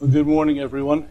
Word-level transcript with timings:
Well, 0.00 0.08
good 0.08 0.26
morning, 0.26 0.58
everyone, 0.58 1.08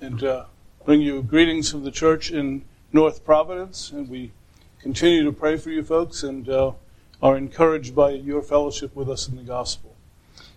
and 0.00 0.22
uh, 0.22 0.44
bring 0.84 1.00
you 1.00 1.20
greetings 1.20 1.68
from 1.68 1.82
the 1.82 1.90
church 1.90 2.30
in 2.30 2.62
North 2.92 3.24
Providence. 3.24 3.90
And 3.90 4.08
we 4.08 4.30
continue 4.80 5.24
to 5.24 5.32
pray 5.32 5.56
for 5.56 5.70
you 5.70 5.82
folks 5.82 6.22
and 6.22 6.48
uh, 6.48 6.74
are 7.20 7.36
encouraged 7.36 7.92
by 7.92 8.10
your 8.10 8.40
fellowship 8.40 8.94
with 8.94 9.10
us 9.10 9.26
in 9.26 9.34
the 9.34 9.42
gospel. 9.42 9.96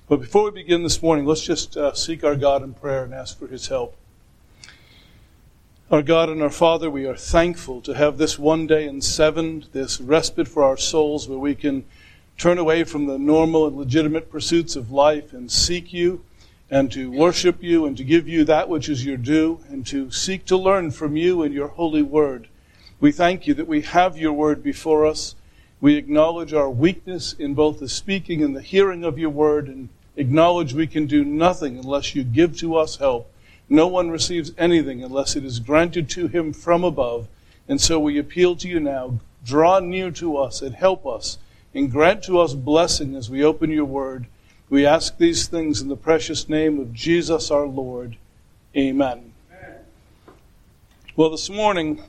But 0.08 0.18
before 0.18 0.44
we 0.44 0.52
begin 0.52 0.84
this 0.84 1.02
morning, 1.02 1.26
let's 1.26 1.42
just 1.42 1.76
uh, 1.76 1.96
seek 1.96 2.24
our 2.24 2.36
God 2.36 2.62
in 2.62 2.76
prayer 2.76 3.04
and 3.04 3.12
ask 3.12 3.40
for 3.40 3.48
His 3.48 3.70
help. 3.70 3.98
Our 5.90 6.04
God 6.04 6.30
and 6.30 6.44
our 6.44 6.52
Father, 6.52 6.92
we 6.92 7.08
are 7.08 7.18
thankful 7.18 7.82
to 7.82 7.96
have 7.96 8.20
this 8.20 8.38
one 8.38 8.68
day 8.68 8.88
in 8.88 9.02
seven, 9.02 9.66
this 9.74 10.00
respite 10.00 10.48
for 10.48 10.64
our 10.64 10.78
souls 10.78 11.28
where 11.28 11.40
we 11.40 11.56
can 11.56 11.86
turn 12.38 12.60
away 12.60 12.84
from 12.84 13.08
the 13.08 13.18
normal 13.18 13.66
and 13.66 13.76
legitimate 13.76 14.30
pursuits 14.30 14.76
of 14.76 14.92
life 14.92 15.34
and 15.34 15.52
seek 15.52 15.92
you 15.92 16.24
and 16.70 16.92
to 16.92 17.12
worship 17.12 17.62
you 17.62 17.86
and 17.86 17.96
to 17.98 18.04
give 18.04 18.28
you 18.28 18.44
that 18.44 18.68
which 18.68 18.90
is 18.90 19.06
your 19.06 19.18
due 19.18 19.60
and 19.70 19.86
to 19.88 20.10
seek 20.12 20.46
to 20.46 20.58
learn 20.58 20.92
from 20.92 21.16
you 21.16 21.44
and 21.44 21.54
your 21.54 21.68
holy 21.70 22.02
word. 22.02 22.48
We 23.00 23.12
thank 23.12 23.46
you 23.46 23.54
that 23.54 23.68
we 23.68 23.82
have 23.82 24.18
your 24.18 24.34
word 24.34 24.64
before 24.64 25.06
us. 25.06 25.36
We 25.80 25.96
acknowledge 25.96 26.54
our 26.54 26.70
weakness 26.70 27.34
in 27.34 27.54
both 27.54 27.80
the 27.80 27.90
speaking 27.90 28.44
and 28.44 28.56
the 28.56 28.62
hearing 28.62 29.04
of 29.04 29.20
your 29.20 29.30
word 29.30 29.68
and 29.68 29.90
acknowledge 30.16 30.74
we 30.74 30.88
can 30.88 31.06
do 31.06 31.24
nothing 31.24 31.78
unless 31.78 32.16
you 32.16 32.24
give 32.24 32.58
to 32.60 32.76
us 32.76 32.98
help. 32.98 33.32
No 33.70 33.88
one 33.88 34.10
receives 34.10 34.52
anything 34.58 35.04
unless 35.04 35.36
it 35.36 35.44
is 35.44 35.60
granted 35.60 36.10
to 36.12 36.28
him 36.28 36.54
from 36.54 36.84
above. 36.84 37.28
And 37.68 37.82
so 37.82 38.00
we 38.00 38.18
appeal 38.18 38.56
to 38.58 38.68
you 38.68 38.80
now. 38.80 39.20
Draw 39.44 39.80
near 39.80 40.12
to 40.12 40.38
us 40.38 40.62
and 40.62 40.76
help 40.76 41.06
us 41.06 41.38
and 41.74 41.92
grant 41.92 42.24
to 42.24 42.40
us 42.40 42.54
blessing 42.54 43.16
as 43.16 43.30
we 43.30 43.44
open 43.44 43.70
your 43.70 43.86
word. 43.86 44.28
We 44.70 44.86
ask 44.86 45.18
these 45.18 45.48
things 45.48 45.82
in 45.82 45.90
the 45.90 45.96
precious 45.96 46.50
name 46.50 46.80
of 46.80 46.94
Jesus 46.94 47.52
our 47.52 47.68
Lord. 47.68 48.18
Amen. 48.76 49.34
Well, 51.16 51.30
this 51.30 51.50
morning, 51.50 52.04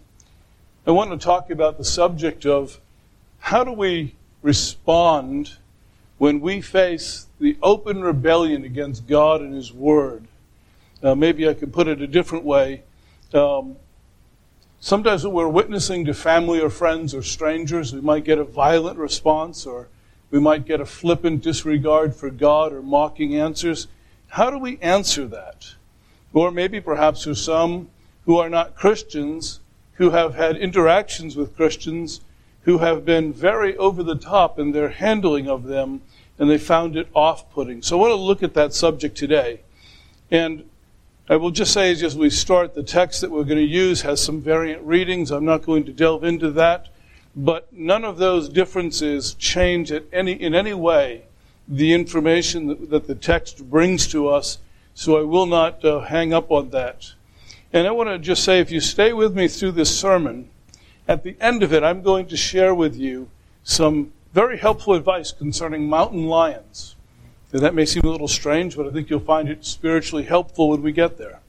I 0.87 0.91
want 0.91 1.11
to 1.11 1.19
talk 1.19 1.51
about 1.51 1.79
the 1.79 1.85
subject 1.85 2.47
of 2.47 2.81
how 3.39 3.63
do 3.63 3.73
we 3.73 4.15
respond 4.43 5.57
when 6.19 6.41
we 6.41 6.61
face 6.61 7.27
the 7.39 7.59
open 7.63 8.01
rebellion 8.01 8.65
against 8.65 9.07
God 9.07 9.43
and 9.43 9.55
His 9.55 9.73
Word. 9.73 10.27
Uh, 11.03 11.15
maybe 11.15 11.49
I 11.49 11.55
could 11.55 11.73
put 11.73 11.89
it 11.89 12.01
a 12.01 12.07
different 12.07 12.45
way. 12.45 12.83
Um, 13.35 13.77
Sometimes 14.79 15.25
when 15.25 15.35
we're 15.35 15.49
witnessing 15.49 16.05
to 16.05 16.15
family 16.15 16.61
or 16.61 16.71
friends 16.71 17.15
or 17.15 17.23
strangers, 17.23 17.93
we 17.93 18.01
might 18.01 18.25
get 18.25 18.39
a 18.39 18.45
violent 18.45 18.99
response 18.99 19.67
or 19.67 19.89
we 20.31 20.41
might 20.41 20.67
get 20.67 20.81
a 20.81 20.87
flippant 20.87 21.43
disregard 21.43 22.15
for 22.15 22.31
God 22.31 22.73
or 22.73 22.83
mocking 22.83 23.37
answers. 23.37 23.89
How 24.29 24.51
do 24.51 24.59
we 24.59 24.79
answer 24.81 25.27
that? 25.29 25.75
Or 26.33 26.51
maybe 26.51 26.81
perhaps 26.81 27.25
there's 27.25 27.43
some 27.43 27.91
who 28.25 28.39
are 28.39 28.51
not 28.51 28.75
Christians 28.75 29.61
who 29.95 30.11
have 30.11 30.35
had 30.35 30.57
interactions 30.57 31.37
with 31.37 31.57
Christians 31.57 32.21
who 32.63 32.79
have 32.79 33.05
been 33.05 33.33
very 33.33 33.77
over 33.77 34.03
the 34.03 34.17
top 34.17 34.59
in 34.59 34.73
their 34.73 34.91
handling 34.91 35.49
of 35.49 35.65
them 35.65 36.03
and 36.39 36.51
they 36.51 36.59
found 36.59 36.97
it 36.97 37.09
off 37.15 37.51
putting. 37.51 37.81
So 37.81 37.97
I 37.97 38.01
want 38.01 38.11
to 38.11 38.17
look 38.17 38.43
at 38.43 38.55
that 38.55 38.75
subject 38.75 39.17
today. 39.17 39.61
And 40.31 40.69
I 41.29 41.37
will 41.37 41.51
just 41.51 41.73
say 41.73 41.91
as 41.91 42.17
we 42.17 42.31
start, 42.31 42.75
the 42.75 42.83
text 42.83 43.21
that 43.21 43.31
we're 43.31 43.45
going 43.45 43.59
to 43.59 43.65
use 43.65 44.03
has 44.03 44.23
some 44.23 44.41
variant 44.41 44.83
readings. 44.83 45.31
I'm 45.31 45.45
not 45.45 45.65
going 45.65 45.85
to 45.85 45.93
delve 45.93 46.25
into 46.25 46.51
that, 46.53 46.89
but 47.37 47.71
none 47.71 48.03
of 48.03 48.17
those 48.17 48.49
differences 48.49 49.35
change 49.35 49.93
any, 50.11 50.33
in 50.33 50.55
any 50.55 50.73
way 50.73 51.25
the 51.69 51.93
information 51.93 52.67
that, 52.69 52.91
that, 52.91 53.07
the 53.07 53.15
text 53.15 53.69
brings 53.69 54.07
to 54.07 54.29
us, 54.29 54.59
so 54.95 55.19
I 55.19 55.23
will 55.23 55.47
not 55.47 55.85
uh, 55.85 56.01
hang 56.01 56.33
up 56.33 56.51
on 56.51 56.71
that. 56.71 57.13
And 57.73 57.87
I 57.87 57.91
want 57.91 58.09
to 58.09 58.19
just 58.19 58.43
say, 58.43 58.61
if 58.61 58.71
you 58.71 58.81
stay 58.81 59.13
with 59.13 59.37
me 59.37 59.49
through 59.49 59.73
this 59.73 59.97
sermon, 59.97 60.49
at 61.07 61.25
the 61.25 61.37
end 61.41 61.63
of 61.63 61.73
it, 61.73 61.83
I'm 61.83 62.03
going 62.03 62.27
to 62.29 62.37
share 62.37 62.75
with 62.75 62.97
you 62.97 63.29
some 63.63 64.13
very 64.33 64.59
helpful 64.59 64.95
advice 64.95 65.33
concerning 65.33 65.89
mountain 65.89 66.27
lions. 66.27 66.95
And 67.53 67.61
that 67.61 67.75
may 67.75 67.85
seem 67.85 68.03
a 68.05 68.11
little 68.11 68.29
strange, 68.29 68.77
but 68.77 68.87
I 68.87 68.91
think 68.91 69.11
you'll 69.11 69.21
find 69.21 69.49
it 69.49 69.65
spiritually 69.65 70.25
helpful 70.25 70.71
when 70.71 70.83
we 70.83 70.93
get 70.93 71.19
there. 71.19 71.41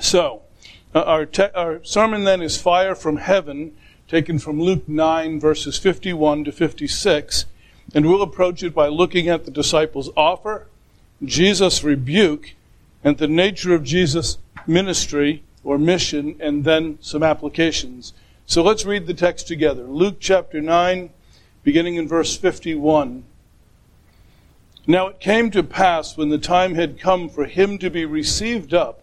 So, 0.00 0.42
uh, 0.94 1.00
our, 1.00 1.26
te- 1.26 1.54
our 1.54 1.82
sermon 1.84 2.24
then 2.24 2.42
is 2.42 2.60
Fire 2.60 2.94
from 2.94 3.16
Heaven, 3.16 3.76
taken 4.08 4.38
from 4.38 4.60
Luke 4.60 4.88
9, 4.88 5.38
verses 5.38 5.78
51 5.78 6.44
to 6.44 6.52
56. 6.52 7.46
And 7.94 8.06
we'll 8.06 8.22
approach 8.22 8.62
it 8.62 8.74
by 8.74 8.88
looking 8.88 9.28
at 9.28 9.44
the 9.44 9.50
disciples' 9.50 10.10
offer, 10.16 10.66
Jesus' 11.24 11.84
rebuke, 11.84 12.54
and 13.04 13.18
the 13.18 13.28
nature 13.28 13.74
of 13.74 13.84
Jesus' 13.84 14.38
ministry 14.66 15.42
or 15.62 15.78
mission, 15.78 16.36
and 16.40 16.64
then 16.64 16.98
some 17.00 17.22
applications. 17.22 18.12
So 18.46 18.62
let's 18.62 18.84
read 18.84 19.06
the 19.06 19.14
text 19.14 19.46
together. 19.46 19.84
Luke 19.84 20.16
chapter 20.18 20.60
9, 20.60 21.10
beginning 21.62 21.96
in 21.96 22.08
verse 22.08 22.36
51. 22.36 23.24
Now 24.86 25.08
it 25.08 25.20
came 25.20 25.50
to 25.52 25.62
pass 25.62 26.16
when 26.16 26.30
the 26.30 26.38
time 26.38 26.74
had 26.74 26.98
come 26.98 27.28
for 27.28 27.44
him 27.44 27.78
to 27.78 27.90
be 27.90 28.04
received 28.04 28.74
up, 28.74 28.99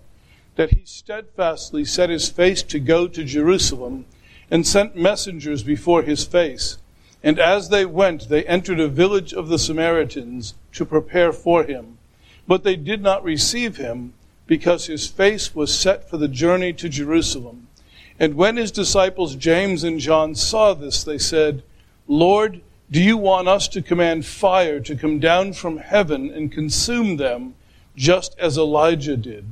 that 0.57 0.71
he 0.71 0.81
steadfastly 0.83 1.85
set 1.85 2.09
his 2.09 2.29
face 2.29 2.63
to 2.63 2.79
go 2.79 3.07
to 3.07 3.23
Jerusalem, 3.23 4.05
and 4.49 4.65
sent 4.65 4.95
messengers 4.95 5.61
before 5.61 6.01
his 6.01 6.25
face. 6.25 6.77
And 7.23 7.39
as 7.39 7.69
they 7.69 7.85
went, 7.85 8.29
they 8.29 8.43
entered 8.45 8.79
a 8.79 8.87
village 8.87 9.33
of 9.33 9.49
the 9.49 9.59
Samaritans 9.59 10.55
to 10.73 10.85
prepare 10.85 11.31
for 11.31 11.63
him. 11.63 11.97
But 12.47 12.63
they 12.63 12.75
did 12.75 13.01
not 13.01 13.23
receive 13.23 13.77
him, 13.77 14.13
because 14.47 14.87
his 14.87 15.07
face 15.07 15.53
was 15.53 15.77
set 15.77 16.09
for 16.09 16.17
the 16.17 16.27
journey 16.27 16.73
to 16.73 16.89
Jerusalem. 16.89 17.67
And 18.19 18.35
when 18.35 18.57
his 18.57 18.71
disciples 18.71 19.35
James 19.35 19.83
and 19.83 19.99
John 19.99 20.33
saw 20.33 20.73
this, 20.73 21.03
they 21.03 21.19
said, 21.19 21.61
Lord, 22.07 22.61
do 22.89 23.03
you 23.03 23.17
want 23.17 23.47
us 23.47 23.67
to 23.67 23.81
command 23.81 24.25
fire 24.25 24.79
to 24.79 24.95
come 24.95 25.19
down 25.19 25.53
from 25.53 25.77
heaven 25.77 26.31
and 26.31 26.51
consume 26.51 27.17
them, 27.17 27.53
just 27.95 28.39
as 28.39 28.57
Elijah 28.57 29.17
did? 29.17 29.45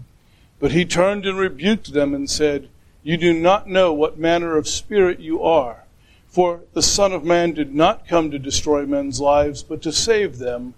But 0.66 0.72
he 0.72 0.84
turned 0.84 1.28
and 1.28 1.38
rebuked 1.38 1.94
them 1.94 2.16
and 2.16 2.28
said, 2.28 2.70
You 3.04 3.18
do 3.18 3.34
not 3.34 3.70
know 3.70 3.94
what 3.94 4.18
manner 4.18 4.58
of 4.58 4.68
spirit 4.68 5.20
you 5.20 5.44
are. 5.44 5.84
For 6.28 6.62
the 6.74 6.82
Son 6.82 7.14
of 7.14 7.24
Man 7.24 7.54
did 7.54 7.76
not 7.76 8.08
come 8.08 8.32
to 8.32 8.40
destroy 8.40 8.84
men's 8.84 9.22
lives, 9.22 9.62
but 9.62 9.84
to 9.84 9.92
save 9.92 10.40
them. 10.40 10.74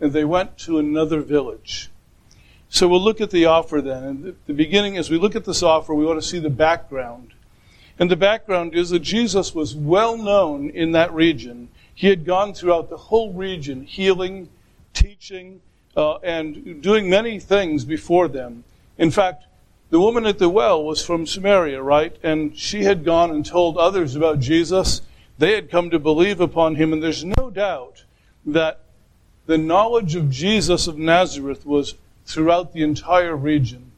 And 0.00 0.12
they 0.12 0.24
went 0.24 0.58
to 0.58 0.78
another 0.78 1.22
village. 1.22 1.90
So 2.68 2.86
we'll 2.86 3.02
look 3.02 3.20
at 3.20 3.32
the 3.32 3.46
offer 3.46 3.80
then. 3.80 4.04
And 4.04 4.36
the 4.46 4.54
beginning, 4.54 4.96
as 4.96 5.10
we 5.10 5.18
look 5.18 5.34
at 5.34 5.44
this 5.44 5.60
offer, 5.60 5.92
we 5.92 6.06
want 6.06 6.22
to 6.22 6.28
see 6.28 6.38
the 6.38 6.48
background. 6.48 7.32
And 7.98 8.08
the 8.08 8.14
background 8.14 8.76
is 8.76 8.90
that 8.90 9.00
Jesus 9.00 9.56
was 9.56 9.74
well 9.74 10.16
known 10.16 10.70
in 10.70 10.92
that 10.92 11.12
region 11.12 11.68
he 11.92 12.06
had 12.06 12.24
gone 12.24 12.54
throughout 12.54 12.90
the 12.90 12.96
whole 12.96 13.32
region, 13.32 13.82
healing, 13.82 14.50
teaching, 14.94 15.62
uh, 15.96 16.18
and 16.18 16.80
doing 16.80 17.10
many 17.10 17.40
things 17.40 17.84
before 17.84 18.28
them. 18.28 18.62
In 18.98 19.10
fact, 19.10 19.44
the 19.90 20.00
woman 20.00 20.26
at 20.26 20.38
the 20.38 20.48
well 20.48 20.82
was 20.82 21.04
from 21.04 21.26
Samaria, 21.26 21.80
right? 21.80 22.16
And 22.22 22.56
she 22.56 22.84
had 22.84 23.04
gone 23.04 23.30
and 23.30 23.46
told 23.46 23.76
others 23.76 24.16
about 24.16 24.40
Jesus. 24.40 25.02
They 25.38 25.54
had 25.54 25.70
come 25.70 25.90
to 25.90 25.98
believe 25.98 26.40
upon 26.40 26.74
him, 26.74 26.92
and 26.92 27.02
there's 27.02 27.24
no 27.24 27.50
doubt 27.50 28.04
that 28.44 28.80
the 29.46 29.58
knowledge 29.58 30.14
of 30.14 30.30
Jesus 30.30 30.86
of 30.86 30.98
Nazareth 30.98 31.64
was 31.64 31.94
throughout 32.24 32.72
the 32.72 32.82
entire 32.82 33.36
region. 33.36 33.92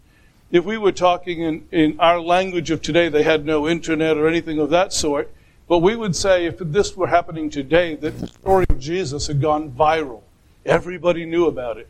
If 0.50 0.64
we 0.64 0.78
were 0.78 0.92
talking 0.92 1.41
in, 1.41 1.66
in 1.70 2.00
our 2.00 2.20
language 2.20 2.70
of 2.70 2.82
today, 2.82 3.08
they 3.08 3.22
had 3.22 3.44
no 3.44 3.69
internet 3.69 4.16
or 4.16 4.28
anything 4.28 4.58
of 4.58 4.70
that 4.70 4.92
sort. 4.92 5.32
But 5.69 5.78
we 5.78 5.94
would 5.94 6.16
say 6.16 6.47
if 6.47 6.58
this 6.58 6.97
were 6.97 7.08
happening 7.08 7.50
today, 7.50 7.94
that 7.97 8.19
the 8.19 8.26
story 8.26 8.64
of 8.70 8.78
Jesus 8.78 9.26
had 9.26 9.41
gone 9.41 9.70
viral. 9.70 10.22
Everybody 10.64 11.26
knew 11.26 11.47
about 11.47 11.76
it. 11.76 11.88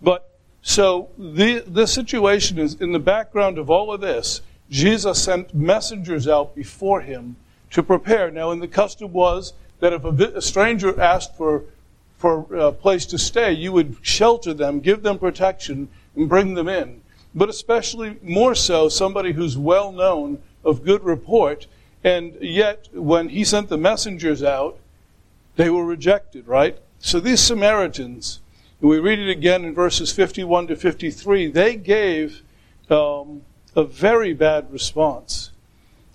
But 0.00 0.31
so 0.62 1.10
the, 1.18 1.64
the 1.66 1.86
situation 1.86 2.58
is 2.58 2.80
in 2.80 2.92
the 2.92 2.98
background 2.98 3.58
of 3.58 3.68
all 3.68 3.92
of 3.92 4.00
this, 4.00 4.40
Jesus 4.70 5.22
sent 5.22 5.54
messengers 5.54 6.26
out 6.26 6.54
before 6.54 7.02
him 7.02 7.36
to 7.70 7.82
prepare. 7.82 8.30
Now, 8.30 8.50
and 8.50 8.62
the 8.62 8.68
custom 8.68 9.12
was 9.12 9.52
that 9.80 9.92
if 9.92 10.04
a, 10.04 10.38
a 10.38 10.42
stranger 10.42 10.98
asked 11.00 11.36
for, 11.36 11.64
for 12.16 12.46
a 12.54 12.72
place 12.72 13.04
to 13.06 13.18
stay, 13.18 13.52
you 13.52 13.72
would 13.72 13.96
shelter 14.02 14.54
them, 14.54 14.80
give 14.80 15.02
them 15.02 15.18
protection, 15.18 15.88
and 16.16 16.28
bring 16.28 16.54
them 16.54 16.68
in. 16.68 17.02
But 17.34 17.48
especially 17.48 18.18
more 18.22 18.54
so, 18.54 18.88
somebody 18.88 19.32
who's 19.32 19.58
well 19.58 19.92
known 19.92 20.42
of 20.64 20.84
good 20.84 21.02
report 21.02 21.66
and 22.04 22.36
yet, 22.40 22.88
when 22.92 23.28
he 23.28 23.44
sent 23.44 23.68
the 23.68 23.78
messengers 23.78 24.42
out, 24.42 24.78
they 25.56 25.70
were 25.70 25.84
rejected, 25.84 26.48
right? 26.48 26.78
So 26.98 27.20
these 27.20 27.40
Samaritans, 27.40 28.40
we 28.88 28.98
read 28.98 29.18
it 29.18 29.30
again 29.30 29.64
in 29.64 29.74
verses 29.74 30.12
51 30.12 30.68
to 30.68 30.76
53, 30.76 31.48
they 31.48 31.76
gave 31.76 32.42
um, 32.90 33.42
a 33.74 33.84
very 33.84 34.32
bad 34.32 34.72
response. 34.72 35.50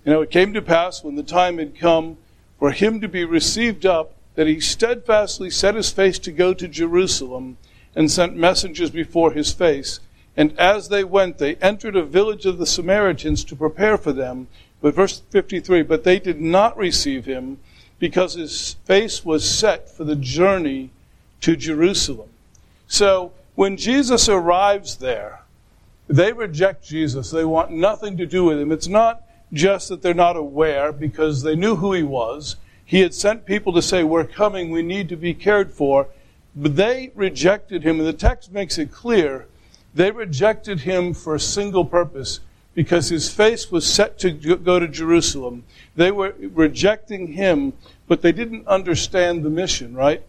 You 0.06 0.14
know, 0.14 0.22
it 0.22 0.32
came 0.32 0.54
to 0.54 0.62
pass 0.62 1.04
when 1.04 1.16
the 1.16 1.24
time 1.24 1.58
had 1.58 1.78
come 1.78 2.18
for 2.60 2.72
him 2.72 3.02
to 3.02 3.08
be 3.08 3.24
received 3.26 3.86
up 3.86 4.14
that 4.36 4.48
he 4.48 4.60
steadfastly 4.60 5.50
set 5.50 5.76
his 5.76 5.92
face 5.92 6.20
to 6.20 6.32
go 6.32 6.54
to 6.54 6.68
Jerusalem, 6.68 7.58
and 7.98 8.12
sent 8.12 8.36
messengers 8.36 8.92
before 8.92 9.32
his 9.32 9.52
face. 9.52 10.00
And 10.38 10.58
as 10.60 10.90
they 10.90 11.04
went, 11.04 11.40
they 11.40 11.56
entered 11.56 11.96
a 11.96 12.06
village 12.06 12.46
of 12.46 12.60
the 12.60 12.68
Samaritans 12.68 13.44
to 13.46 13.56
prepare 13.56 13.98
for 13.98 14.14
them. 14.14 14.48
But 14.80 14.94
verse 14.94 15.24
53, 15.32 15.82
but 15.82 16.04
they 16.04 16.20
did 16.20 16.40
not 16.40 16.78
receive 16.78 17.26
him 17.26 17.58
because 17.98 18.36
his 18.36 18.76
face 18.86 19.26
was 19.26 19.50
set 19.50 19.90
for 19.90 20.04
the 20.04 20.16
journey 20.16 20.92
to 21.42 21.56
Jerusalem. 21.56 22.30
So 22.88 23.34
when 23.56 23.78
Jesus 23.78 24.30
arrives 24.30 24.98
there, 24.98 25.42
they 26.08 26.32
reject 26.32 26.86
Jesus. 26.86 27.32
They 27.32 27.46
want 27.46 27.72
nothing 27.72 28.18
to 28.18 28.26
do 28.26 28.46
with 28.46 28.60
him. 28.60 28.72
It's 28.72 28.88
not 28.88 29.24
just 29.54 29.90
that 29.90 30.02
they're 30.02 30.14
not 30.14 30.38
aware 30.38 30.92
because 30.92 31.44
they 31.44 31.56
knew 31.56 31.76
who 31.76 31.94
he 31.94 32.04
was. 32.04 32.56
He 32.84 33.02
had 33.02 33.14
sent 33.14 33.46
people 33.46 33.74
to 33.74 33.82
say, 33.82 34.04
We're 34.04 34.24
coming, 34.24 34.72
we 34.72 34.82
need 34.82 35.10
to 35.10 35.18
be 35.18 35.34
cared 35.34 35.72
for. 35.72 36.08
But 36.56 36.76
they 36.76 37.12
rejected 37.14 37.84
him, 37.84 38.00
and 38.00 38.08
the 38.08 38.14
text 38.14 38.52
makes 38.52 38.78
it 38.78 38.92
clear 38.92 39.48
they 39.94 40.12
rejected 40.12 40.82
him 40.82 41.14
for 41.14 41.36
a 41.36 41.40
single 41.40 41.84
purpose 41.84 42.40
because 42.76 43.10
his 43.10 43.34
face 43.34 43.72
was 43.72 43.92
set 43.92 44.20
to 44.20 44.32
go 44.32 44.80
to 44.80 44.88
Jerusalem. 44.88 45.64
They 45.96 46.12
were 46.12 46.36
rejecting 46.40 47.34
him, 47.34 47.74
but 48.08 48.22
they 48.22 48.32
didn't 48.32 48.68
understand 48.68 49.44
the 49.44 49.50
mission, 49.50 49.96
right? 49.96 50.24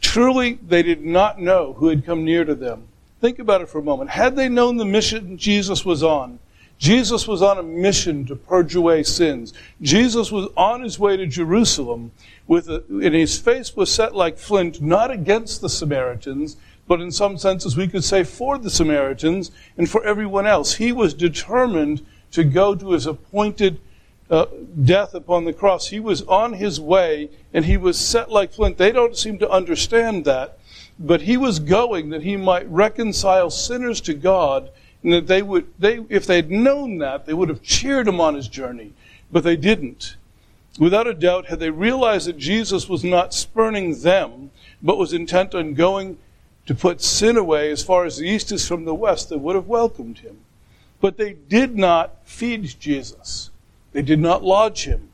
Truly, 0.00 0.58
they 0.66 0.82
did 0.82 1.04
not 1.04 1.40
know 1.40 1.74
who 1.74 1.88
had 1.88 2.04
come 2.04 2.24
near 2.24 2.44
to 2.44 2.54
them. 2.54 2.84
Think 3.20 3.38
about 3.38 3.60
it 3.60 3.68
for 3.68 3.78
a 3.78 3.82
moment. 3.82 4.10
Had 4.10 4.34
they 4.34 4.48
known 4.48 4.76
the 4.76 4.84
mission 4.84 5.36
Jesus 5.36 5.84
was 5.84 6.02
on, 6.02 6.38
Jesus 6.78 7.28
was 7.28 7.42
on 7.42 7.58
a 7.58 7.62
mission 7.62 8.24
to 8.24 8.34
purge 8.34 8.74
away 8.74 9.02
sins. 9.02 9.52
Jesus 9.82 10.32
was 10.32 10.48
on 10.56 10.80
his 10.80 10.98
way 10.98 11.18
to 11.18 11.26
Jerusalem 11.26 12.10
with 12.46 12.70
a, 12.70 12.82
and 12.88 13.14
his 13.14 13.38
face 13.38 13.76
was 13.76 13.92
set 13.92 14.16
like 14.16 14.38
flint, 14.38 14.80
not 14.80 15.10
against 15.10 15.60
the 15.60 15.68
Samaritans, 15.68 16.56
but 16.88 17.02
in 17.02 17.12
some 17.12 17.36
senses 17.36 17.76
we 17.76 17.86
could 17.86 18.02
say 18.02 18.24
for 18.24 18.56
the 18.56 18.70
Samaritans 18.70 19.50
and 19.76 19.90
for 19.90 20.02
everyone 20.04 20.46
else. 20.46 20.76
He 20.76 20.90
was 20.90 21.12
determined 21.12 22.04
to 22.32 22.44
go 22.44 22.74
to 22.74 22.92
his 22.92 23.06
appointed 23.06 23.78
uh, 24.30 24.46
death 24.84 25.14
upon 25.14 25.44
the 25.44 25.52
cross. 25.52 25.88
He 25.88 26.00
was 26.00 26.22
on 26.22 26.54
his 26.54 26.80
way 26.80 27.30
and 27.52 27.64
he 27.64 27.76
was 27.76 27.98
set 27.98 28.30
like 28.30 28.52
flint. 28.52 28.78
They 28.78 28.92
don't 28.92 29.16
seem 29.16 29.38
to 29.38 29.50
understand 29.50 30.24
that, 30.24 30.58
but 30.98 31.22
he 31.22 31.36
was 31.36 31.58
going 31.58 32.10
that 32.10 32.22
he 32.22 32.36
might 32.36 32.70
reconcile 32.70 33.50
sinners 33.50 34.00
to 34.02 34.14
God 34.14 34.70
and 35.02 35.12
that 35.12 35.26
they 35.26 35.42
would, 35.42 35.72
they, 35.78 36.04
if 36.08 36.26
they'd 36.26 36.50
known 36.50 36.98
that, 36.98 37.26
they 37.26 37.34
would 37.34 37.48
have 37.48 37.62
cheered 37.62 38.06
him 38.06 38.20
on 38.20 38.34
his 38.34 38.48
journey, 38.48 38.92
but 39.32 39.42
they 39.42 39.56
didn't. 39.56 40.16
Without 40.78 41.06
a 41.06 41.14
doubt, 41.14 41.46
had 41.46 41.58
they 41.58 41.70
realized 41.70 42.28
that 42.28 42.38
Jesus 42.38 42.88
was 42.88 43.02
not 43.02 43.34
spurning 43.34 44.00
them, 44.02 44.50
but 44.82 44.98
was 44.98 45.12
intent 45.12 45.54
on 45.54 45.74
going 45.74 46.18
to 46.66 46.74
put 46.74 47.00
sin 47.00 47.36
away 47.36 47.70
as 47.72 47.82
far 47.82 48.04
as 48.04 48.18
the 48.18 48.28
east 48.28 48.52
is 48.52 48.68
from 48.68 48.84
the 48.84 48.94
west, 48.94 49.28
they 49.28 49.36
would 49.36 49.56
have 49.56 49.66
welcomed 49.66 50.18
him. 50.18 50.38
But 51.00 51.16
they 51.16 51.32
did 51.32 51.76
not 51.76 52.18
feed 52.24 52.76
Jesus. 52.78 53.50
They 53.92 54.02
did 54.02 54.20
not 54.20 54.44
lodge 54.44 54.84
him. 54.84 55.10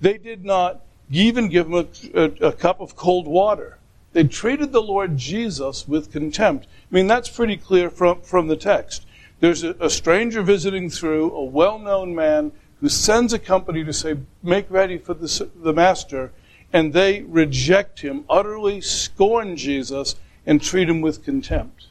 They 0.00 0.18
did 0.18 0.44
not 0.44 0.80
even 1.10 1.48
give 1.48 1.66
him 1.66 1.74
a, 1.74 1.86
a, 2.14 2.48
a 2.48 2.52
cup 2.52 2.80
of 2.80 2.96
cold 2.96 3.26
water. 3.26 3.78
They 4.12 4.24
treated 4.24 4.72
the 4.72 4.82
Lord 4.82 5.16
Jesus 5.16 5.86
with 5.86 6.12
contempt. 6.12 6.66
I 6.90 6.94
mean, 6.94 7.06
that's 7.06 7.28
pretty 7.28 7.56
clear 7.56 7.90
from, 7.90 8.22
from 8.22 8.48
the 8.48 8.56
text. 8.56 9.06
There's 9.40 9.62
a, 9.62 9.74
a 9.80 9.90
stranger 9.90 10.42
visiting 10.42 10.90
through, 10.90 11.32
a 11.32 11.44
well 11.44 11.78
known 11.78 12.14
man 12.14 12.52
who 12.80 12.88
sends 12.88 13.32
a 13.32 13.38
company 13.38 13.84
to 13.84 13.92
say, 13.92 14.16
Make 14.42 14.70
ready 14.70 14.98
for 14.98 15.14
the, 15.14 15.48
the 15.54 15.72
master, 15.72 16.32
and 16.72 16.92
they 16.92 17.22
reject 17.22 18.00
him, 18.00 18.24
utterly 18.28 18.80
scorn 18.80 19.56
Jesus, 19.56 20.16
and 20.46 20.62
treat 20.62 20.88
him 20.88 21.00
with 21.00 21.24
contempt. 21.24 21.86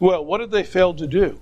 Well, 0.00 0.24
what 0.24 0.38
did 0.38 0.50
they 0.50 0.64
fail 0.64 0.94
to 0.94 1.06
do? 1.06 1.40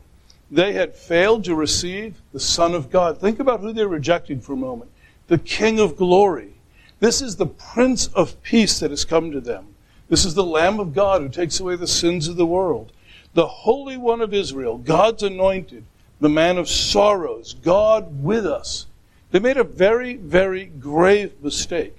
They 0.52 0.75
had 0.75 0.94
failed 0.94 1.44
to 1.44 1.54
receive 1.54 2.20
the 2.34 2.38
Son 2.38 2.75
of 2.75 2.90
God. 2.90 3.19
Think 3.19 3.40
about 3.40 3.60
who 3.60 3.72
they're 3.72 3.88
rejecting 3.88 4.40
for 4.40 4.52
a 4.52 4.56
moment 4.56 4.90
the 5.28 5.38
King 5.38 5.81
of 5.81 5.96
glory. 5.96 6.52
This 7.00 7.22
is 7.22 7.37
the 7.37 7.46
Prince 7.46 8.08
of 8.08 8.40
Peace 8.43 8.78
that 8.81 8.90
has 8.90 9.06
come 9.06 9.32
to 9.32 9.40
them. 9.40 9.69
This 10.10 10.26
is 10.26 10.34
the 10.34 10.44
Lamb 10.44 10.78
of 10.78 10.93
God 10.93 11.22
who 11.22 11.31
takes 11.31 11.58
away 11.58 11.76
the 11.76 11.87
sins 11.87 12.28
of 12.28 12.37
the 12.37 12.46
world 12.46 12.93
the 13.34 13.46
Holy 13.46 13.96
One 13.96 14.20
of 14.20 14.34
Israel, 14.34 14.76
God's 14.76 15.22
anointed, 15.22 15.84
the 16.20 16.28
man 16.28 16.58
of 16.58 16.69
sorrows, 16.69 17.55
God 17.55 18.22
with 18.22 18.44
us. 18.44 18.87
They 19.31 19.38
made 19.38 19.56
a 19.56 19.64
very, 19.64 20.16
very 20.16 20.66
grave 20.66 21.32
mistake. 21.43 21.96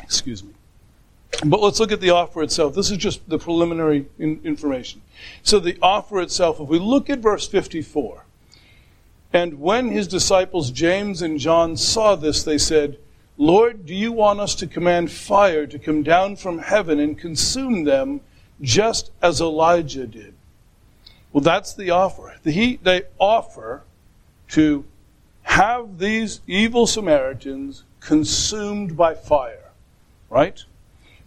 Excuse 0.00 0.44
me. 0.44 0.53
But 1.44 1.60
let's 1.60 1.80
look 1.80 1.92
at 1.92 2.00
the 2.00 2.10
offer 2.10 2.42
itself. 2.42 2.74
This 2.74 2.90
is 2.90 2.98
just 2.98 3.28
the 3.28 3.38
preliminary 3.38 4.06
in- 4.18 4.40
information. 4.44 5.02
So, 5.42 5.58
the 5.58 5.78
offer 5.80 6.20
itself, 6.20 6.60
if 6.60 6.68
we 6.68 6.78
look 6.78 7.08
at 7.08 7.20
verse 7.20 7.48
54, 7.48 8.24
and 9.32 9.60
when 9.60 9.88
his 9.88 10.06
disciples 10.06 10.70
James 10.70 11.22
and 11.22 11.38
John 11.40 11.76
saw 11.76 12.14
this, 12.14 12.44
they 12.44 12.58
said, 12.58 12.98
Lord, 13.36 13.84
do 13.84 13.94
you 13.94 14.12
want 14.12 14.38
us 14.40 14.54
to 14.56 14.66
command 14.66 15.10
fire 15.10 15.66
to 15.66 15.78
come 15.78 16.02
down 16.02 16.36
from 16.36 16.58
heaven 16.58 17.00
and 17.00 17.18
consume 17.18 17.84
them? 17.84 18.20
just 18.60 19.10
as 19.22 19.40
Elijah 19.40 20.06
did. 20.06 20.34
Well, 21.32 21.42
that's 21.42 21.74
the 21.74 21.90
offer. 21.90 22.36
He, 22.44 22.76
they 22.82 23.02
offer 23.18 23.82
to 24.50 24.84
have 25.42 25.98
these 25.98 26.40
evil 26.46 26.86
Samaritans 26.86 27.84
consumed 28.00 28.96
by 28.96 29.14
fire, 29.14 29.70
right? 30.30 30.62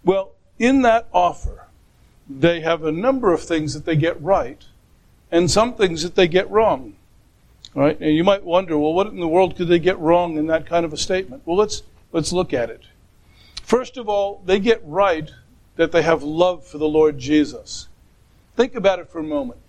Well, 0.07 0.31
in 0.57 0.83
that 0.83 1.09
offer, 1.11 1.67
they 2.29 2.61
have 2.61 2.85
a 2.85 2.93
number 2.93 3.33
of 3.33 3.43
things 3.43 3.73
that 3.73 3.83
they 3.83 3.97
get 3.97 4.19
right 4.21 4.63
and 5.33 5.51
some 5.51 5.73
things 5.73 6.01
that 6.03 6.15
they 6.15 6.29
get 6.29 6.49
wrong. 6.49 6.95
Right? 7.75 7.99
And 7.99 8.15
you 8.15 8.23
might 8.23 8.45
wonder, 8.45 8.77
well, 8.77 8.93
what 8.93 9.07
in 9.07 9.19
the 9.19 9.27
world 9.27 9.57
could 9.57 9.67
they 9.67 9.79
get 9.79 9.99
wrong 9.99 10.37
in 10.37 10.47
that 10.47 10.65
kind 10.65 10.85
of 10.85 10.93
a 10.93 10.97
statement? 10.97 11.41
Well, 11.45 11.57
let's, 11.57 11.83
let's 12.13 12.31
look 12.31 12.53
at 12.53 12.69
it. 12.69 12.83
First 13.63 13.97
of 13.97 14.07
all, 14.07 14.41
they 14.45 14.61
get 14.61 14.81
right 14.85 15.29
that 15.75 15.91
they 15.91 16.03
have 16.03 16.23
love 16.23 16.65
for 16.65 16.77
the 16.77 16.87
Lord 16.87 17.19
Jesus. 17.19 17.89
Think 18.55 18.75
about 18.75 18.99
it 18.99 19.09
for 19.09 19.19
a 19.19 19.23
moment. 19.23 19.59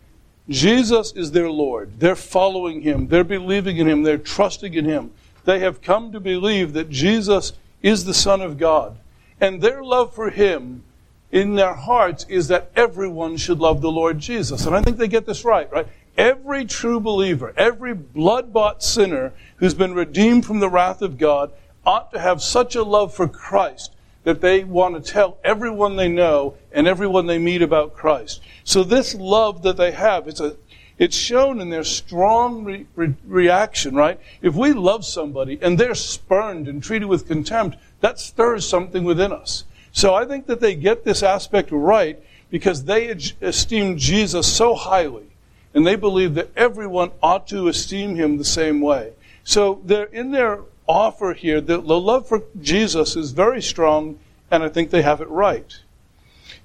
Jesus 0.49 1.11
is 1.17 1.33
their 1.33 1.51
Lord. 1.51 1.99
They're 1.99 2.15
following 2.15 2.83
Him. 2.83 3.09
They're 3.09 3.25
believing 3.25 3.79
in 3.79 3.89
Him. 3.89 4.05
They're 4.05 4.19
trusting 4.19 4.73
in 4.73 4.85
Him. 4.85 5.11
They 5.47 5.59
have 5.59 5.83
come 5.83 6.13
to 6.13 6.21
believe 6.21 6.75
that 6.75 6.91
Jesus 6.91 7.55
is 7.83 8.05
the 8.05 8.15
Son 8.15 8.41
of 8.41 8.57
God. 8.57 8.97
And 9.41 9.61
their 9.63 9.83
love 9.83 10.15
for 10.15 10.31
Him 10.31 10.85
in 11.31 11.55
their 11.55 11.75
hearts 11.75 12.27
is 12.29 12.49
that 12.49 12.71
everyone 12.75 13.37
should 13.37 13.59
love 13.59 13.81
the 13.81 13.91
Lord 13.91 14.19
Jesus. 14.19 14.67
And 14.67 14.75
I 14.75 14.83
think 14.83 14.97
they 14.97 15.09
get 15.09 15.27
this 15.27 15.45
right, 15.45 15.71
right? 15.71 15.87
Every 16.17 16.65
true 16.65 16.99
believer, 16.99 17.55
every 17.57 17.95
blood 17.95 18.53
bought 18.53 18.83
sinner 18.83 19.33
who's 19.57 19.75
been 19.75 19.95
redeemed 19.95 20.45
from 20.45 20.59
the 20.59 20.69
wrath 20.69 21.03
of 21.03 21.19
God 21.19 21.53
ought 21.87 22.11
to 22.13 22.19
have 22.19 22.43
such 22.43 22.75
a 22.75 22.83
love 22.83 23.15
for 23.15 23.29
Christ 23.29 23.95
that 24.25 24.41
they 24.41 24.65
want 24.65 24.95
to 24.95 25.13
tell 25.13 25.39
everyone 25.45 25.97
they 25.97 26.09
know 26.09 26.57
and 26.73 26.89
everyone 26.89 27.27
they 27.27 27.39
meet 27.39 27.63
about 27.63 27.95
Christ. 27.95 28.41
So 28.65 28.83
this 28.83 29.15
love 29.15 29.63
that 29.63 29.77
they 29.77 29.93
have, 29.93 30.27
it's 30.27 30.41
a 30.41 30.57
it's 30.99 31.17
shown 31.17 31.61
in 31.61 31.71
their 31.71 31.85
strong 31.85 32.65
re- 32.65 32.87
re- 32.97 33.15
reaction, 33.25 33.95
right? 33.95 34.21
If 34.43 34.57
we 34.57 34.73
love 34.73 35.05
somebody 35.05 35.59
and 35.63 35.79
they're 35.79 35.95
spurned 35.95 36.67
and 36.67 36.83
treated 36.83 37.07
with 37.07 37.29
contempt, 37.29 37.79
that 38.01 38.19
stirs 38.19 38.69
something 38.69 39.05
within 39.05 39.33
us. 39.33 39.65
So 39.93 40.15
I 40.15 40.25
think 40.25 40.47
that 40.47 40.61
they 40.61 40.75
get 40.75 41.05
this 41.05 41.23
aspect 41.23 41.71
right 41.73 42.23
because 42.51 42.85
they 42.85 43.09
esteem 43.41 43.97
Jesus 43.97 44.51
so 44.53 44.75
highly 44.75 45.27
and 45.75 45.87
they 45.87 45.97
believe 45.97 46.35
that 46.35 46.51
everyone 46.57 47.11
ought 47.23 47.47
to 47.49 47.69
esteem 47.69 48.17
him 48.17 48.37
the 48.37 48.45
same 48.45 48.81
way. 48.81 49.13
So 49.45 49.81
they're 49.85 50.05
in 50.05 50.31
their 50.31 50.61
offer 50.89 51.35
here, 51.35 51.61
the, 51.61 51.81
the 51.81 52.01
love 52.01 52.27
for 52.27 52.43
Jesus 52.61 53.15
is 53.15 53.33
very 53.33 53.61
strong, 53.61 54.19
and 54.51 54.63
I 54.63 54.69
think 54.69 54.91
they 54.91 55.03
have 55.03 55.21
it 55.21 55.29
right. 55.29 55.79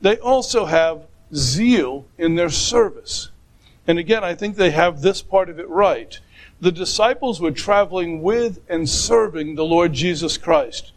They 0.02 0.18
also 0.18 0.66
have 0.66 1.04
zeal 1.36 2.06
in 2.18 2.36
their 2.36 2.50
service. 2.50 3.30
And 3.86 4.00
again, 4.00 4.24
I 4.24 4.34
think 4.34 4.56
they 4.56 4.72
have 4.72 5.02
this 5.02 5.22
part 5.22 5.50
of 5.50 5.60
it 5.60 5.68
right. 5.68 6.20
The 6.62 6.72
disciples 6.72 7.42
were 7.42 7.52
traveling 7.52 8.22
with 8.22 8.62
and 8.70 8.90
serving 8.90 9.56
the 9.56 9.66
Lord 9.66 9.92
Jesus 9.92 10.38
Christ. 10.38 10.93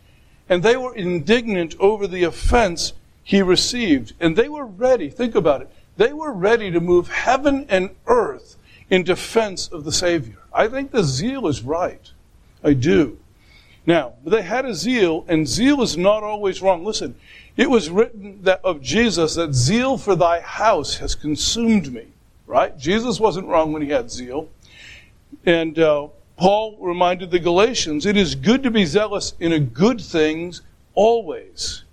And 0.48 0.62
they 0.62 0.76
were 0.76 0.94
indignant 0.94 1.74
over 1.78 2.06
the 2.06 2.24
offense 2.24 2.92
he 3.22 3.42
received. 3.42 4.12
And 4.20 4.36
they 4.36 4.48
were 4.48 4.66
ready, 4.66 5.10
think 5.10 5.34
about 5.34 5.62
it, 5.62 5.70
they 5.96 6.12
were 6.12 6.32
ready 6.32 6.70
to 6.70 6.80
move 6.80 7.08
heaven 7.08 7.66
and 7.68 7.90
earth 8.06 8.56
in 8.90 9.02
defense 9.02 9.68
of 9.68 9.84
the 9.84 9.92
Savior. 9.92 10.36
I 10.52 10.68
think 10.68 10.90
the 10.90 11.04
zeal 11.04 11.46
is 11.48 11.62
right. 11.62 12.10
I 12.62 12.72
do. 12.72 13.18
Now, 13.84 14.14
they 14.24 14.42
had 14.42 14.64
a 14.64 14.74
zeal, 14.74 15.24
and 15.28 15.46
zeal 15.46 15.80
is 15.80 15.96
not 15.96 16.22
always 16.22 16.60
wrong. 16.60 16.84
Listen, 16.84 17.14
it 17.56 17.70
was 17.70 17.88
written 17.88 18.42
that 18.42 18.60
of 18.64 18.82
Jesus 18.82 19.36
that 19.36 19.54
zeal 19.54 19.96
for 19.96 20.16
thy 20.16 20.40
house 20.40 20.96
has 20.96 21.14
consumed 21.14 21.92
me. 21.92 22.06
Right? 22.46 22.76
Jesus 22.78 23.18
wasn't 23.18 23.48
wrong 23.48 23.72
when 23.72 23.82
he 23.82 23.88
had 23.88 24.10
zeal. 24.10 24.48
And 25.44 25.78
uh, 25.78 26.08
Paul 26.36 26.76
reminded 26.80 27.30
the 27.30 27.38
Galatians, 27.38 28.04
it 28.04 28.16
is 28.16 28.34
good 28.34 28.62
to 28.62 28.70
be 28.70 28.84
zealous 28.84 29.34
in 29.40 29.52
a 29.52 29.58
good 29.58 30.00
things 30.00 30.62
always. 30.94 31.84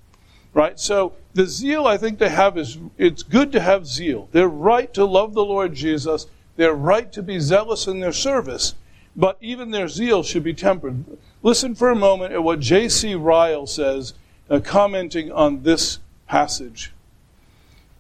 Right? 0.54 0.80
So 0.80 1.14
the 1.34 1.48
zeal 1.48 1.88
I 1.88 1.98
think 1.98 2.20
they 2.20 2.30
have 2.30 2.58
is 2.58 2.78
it's 2.98 3.24
good 3.24 3.52
to 3.54 3.60
have 3.60 3.88
zeal. 3.88 4.30
They're 4.32 4.48
right 4.48 4.94
to 4.94 5.06
love 5.06 5.34
the 5.34 5.46
Lord 5.46 5.74
Jesus. 5.74 6.28
They're 6.58 6.76
right 6.76 7.12
to 7.14 7.24
be 7.24 7.40
zealous 7.40 7.88
in 7.88 8.00
their 8.00 8.12
service, 8.12 8.76
but 9.16 9.38
even 9.42 9.72
their 9.72 9.88
zeal 9.88 10.24
should 10.24 10.44
be 10.44 10.54
tempered. 10.54 11.06
Listen 11.42 11.74
for 11.74 11.90
a 11.90 11.96
moment 11.96 12.34
at 12.34 12.44
what 12.44 12.60
J.C. 12.60 13.16
Ryle 13.16 13.66
says, 13.66 14.14
uh, 14.50 14.60
commenting 14.60 15.32
on 15.32 15.64
this 15.64 16.00
passage. 16.28 16.94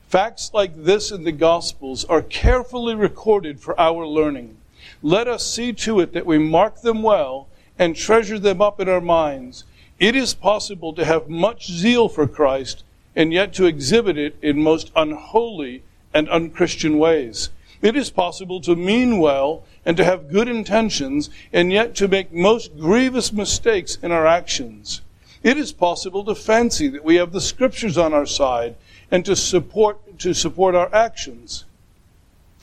Facts 0.07 0.51
like 0.53 0.83
this 0.83 1.09
in 1.09 1.23
the 1.23 1.31
Gospels 1.31 2.05
are 2.05 2.21
carefully 2.21 2.93
recorded 2.93 3.59
for 3.59 3.79
our 3.79 4.05
learning. 4.05 4.57
Let 5.05 5.27
us 5.27 5.45
see 5.45 5.73
to 5.73 5.99
it 5.99 6.13
that 6.13 6.25
we 6.25 6.37
mark 6.37 6.81
them 6.81 7.03
well 7.03 7.49
and 7.77 7.93
treasure 7.93 8.39
them 8.39 8.61
up 8.61 8.79
in 8.79 8.87
our 8.87 9.01
minds. 9.01 9.65
It 9.99 10.15
is 10.15 10.33
possible 10.33 10.93
to 10.93 11.03
have 11.03 11.27
much 11.27 11.69
zeal 11.69 12.07
for 12.07 12.25
Christ 12.25 12.85
and 13.13 13.33
yet 13.33 13.53
to 13.55 13.65
exhibit 13.65 14.17
it 14.17 14.37
in 14.41 14.63
most 14.63 14.91
unholy 14.95 15.83
and 16.13 16.29
unchristian 16.29 16.97
ways. 16.97 17.49
It 17.81 17.97
is 17.97 18.09
possible 18.09 18.61
to 18.61 18.77
mean 18.77 19.19
well 19.19 19.65
and 19.85 19.97
to 19.97 20.05
have 20.05 20.31
good 20.31 20.47
intentions 20.47 21.29
and 21.51 21.73
yet 21.73 21.95
to 21.95 22.07
make 22.07 22.31
most 22.31 22.79
grievous 22.79 23.33
mistakes 23.33 23.97
in 24.01 24.13
our 24.13 24.25
actions. 24.25 25.01
It 25.43 25.57
is 25.57 25.73
possible 25.73 26.23
to 26.23 26.33
fancy 26.33 26.87
that 26.87 27.03
we 27.03 27.15
have 27.15 27.33
the 27.33 27.41
scriptures 27.41 27.97
on 27.97 28.13
our 28.13 28.25
side 28.25 28.77
and 29.11 29.25
to 29.25 29.35
support, 29.35 30.17
to 30.19 30.33
support 30.33 30.75
our 30.75 30.95
actions. 30.95 31.65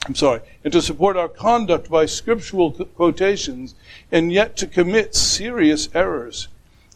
I'm 0.07 0.15
sorry, 0.15 0.41
and 0.63 0.73
to 0.73 0.81
support 0.81 1.15
our 1.15 1.29
conduct 1.29 1.89
by 1.89 2.07
scriptural 2.07 2.71
quotations 2.71 3.75
and 4.11 4.33
yet 4.33 4.57
to 4.57 4.67
commit 4.67 5.13
serious 5.13 5.89
errors. 5.93 6.47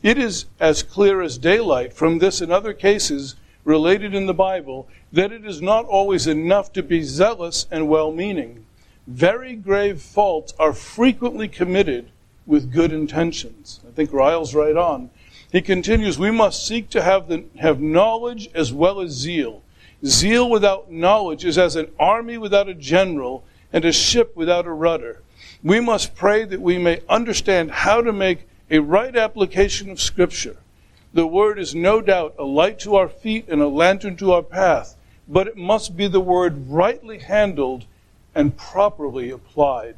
It 0.01 0.17
is 0.17 0.45
as 0.59 0.81
clear 0.81 1.21
as 1.21 1.37
daylight 1.37 1.93
from 1.93 2.17
this 2.17 2.41
and 2.41 2.51
other 2.51 2.73
cases 2.73 3.35
related 3.63 4.15
in 4.15 4.25
the 4.25 4.33
Bible 4.33 4.87
that 5.11 5.31
it 5.31 5.45
is 5.45 5.61
not 5.61 5.85
always 5.85 6.25
enough 6.25 6.73
to 6.73 6.83
be 6.83 7.03
zealous 7.03 7.67
and 7.69 7.87
well 7.87 8.11
meaning. 8.11 8.65
Very 9.07 9.55
grave 9.55 10.01
faults 10.01 10.53
are 10.57 10.73
frequently 10.73 11.47
committed 11.47 12.09
with 12.47 12.71
good 12.71 12.91
intentions. 12.91 13.81
I 13.87 13.91
think 13.91 14.11
Ryle's 14.11 14.55
right 14.55 14.75
on. 14.75 15.11
He 15.51 15.61
continues, 15.61 16.17
we 16.17 16.31
must 16.31 16.65
seek 16.65 16.89
to 16.89 17.03
have, 17.03 17.27
the, 17.27 17.45
have 17.59 17.79
knowledge 17.79 18.49
as 18.53 18.73
well 18.73 18.99
as 18.99 19.11
zeal. 19.11 19.61
Zeal 20.05 20.49
without 20.49 20.91
knowledge 20.91 21.45
is 21.45 21.57
as 21.57 21.75
an 21.75 21.91
army 21.99 22.37
without 22.37 22.69
a 22.69 22.73
general 22.73 23.43
and 23.73 23.83
a 23.83 23.91
ship 23.91 24.35
without 24.35 24.65
a 24.65 24.71
rudder. 24.71 25.21
We 25.63 25.79
must 25.79 26.15
pray 26.15 26.45
that 26.45 26.61
we 26.61 26.77
may 26.77 27.01
understand 27.09 27.71
how 27.71 28.01
to 28.01 28.13
make 28.13 28.47
a 28.69 28.79
right 28.79 29.15
application 29.15 29.89
of 29.89 29.99
Scripture. 29.99 30.57
The 31.13 31.25
word 31.25 31.57
is 31.57 31.73
no 31.73 32.01
doubt 32.01 32.35
a 32.37 32.43
light 32.43 32.79
to 32.79 32.95
our 32.95 33.07
feet 33.07 33.47
and 33.47 33.61
a 33.61 33.67
lantern 33.67 34.17
to 34.17 34.33
our 34.33 34.43
path, 34.43 34.95
but 35.27 35.47
it 35.47 35.57
must 35.57 35.97
be 35.97 36.07
the 36.07 36.19
word 36.19 36.67
rightly 36.67 37.19
handled 37.19 37.85
and 38.35 38.55
properly 38.55 39.31
applied. 39.31 39.95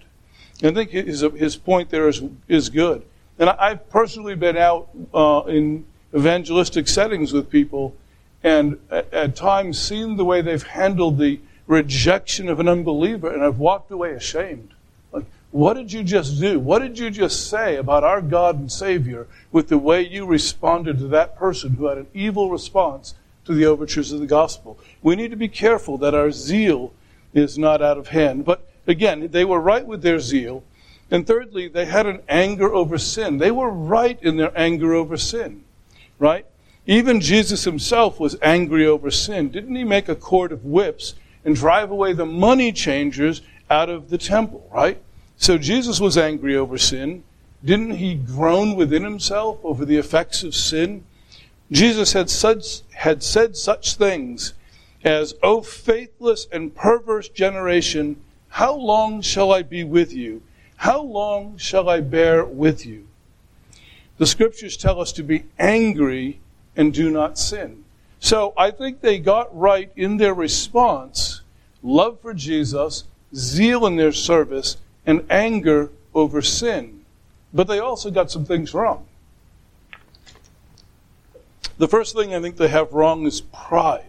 I 0.63 0.71
think 0.71 0.91
his, 0.91 1.21
his 1.35 1.55
point 1.55 1.89
there 1.89 2.07
is, 2.07 2.23
is 2.47 2.69
good. 2.69 3.03
And 3.39 3.49
I've 3.49 3.89
personally 3.89 4.35
been 4.35 4.57
out 4.57 4.89
uh, 5.13 5.43
in 5.47 5.85
evangelistic 6.15 6.87
settings 6.87 7.33
with 7.33 7.49
people 7.49 7.95
and 8.43 8.79
at, 8.89 9.35
times 9.35 9.79
seen 9.79 10.17
the 10.17 10.25
way 10.25 10.41
they've 10.41 10.63
handled 10.63 11.17
the 11.17 11.39
rejection 11.65 12.49
of 12.49 12.59
an 12.59 12.67
unbeliever, 12.67 13.31
and 13.31 13.43
I've 13.43 13.59
walked 13.59 13.91
away 13.91 14.11
ashamed. 14.11 14.71
Like, 15.11 15.25
what 15.51 15.73
did 15.73 15.91
you 15.91 16.03
just 16.03 16.39
do? 16.39 16.59
What 16.59 16.79
did 16.79 16.97
you 16.97 17.09
just 17.09 17.49
say 17.49 17.75
about 17.75 18.03
our 18.03 18.21
God 18.21 18.57
and 18.57 18.71
Savior 18.71 19.27
with 19.51 19.67
the 19.67 19.77
way 19.77 20.01
you 20.01 20.25
responded 20.25 20.99
to 20.99 21.07
that 21.09 21.37
person 21.37 21.73
who 21.73 21.87
had 21.87 21.97
an 21.97 22.07
evil 22.13 22.49
response 22.49 23.15
to 23.45 23.53
the 23.53 23.65
overtures 23.65 24.11
of 24.11 24.19
the 24.19 24.27
gospel? 24.27 24.79
We 25.01 25.15
need 25.15 25.31
to 25.31 25.37
be 25.37 25.49
careful 25.49 25.97
that 25.99 26.15
our 26.15 26.31
zeal 26.31 26.93
is 27.33 27.57
not 27.57 27.81
out 27.81 27.97
of 27.97 28.09
hand. 28.09 28.45
But 28.45 28.67
again, 28.85 29.29
they 29.31 29.45
were 29.45 29.59
right 29.59 29.85
with 29.85 30.01
their 30.01 30.19
zeal. 30.19 30.63
And 31.09 31.25
thirdly, 31.25 31.67
they 31.67 31.85
had 31.85 32.05
an 32.05 32.21
anger 32.27 32.73
over 32.73 32.97
sin. 32.97 33.37
They 33.37 33.51
were 33.51 33.69
right 33.69 34.21
in 34.21 34.37
their 34.37 34.57
anger 34.57 34.93
over 34.93 35.15
sin, 35.17 35.63
right? 36.19 36.45
Even 36.87 37.19
Jesus 37.19 37.65
himself 37.65 38.17
was 38.17 38.37
angry 38.41 38.87
over 38.87 39.11
sin. 39.11 39.49
Didn't 39.49 39.75
he 39.75 39.83
make 39.83 40.07
a 40.07 40.15
cord 40.15 40.53
of 40.53 40.63
whips 40.63 41.15
and 41.43 41.53
drive 41.53 41.91
away 41.91 42.13
the 42.13 42.25
money 42.25 42.71
changers 42.71 43.41
out 43.69 43.89
of 43.89 44.09
the 44.09 44.17
temple, 44.17 44.69
right? 44.73 45.01
So 45.35 45.57
Jesus 45.57 45.99
was 45.99 46.17
angry 46.17 46.55
over 46.55 46.77
sin. 46.77 47.23
Didn't 47.63 47.95
he 47.95 48.15
groan 48.15 48.75
within 48.75 49.03
himself 49.03 49.59
over 49.63 49.83
the 49.83 49.97
effects 49.97 50.43
of 50.43 50.55
sin? 50.55 51.03
Jesus 51.71 52.13
had, 52.13 52.29
such, 52.29 52.81
had 52.93 53.21
said 53.21 53.57
such 53.57 53.95
things 53.95 54.53
as, 55.03 55.35
O 55.43 55.61
faithless 55.61 56.47
and 56.53 56.73
perverse 56.73 57.27
generation, 57.27 58.21
how 58.47 58.73
long 58.73 59.21
shall 59.21 59.51
I 59.51 59.61
be 59.61 59.83
with 59.83 60.13
you? 60.13 60.41
How 60.77 61.01
long 61.01 61.57
shall 61.57 61.89
I 61.89 61.99
bear 61.99 62.45
with 62.45 62.85
you? 62.85 63.07
The 64.17 64.25
scriptures 64.25 64.77
tell 64.77 65.01
us 65.01 65.11
to 65.13 65.23
be 65.23 65.43
angry 65.59 66.39
and 66.77 66.93
do 66.93 67.09
not 67.09 67.37
sin. 67.37 67.83
So 68.19 68.53
I 68.55 68.71
think 68.71 69.01
they 69.01 69.19
got 69.19 69.55
right 69.57 69.91
in 69.95 70.17
their 70.17 70.33
response 70.33 71.41
love 71.83 72.19
for 72.21 72.33
Jesus, 72.33 73.03
zeal 73.35 73.85
in 73.85 73.95
their 73.95 74.11
service, 74.11 74.77
and 75.05 75.25
anger 75.29 75.91
over 76.13 76.41
sin. 76.41 77.05
But 77.53 77.67
they 77.67 77.79
also 77.79 78.11
got 78.11 78.31
some 78.31 78.45
things 78.45 78.73
wrong. 78.73 79.05
The 81.77 81.87
first 81.87 82.15
thing 82.15 82.33
I 82.33 82.41
think 82.41 82.57
they 82.57 82.67
have 82.69 82.93
wrong 82.93 83.25
is 83.25 83.41
pride. 83.41 84.03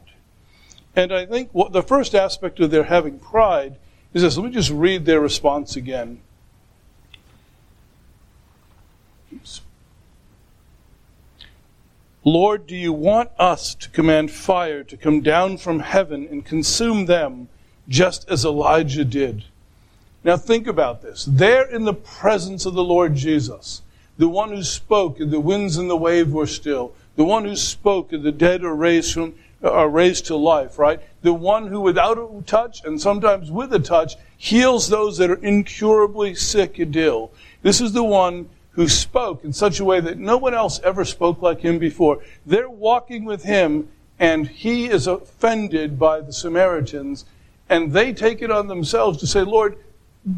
And 0.96 1.12
I 1.12 1.26
think 1.26 1.50
what 1.52 1.72
the 1.72 1.82
first 1.82 2.14
aspect 2.14 2.58
of 2.60 2.70
their 2.70 2.84
having 2.84 3.18
pride 3.18 3.76
is 4.14 4.22
this. 4.22 4.36
Let 4.36 4.46
me 4.46 4.50
just 4.50 4.70
read 4.70 5.04
their 5.04 5.20
response 5.20 5.76
again. 5.76 6.20
Oops. 9.32 9.60
Lord, 12.24 12.66
do 12.66 12.74
you 12.74 12.92
want 12.92 13.30
us 13.38 13.74
to 13.76 13.88
command 13.90 14.30
fire 14.30 14.82
to 14.82 14.96
come 14.96 15.20
down 15.20 15.56
from 15.56 15.80
heaven 15.80 16.26
and 16.30 16.44
consume 16.44 17.06
them 17.06 17.48
just 17.88 18.28
as 18.28 18.44
Elijah 18.44 19.04
did? 19.04 19.44
Now 20.24 20.36
think 20.36 20.66
about 20.66 21.00
this. 21.00 21.24
There 21.24 21.64
in 21.64 21.84
the 21.84 21.94
presence 21.94 22.66
of 22.66 22.74
the 22.74 22.84
Lord 22.84 23.14
Jesus, 23.14 23.82
the 24.18 24.28
one 24.28 24.50
who 24.50 24.64
spoke 24.64 25.20
and 25.20 25.30
the 25.30 25.40
winds 25.40 25.76
and 25.76 25.88
the 25.88 25.96
wave 25.96 26.32
were 26.32 26.46
still, 26.46 26.92
the 27.14 27.24
one 27.24 27.44
who 27.44 27.54
spoke 27.54 28.12
and 28.12 28.24
the 28.24 28.32
dead 28.32 28.64
are 28.64 28.74
raised 28.74 29.14
from 29.14 29.34
are 29.62 29.88
raised 29.88 30.26
to 30.26 30.36
life, 30.36 30.78
right? 30.78 31.00
The 31.22 31.34
one 31.34 31.66
who 31.66 31.80
without 31.80 32.16
a 32.16 32.42
touch 32.46 32.84
and 32.84 33.00
sometimes 33.00 33.50
with 33.50 33.72
a 33.72 33.80
touch 33.80 34.14
heals 34.36 34.88
those 34.88 35.18
that 35.18 35.30
are 35.30 35.42
incurably 35.42 36.36
sick 36.36 36.78
and 36.78 36.94
ill. 36.94 37.32
This 37.62 37.80
is 37.80 37.92
the 37.92 38.04
one 38.04 38.48
who 38.78 38.86
spoke 38.86 39.42
in 39.42 39.52
such 39.52 39.80
a 39.80 39.84
way 39.84 39.98
that 39.98 40.18
no 40.18 40.36
one 40.36 40.54
else 40.54 40.78
ever 40.84 41.04
spoke 41.04 41.42
like 41.42 41.62
him 41.62 41.80
before. 41.80 42.22
They're 42.46 42.70
walking 42.70 43.24
with 43.24 43.42
him 43.42 43.88
and 44.20 44.46
he 44.46 44.86
is 44.86 45.08
offended 45.08 45.98
by 45.98 46.20
the 46.20 46.32
Samaritans 46.32 47.24
and 47.68 47.92
they 47.92 48.12
take 48.12 48.40
it 48.40 48.52
on 48.52 48.68
themselves 48.68 49.18
to 49.18 49.26
say, 49.26 49.42
Lord, 49.42 49.78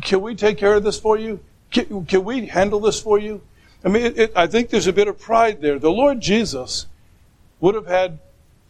can 0.01 0.23
we 0.23 0.35
take 0.35 0.57
care 0.57 0.73
of 0.73 0.85
this 0.85 0.99
for 0.99 1.19
you? 1.19 1.41
Can, 1.71 2.07
can 2.07 2.25
we 2.25 2.47
handle 2.47 2.81
this 2.81 2.99
for 2.99 3.19
you? 3.19 3.43
I 3.85 3.91
mean, 3.91 4.07
it, 4.07 4.19
it, 4.19 4.33
I 4.35 4.47
think 4.47 4.71
there's 4.71 4.87
a 4.87 4.93
bit 4.95 5.07
of 5.07 5.19
pride 5.19 5.61
there. 5.61 5.79
The 5.79 5.93
Lord 5.93 6.23
Jesus 6.23 6.87
would 7.61 7.75
have 7.75 7.89
had 7.89 8.21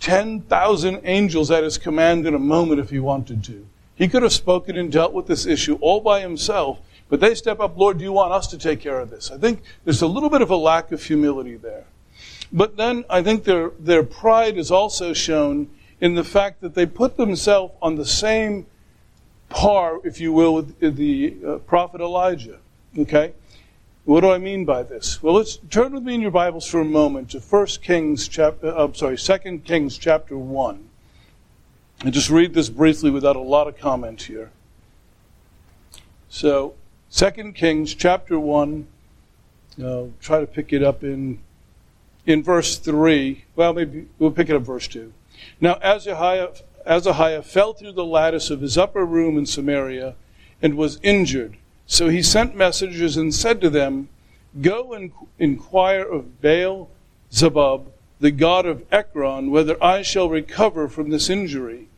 10,000 0.01 1.01
angels 1.05 1.49
at 1.49 1.63
his 1.63 1.79
command 1.79 2.27
in 2.27 2.35
a 2.35 2.41
moment 2.41 2.81
if 2.81 2.91
he 2.91 2.99
wanted 2.99 3.45
to. 3.45 3.69
He 3.95 4.09
could 4.09 4.25
have 4.25 4.33
spoken 4.33 4.77
and 4.77 4.91
dealt 4.91 5.13
with 5.13 5.29
this 5.29 5.47
issue 5.47 5.79
all 5.81 6.01
by 6.01 6.23
himself, 6.23 6.81
but 7.11 7.19
they 7.21 7.35
step 7.35 7.61
up, 7.61 7.77
Lord, 7.77 7.99
do 7.99 8.05
you 8.05 8.13
want 8.13 8.33
us 8.33 8.47
to 8.47 8.59
take 8.59 8.81
care 8.81 9.01
of 9.01 9.11
this? 9.11 9.31
I 9.31 9.37
think 9.37 9.63
there's 9.85 10.01
a 10.01 10.07
little 10.07 10.31
bit 10.31 10.43
of 10.43 10.51
a 10.51 10.57
lack 10.57 10.93
of 10.93 11.03
humility 11.03 11.57
there. 11.57 11.85
But 12.53 12.77
then 12.77 13.05
I 13.11 13.23
think 13.23 13.45
their, 13.45 13.71
their 13.79 14.05
pride 14.05 14.57
is 14.57 14.71
also 14.71 15.13
shown 15.13 15.69
in 16.01 16.15
the 16.15 16.25
fact 16.25 16.61
that 16.63 16.75
they 16.75 16.87
put 16.87 17.17
themselves 17.17 17.75
on 17.83 17.97
the 17.97 18.07
same 18.07 18.67
par, 19.49 19.99
if 20.05 20.21
you 20.21 20.33
will, 20.33 20.55
with 20.55 20.97
the 20.97 21.37
uh, 21.47 21.59
prophet 21.59 22.01
Elijah. 22.01 22.59
Okay? 22.97 23.35
What 24.05 24.23
do 24.23 24.31
I 24.31 24.39
mean 24.39 24.65
by 24.65 24.83
this? 24.83 25.23
Well, 25.23 25.35
let's 25.35 25.59
turn 25.69 25.93
with 25.93 26.03
me 26.03 26.15
in 26.15 26.21
your 26.21 26.31
Bibles 26.31 26.67
for 26.67 26.81
a 26.81 26.85
moment 26.85 27.31
to 27.31 27.41
1 27.41 27.67
Kings 27.83 28.29
chapter, 28.29 28.69
uh, 28.69 28.85
I'm 28.85 28.95
sorry, 28.95 29.17
2 29.17 29.59
Kings 29.65 29.99
chapter 29.99 30.39
1. 30.39 30.89
And 32.03 32.13
just 32.15 32.31
read 32.31 32.55
this 32.55 32.71
briefly 32.71 33.11
without 33.11 33.37
a 33.37 33.41
lot 33.41 33.69
of 33.69 33.77
comment 33.77 34.23
here. 34.23 34.51
So, 36.29 36.75
2 37.13 37.53
Kings 37.53 37.95
chapter 37.95 38.39
1, 38.39 38.87
uh, 39.85 40.05
try 40.21 40.41
to 40.41 40.47
pick 40.47 40.73
it 40.73 40.83
up 40.83 41.03
in, 41.03 41.41
in 42.27 42.43
verse 42.43 42.79
3. 42.79 43.45
Well, 43.57 43.73
maybe 43.73 44.07
we'll 44.19 44.31
pick 44.31 44.49
it 44.49 44.57
up 44.57 44.63
verse 44.63 44.87
2. 44.89 45.13
Now, 45.61 45.79
Azariah 45.83 46.51
Ahaziah 46.87 47.43
fell 47.43 47.73
through 47.73 47.93
the 47.93 48.05
lattice 48.05 48.51
of 48.51 48.61
his 48.61 48.79
upper 48.79 49.05
room 49.05 49.37
in 49.37 49.47
Samaria 49.47 50.15
and 50.63 50.77
was 50.77 50.99
injured. 51.03 51.57
So 51.87 52.09
he 52.09 52.23
sent 52.23 52.57
messengers 52.57 53.17
and 53.17 53.35
said 53.35 53.61
to 53.61 53.71
them, 53.71 54.09
Go 54.61 54.93
and 54.93 55.13
inquire 55.39 56.03
of 56.03 56.41
Baal 56.41 56.89
Zebub, 57.33 57.93
the 58.19 58.31
God 58.31 58.67
of 58.67 58.85
Ekron, 58.91 59.51
whether 59.51 59.83
I 59.83 60.03
shall 60.03 60.29
recover 60.29 60.89
from 60.89 61.11
this 61.11 61.31
injury. 61.31 61.89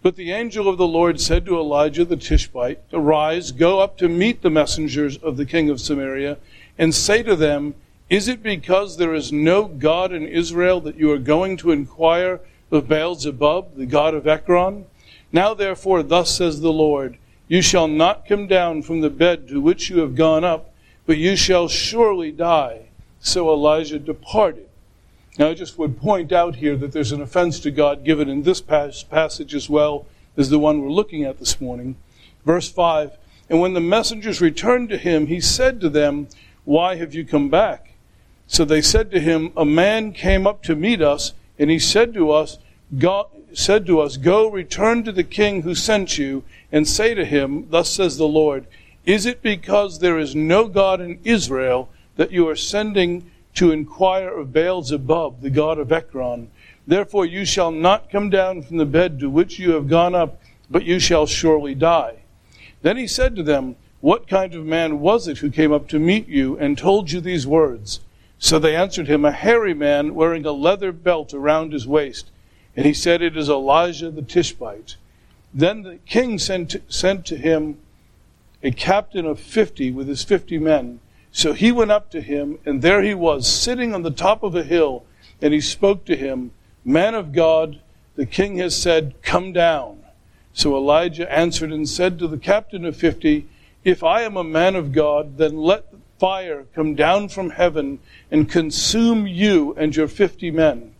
But 0.00 0.14
the 0.14 0.30
angel 0.30 0.68
of 0.68 0.78
the 0.78 0.86
Lord 0.86 1.20
said 1.20 1.44
to 1.46 1.58
Elijah 1.58 2.04
the 2.04 2.16
Tishbite, 2.16 2.80
Arise, 2.92 3.50
go 3.50 3.80
up 3.80 3.98
to 3.98 4.08
meet 4.08 4.42
the 4.42 4.50
messengers 4.50 5.16
of 5.16 5.36
the 5.36 5.44
king 5.44 5.68
of 5.70 5.80
Samaria, 5.80 6.38
and 6.78 6.94
say 6.94 7.24
to 7.24 7.34
them, 7.34 7.74
Is 8.08 8.28
it 8.28 8.40
because 8.40 8.96
there 8.96 9.12
is 9.12 9.32
no 9.32 9.64
God 9.64 10.12
in 10.12 10.24
Israel 10.24 10.80
that 10.82 10.96
you 10.96 11.10
are 11.10 11.18
going 11.18 11.56
to 11.58 11.72
inquire 11.72 12.40
of 12.70 12.88
Baal 12.88 13.16
Zebub, 13.16 13.74
the 13.76 13.86
God 13.86 14.14
of 14.14 14.28
Ekron? 14.28 14.86
Now 15.32 15.52
therefore, 15.52 16.04
thus 16.04 16.36
says 16.36 16.60
the 16.60 16.72
Lord, 16.72 17.18
You 17.48 17.60
shall 17.60 17.88
not 17.88 18.26
come 18.26 18.46
down 18.46 18.82
from 18.82 19.00
the 19.00 19.10
bed 19.10 19.48
to 19.48 19.60
which 19.60 19.90
you 19.90 19.98
have 19.98 20.14
gone 20.14 20.44
up, 20.44 20.72
but 21.06 21.18
you 21.18 21.34
shall 21.34 21.66
surely 21.66 22.30
die. 22.30 22.82
So 23.18 23.50
Elijah 23.52 23.98
departed. 23.98 24.67
Now, 25.38 25.50
I 25.50 25.54
just 25.54 25.78
would 25.78 26.00
point 26.00 26.32
out 26.32 26.56
here 26.56 26.76
that 26.76 26.90
there's 26.90 27.12
an 27.12 27.22
offense 27.22 27.60
to 27.60 27.70
God 27.70 28.04
given 28.04 28.28
in 28.28 28.42
this 28.42 28.60
passage 28.60 29.54
as 29.54 29.70
well 29.70 30.04
as 30.36 30.50
the 30.50 30.58
one 30.58 30.82
we're 30.82 30.90
looking 30.90 31.22
at 31.22 31.38
this 31.38 31.60
morning. 31.60 31.94
Verse 32.44 32.68
5 32.68 33.12
And 33.48 33.60
when 33.60 33.72
the 33.72 33.80
messengers 33.80 34.40
returned 34.40 34.88
to 34.88 34.98
him, 34.98 35.28
he 35.28 35.40
said 35.40 35.80
to 35.80 35.88
them, 35.88 36.26
Why 36.64 36.96
have 36.96 37.14
you 37.14 37.24
come 37.24 37.50
back? 37.50 37.92
So 38.48 38.64
they 38.64 38.82
said 38.82 39.12
to 39.12 39.20
him, 39.20 39.52
A 39.56 39.64
man 39.64 40.12
came 40.12 40.44
up 40.44 40.64
to 40.64 40.74
meet 40.74 41.00
us, 41.00 41.34
and 41.56 41.70
he 41.70 41.78
said 41.78 42.14
to 42.14 42.32
us, 42.32 42.58
God, 42.98 43.26
said 43.52 43.86
to 43.86 44.00
us, 44.00 44.16
Go, 44.16 44.50
return 44.50 45.04
to 45.04 45.12
the 45.12 45.22
king 45.22 45.62
who 45.62 45.76
sent 45.76 46.18
you, 46.18 46.42
and 46.72 46.88
say 46.88 47.14
to 47.14 47.24
him, 47.24 47.68
Thus 47.70 47.90
says 47.90 48.16
the 48.16 48.26
Lord, 48.26 48.66
Is 49.06 49.24
it 49.24 49.40
because 49.40 50.00
there 50.00 50.18
is 50.18 50.34
no 50.34 50.66
God 50.66 51.00
in 51.00 51.20
Israel 51.22 51.90
that 52.16 52.32
you 52.32 52.48
are 52.48 52.56
sending 52.56 53.30
to 53.58 53.72
inquire 53.72 54.28
of 54.28 54.52
Baal 54.52 54.84
Zebub, 54.84 55.40
the 55.40 55.50
god 55.50 55.80
of 55.80 55.90
Ekron. 55.90 56.48
Therefore 56.86 57.26
you 57.26 57.44
shall 57.44 57.72
not 57.72 58.08
come 58.08 58.30
down 58.30 58.62
from 58.62 58.76
the 58.76 58.86
bed 58.86 59.18
to 59.18 59.28
which 59.28 59.58
you 59.58 59.72
have 59.72 59.88
gone 59.88 60.14
up, 60.14 60.40
but 60.70 60.84
you 60.84 61.00
shall 61.00 61.26
surely 61.26 61.74
die. 61.74 62.22
Then 62.82 62.96
he 62.96 63.08
said 63.08 63.34
to 63.34 63.42
them, 63.42 63.74
What 64.00 64.28
kind 64.28 64.54
of 64.54 64.64
man 64.64 65.00
was 65.00 65.26
it 65.26 65.38
who 65.38 65.50
came 65.50 65.72
up 65.72 65.88
to 65.88 65.98
meet 65.98 66.28
you 66.28 66.56
and 66.56 66.78
told 66.78 67.10
you 67.10 67.20
these 67.20 67.48
words? 67.48 67.98
So 68.38 68.60
they 68.60 68.76
answered 68.76 69.08
him, 69.08 69.24
A 69.24 69.32
hairy 69.32 69.74
man 69.74 70.14
wearing 70.14 70.46
a 70.46 70.52
leather 70.52 70.92
belt 70.92 71.34
around 71.34 71.72
his 71.72 71.84
waist. 71.84 72.30
And 72.76 72.86
he 72.86 72.94
said, 72.94 73.22
It 73.22 73.36
is 73.36 73.48
Elijah 73.48 74.12
the 74.12 74.22
Tishbite. 74.22 74.94
Then 75.52 75.82
the 75.82 75.96
king 76.06 76.38
sent 76.38 76.76
sent 76.88 77.26
to 77.26 77.36
him 77.36 77.78
a 78.62 78.70
captain 78.70 79.26
of 79.26 79.40
fifty 79.40 79.90
with 79.90 80.06
his 80.06 80.22
fifty 80.22 80.58
men. 80.58 81.00
So 81.32 81.52
he 81.52 81.70
went 81.72 81.90
up 81.90 82.10
to 82.10 82.20
him, 82.20 82.58
and 82.64 82.82
there 82.82 83.02
he 83.02 83.14
was, 83.14 83.46
sitting 83.46 83.94
on 83.94 84.02
the 84.02 84.10
top 84.10 84.42
of 84.42 84.54
a 84.54 84.62
hill, 84.62 85.04
and 85.40 85.52
he 85.52 85.60
spoke 85.60 86.04
to 86.06 86.16
him, 86.16 86.52
Man 86.84 87.14
of 87.14 87.32
God, 87.32 87.80
the 88.16 88.26
king 88.26 88.58
has 88.58 88.80
said, 88.80 89.14
Come 89.22 89.52
down. 89.52 90.02
So 90.52 90.76
Elijah 90.76 91.30
answered 91.32 91.72
and 91.72 91.88
said 91.88 92.18
to 92.18 92.26
the 92.26 92.38
captain 92.38 92.84
of 92.84 92.96
fifty, 92.96 93.46
If 93.84 94.02
I 94.02 94.22
am 94.22 94.36
a 94.36 94.42
man 94.42 94.74
of 94.74 94.92
God, 94.92 95.36
then 95.38 95.56
let 95.56 95.84
fire 96.18 96.66
come 96.74 96.94
down 96.94 97.28
from 97.28 97.50
heaven 97.50 98.00
and 98.30 98.50
consume 98.50 99.26
you 99.26 99.74
and 99.76 99.94
your 99.94 100.08
fifty 100.08 100.50
men. 100.50 100.94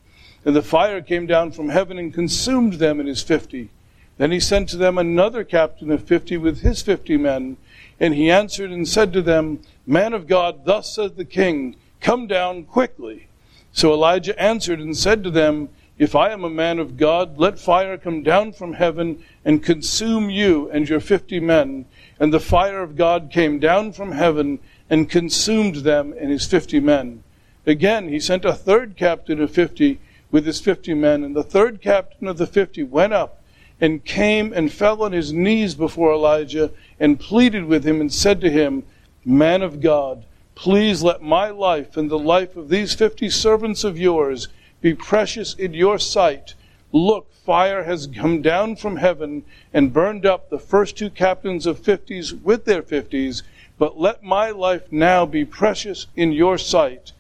And 0.44 0.54
the 0.54 0.62
fire 0.62 1.02
came 1.02 1.26
down 1.26 1.50
from 1.50 1.70
heaven 1.70 1.98
and 1.98 2.14
consumed 2.14 2.74
them 2.74 3.00
and 3.00 3.08
his 3.08 3.22
fifty. 3.22 3.70
Then 4.16 4.30
he 4.30 4.40
sent 4.40 4.68
to 4.68 4.76
them 4.76 4.98
another 4.98 5.42
captain 5.42 5.90
of 5.90 6.04
fifty 6.04 6.36
with 6.36 6.60
his 6.60 6.82
fifty 6.82 7.16
men. 7.16 7.56
And 8.00 8.14
he 8.14 8.30
answered 8.30 8.70
and 8.70 8.86
said 8.86 9.12
to 9.12 9.22
them, 9.22 9.60
Man 9.86 10.12
of 10.12 10.26
God, 10.26 10.64
thus 10.64 10.94
says 10.94 11.12
the 11.12 11.24
king, 11.24 11.76
come 12.00 12.26
down 12.26 12.64
quickly. 12.64 13.28
So 13.72 13.92
Elijah 13.92 14.40
answered 14.40 14.80
and 14.80 14.96
said 14.96 15.24
to 15.24 15.30
them, 15.30 15.68
If 15.98 16.14
I 16.14 16.30
am 16.30 16.44
a 16.44 16.50
man 16.50 16.78
of 16.78 16.96
God, 16.96 17.38
let 17.38 17.58
fire 17.58 17.98
come 17.98 18.22
down 18.22 18.52
from 18.52 18.74
heaven 18.74 19.22
and 19.44 19.62
consume 19.62 20.30
you 20.30 20.70
and 20.70 20.88
your 20.88 21.00
fifty 21.00 21.40
men. 21.40 21.86
And 22.20 22.32
the 22.32 22.40
fire 22.40 22.82
of 22.82 22.96
God 22.96 23.30
came 23.32 23.58
down 23.58 23.92
from 23.92 24.12
heaven 24.12 24.60
and 24.90 25.10
consumed 25.10 25.76
them 25.76 26.14
and 26.18 26.30
his 26.30 26.46
fifty 26.46 26.80
men. 26.80 27.22
Again, 27.66 28.08
he 28.08 28.20
sent 28.20 28.44
a 28.44 28.54
third 28.54 28.96
captain 28.96 29.40
of 29.42 29.50
fifty 29.50 30.00
with 30.30 30.46
his 30.46 30.60
fifty 30.60 30.94
men, 30.94 31.24
and 31.24 31.34
the 31.34 31.42
third 31.42 31.80
captain 31.80 32.28
of 32.28 32.38
the 32.38 32.46
fifty 32.46 32.82
went 32.82 33.12
up 33.12 33.42
and 33.80 34.04
came 34.04 34.52
and 34.52 34.72
fell 34.72 35.02
on 35.02 35.12
his 35.12 35.32
knees 35.32 35.74
before 35.74 36.12
Elijah 36.12 36.70
and 37.00 37.20
pleaded 37.20 37.64
with 37.64 37.84
him 37.84 38.00
and 38.00 38.12
said 38.12 38.40
to 38.40 38.50
him, 38.50 38.84
Man 39.24 39.62
of 39.62 39.80
God, 39.80 40.24
please 40.54 41.02
let 41.02 41.22
my 41.22 41.50
life 41.50 41.96
and 41.96 42.10
the 42.10 42.18
life 42.18 42.56
of 42.56 42.68
these 42.68 42.94
fifty 42.94 43.30
servants 43.30 43.84
of 43.84 43.98
yours 43.98 44.48
be 44.80 44.94
precious 44.94 45.54
in 45.54 45.74
your 45.74 45.98
sight. 45.98 46.54
Look, 46.92 47.32
fire 47.32 47.84
has 47.84 48.06
come 48.06 48.42
down 48.42 48.76
from 48.76 48.96
heaven 48.96 49.44
and 49.72 49.92
burned 49.92 50.26
up 50.26 50.48
the 50.50 50.58
first 50.58 50.96
two 50.96 51.10
captains 51.10 51.66
of 51.66 51.78
fifties 51.78 52.34
with 52.34 52.64
their 52.64 52.82
fifties, 52.82 53.42
but 53.78 53.98
let 53.98 54.22
my 54.22 54.50
life 54.50 54.90
now 54.90 55.24
be 55.26 55.44
precious 55.44 56.06
in 56.16 56.32
your 56.32 56.58
sight. 56.58 57.12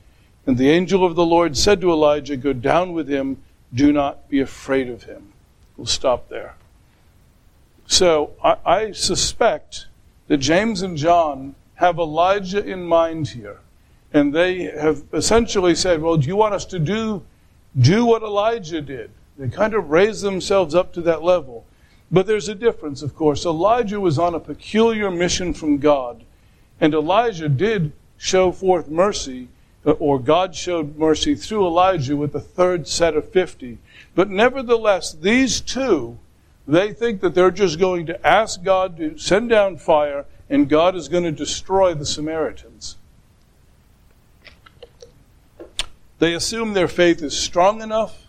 And 0.46 0.56
the 0.56 0.70
angel 0.70 1.04
of 1.04 1.14
the 1.14 1.26
Lord 1.26 1.56
said 1.56 1.80
to 1.82 1.90
Elijah, 1.92 2.36
Go 2.36 2.52
down 2.52 2.92
with 2.92 3.08
him, 3.08 3.42
do 3.72 3.92
not 3.92 4.28
be 4.30 4.40
afraid 4.40 4.88
of 4.88 5.04
him. 5.04 5.32
We'll 5.76 5.86
stop 5.86 6.28
there. 6.28 6.54
So 7.88 8.34
I, 8.44 8.56
I 8.64 8.92
suspect 8.92 9.86
that 10.28 10.36
James 10.36 10.82
and 10.82 10.96
John 10.96 11.54
have 11.76 11.98
Elijah 11.98 12.64
in 12.64 12.84
mind 12.84 13.28
here. 13.28 13.60
And 14.12 14.34
they 14.34 14.64
have 14.64 15.04
essentially 15.12 15.74
said, 15.74 16.00
well, 16.02 16.18
do 16.18 16.28
you 16.28 16.36
want 16.36 16.54
us 16.54 16.66
to 16.66 16.78
do, 16.78 17.22
do 17.78 18.04
what 18.04 18.22
Elijah 18.22 18.82
did? 18.82 19.10
They 19.38 19.48
kind 19.48 19.74
of 19.74 19.90
raise 19.90 20.20
themselves 20.20 20.74
up 20.74 20.92
to 20.94 21.00
that 21.02 21.22
level. 21.22 21.64
But 22.10 22.26
there's 22.26 22.48
a 22.48 22.54
difference, 22.54 23.02
of 23.02 23.14
course. 23.14 23.46
Elijah 23.46 24.00
was 24.00 24.18
on 24.18 24.34
a 24.34 24.40
peculiar 24.40 25.10
mission 25.10 25.54
from 25.54 25.78
God. 25.78 26.24
And 26.80 26.92
Elijah 26.92 27.48
did 27.48 27.92
show 28.18 28.52
forth 28.52 28.88
mercy, 28.88 29.48
uh, 29.86 29.92
or 29.92 30.18
God 30.18 30.54
showed 30.54 30.96
mercy 30.96 31.34
through 31.34 31.66
Elijah 31.66 32.16
with 32.16 32.32
the 32.32 32.40
third 32.40 32.86
set 32.86 33.16
of 33.16 33.30
50. 33.30 33.78
But 34.14 34.28
nevertheless, 34.28 35.12
these 35.12 35.60
two 35.60 36.18
they 36.68 36.92
think 36.92 37.22
that 37.22 37.34
they're 37.34 37.50
just 37.50 37.78
going 37.78 38.04
to 38.06 38.26
ask 38.26 38.62
God 38.62 38.98
to 38.98 39.16
send 39.16 39.48
down 39.48 39.78
fire 39.78 40.26
and 40.50 40.68
God 40.68 40.94
is 40.94 41.08
going 41.08 41.24
to 41.24 41.32
destroy 41.32 41.94
the 41.94 42.04
Samaritans. 42.06 42.96
They 46.18 46.34
assume 46.34 46.74
their 46.74 46.88
faith 46.88 47.22
is 47.22 47.38
strong 47.38 47.80
enough, 47.80 48.26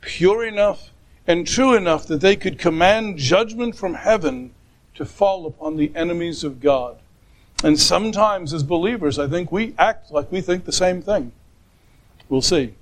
pure 0.00 0.44
enough, 0.44 0.90
and 1.26 1.46
true 1.46 1.74
enough 1.74 2.06
that 2.06 2.20
they 2.20 2.34
could 2.34 2.58
command 2.58 3.18
judgment 3.18 3.76
from 3.76 3.94
heaven 3.94 4.52
to 4.94 5.04
fall 5.04 5.46
upon 5.46 5.76
the 5.76 5.92
enemies 5.94 6.42
of 6.42 6.60
God. 6.60 6.98
And 7.62 7.78
sometimes, 7.78 8.52
as 8.52 8.62
believers, 8.62 9.18
I 9.18 9.28
think 9.28 9.52
we 9.52 9.74
act 9.78 10.10
like 10.10 10.30
we 10.32 10.40
think 10.40 10.64
the 10.64 10.72
same 10.72 11.02
thing. 11.02 11.32
We'll 12.28 12.42
see. 12.42 12.74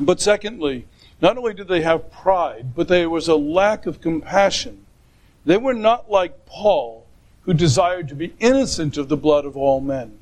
But 0.00 0.20
secondly, 0.20 0.86
not 1.22 1.38
only 1.38 1.54
did 1.54 1.68
they 1.68 1.82
have 1.82 2.10
pride, 2.10 2.74
but 2.74 2.88
there 2.88 3.08
was 3.08 3.28
a 3.28 3.36
lack 3.36 3.86
of 3.86 4.00
compassion. 4.00 4.84
They 5.44 5.56
were 5.56 5.72
not 5.72 6.10
like 6.10 6.44
Paul, 6.46 7.06
who 7.42 7.54
desired 7.54 8.08
to 8.08 8.14
be 8.16 8.34
innocent 8.40 8.98
of 8.98 9.08
the 9.08 9.16
blood 9.16 9.44
of 9.44 9.56
all 9.56 9.80
men. 9.80 10.18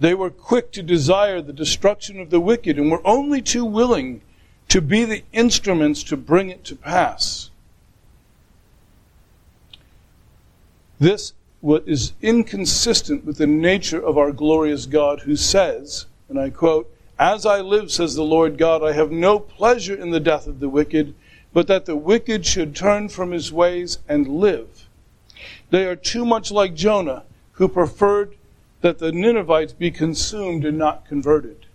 They 0.00 0.14
were 0.14 0.30
quick 0.30 0.72
to 0.72 0.82
desire 0.82 1.40
the 1.40 1.52
destruction 1.52 2.18
of 2.20 2.30
the 2.30 2.40
wicked 2.40 2.78
and 2.78 2.90
were 2.90 3.06
only 3.06 3.42
too 3.42 3.64
willing 3.64 4.22
to 4.68 4.80
be 4.80 5.04
the 5.04 5.22
instruments 5.32 6.02
to 6.04 6.16
bring 6.16 6.48
it 6.48 6.64
to 6.64 6.74
pass. 6.74 7.50
This 10.98 11.34
is 11.62 12.12
inconsistent 12.22 13.24
with 13.24 13.36
the 13.36 13.46
nature 13.46 14.02
of 14.02 14.16
our 14.16 14.32
glorious 14.32 14.86
God, 14.86 15.20
who 15.20 15.36
says, 15.36 16.06
and 16.28 16.38
I 16.38 16.50
quote, 16.50 16.93
as 17.18 17.46
I 17.46 17.60
live, 17.60 17.90
says 17.90 18.14
the 18.14 18.24
Lord 18.24 18.58
God, 18.58 18.82
I 18.82 18.92
have 18.92 19.10
no 19.10 19.38
pleasure 19.38 19.94
in 19.94 20.10
the 20.10 20.20
death 20.20 20.46
of 20.46 20.60
the 20.60 20.68
wicked, 20.68 21.14
but 21.52 21.66
that 21.68 21.86
the 21.86 21.96
wicked 21.96 22.44
should 22.44 22.74
turn 22.74 23.08
from 23.08 23.30
his 23.30 23.52
ways 23.52 23.98
and 24.08 24.26
live. 24.26 24.88
They 25.70 25.86
are 25.86 25.96
too 25.96 26.24
much 26.24 26.50
like 26.50 26.74
Jonah, 26.74 27.24
who 27.52 27.68
preferred 27.68 28.34
that 28.80 28.98
the 28.98 29.12
Ninevites 29.12 29.72
be 29.72 29.90
consumed 29.90 30.64
and 30.64 30.76
not 30.76 31.06
converted. 31.06 31.66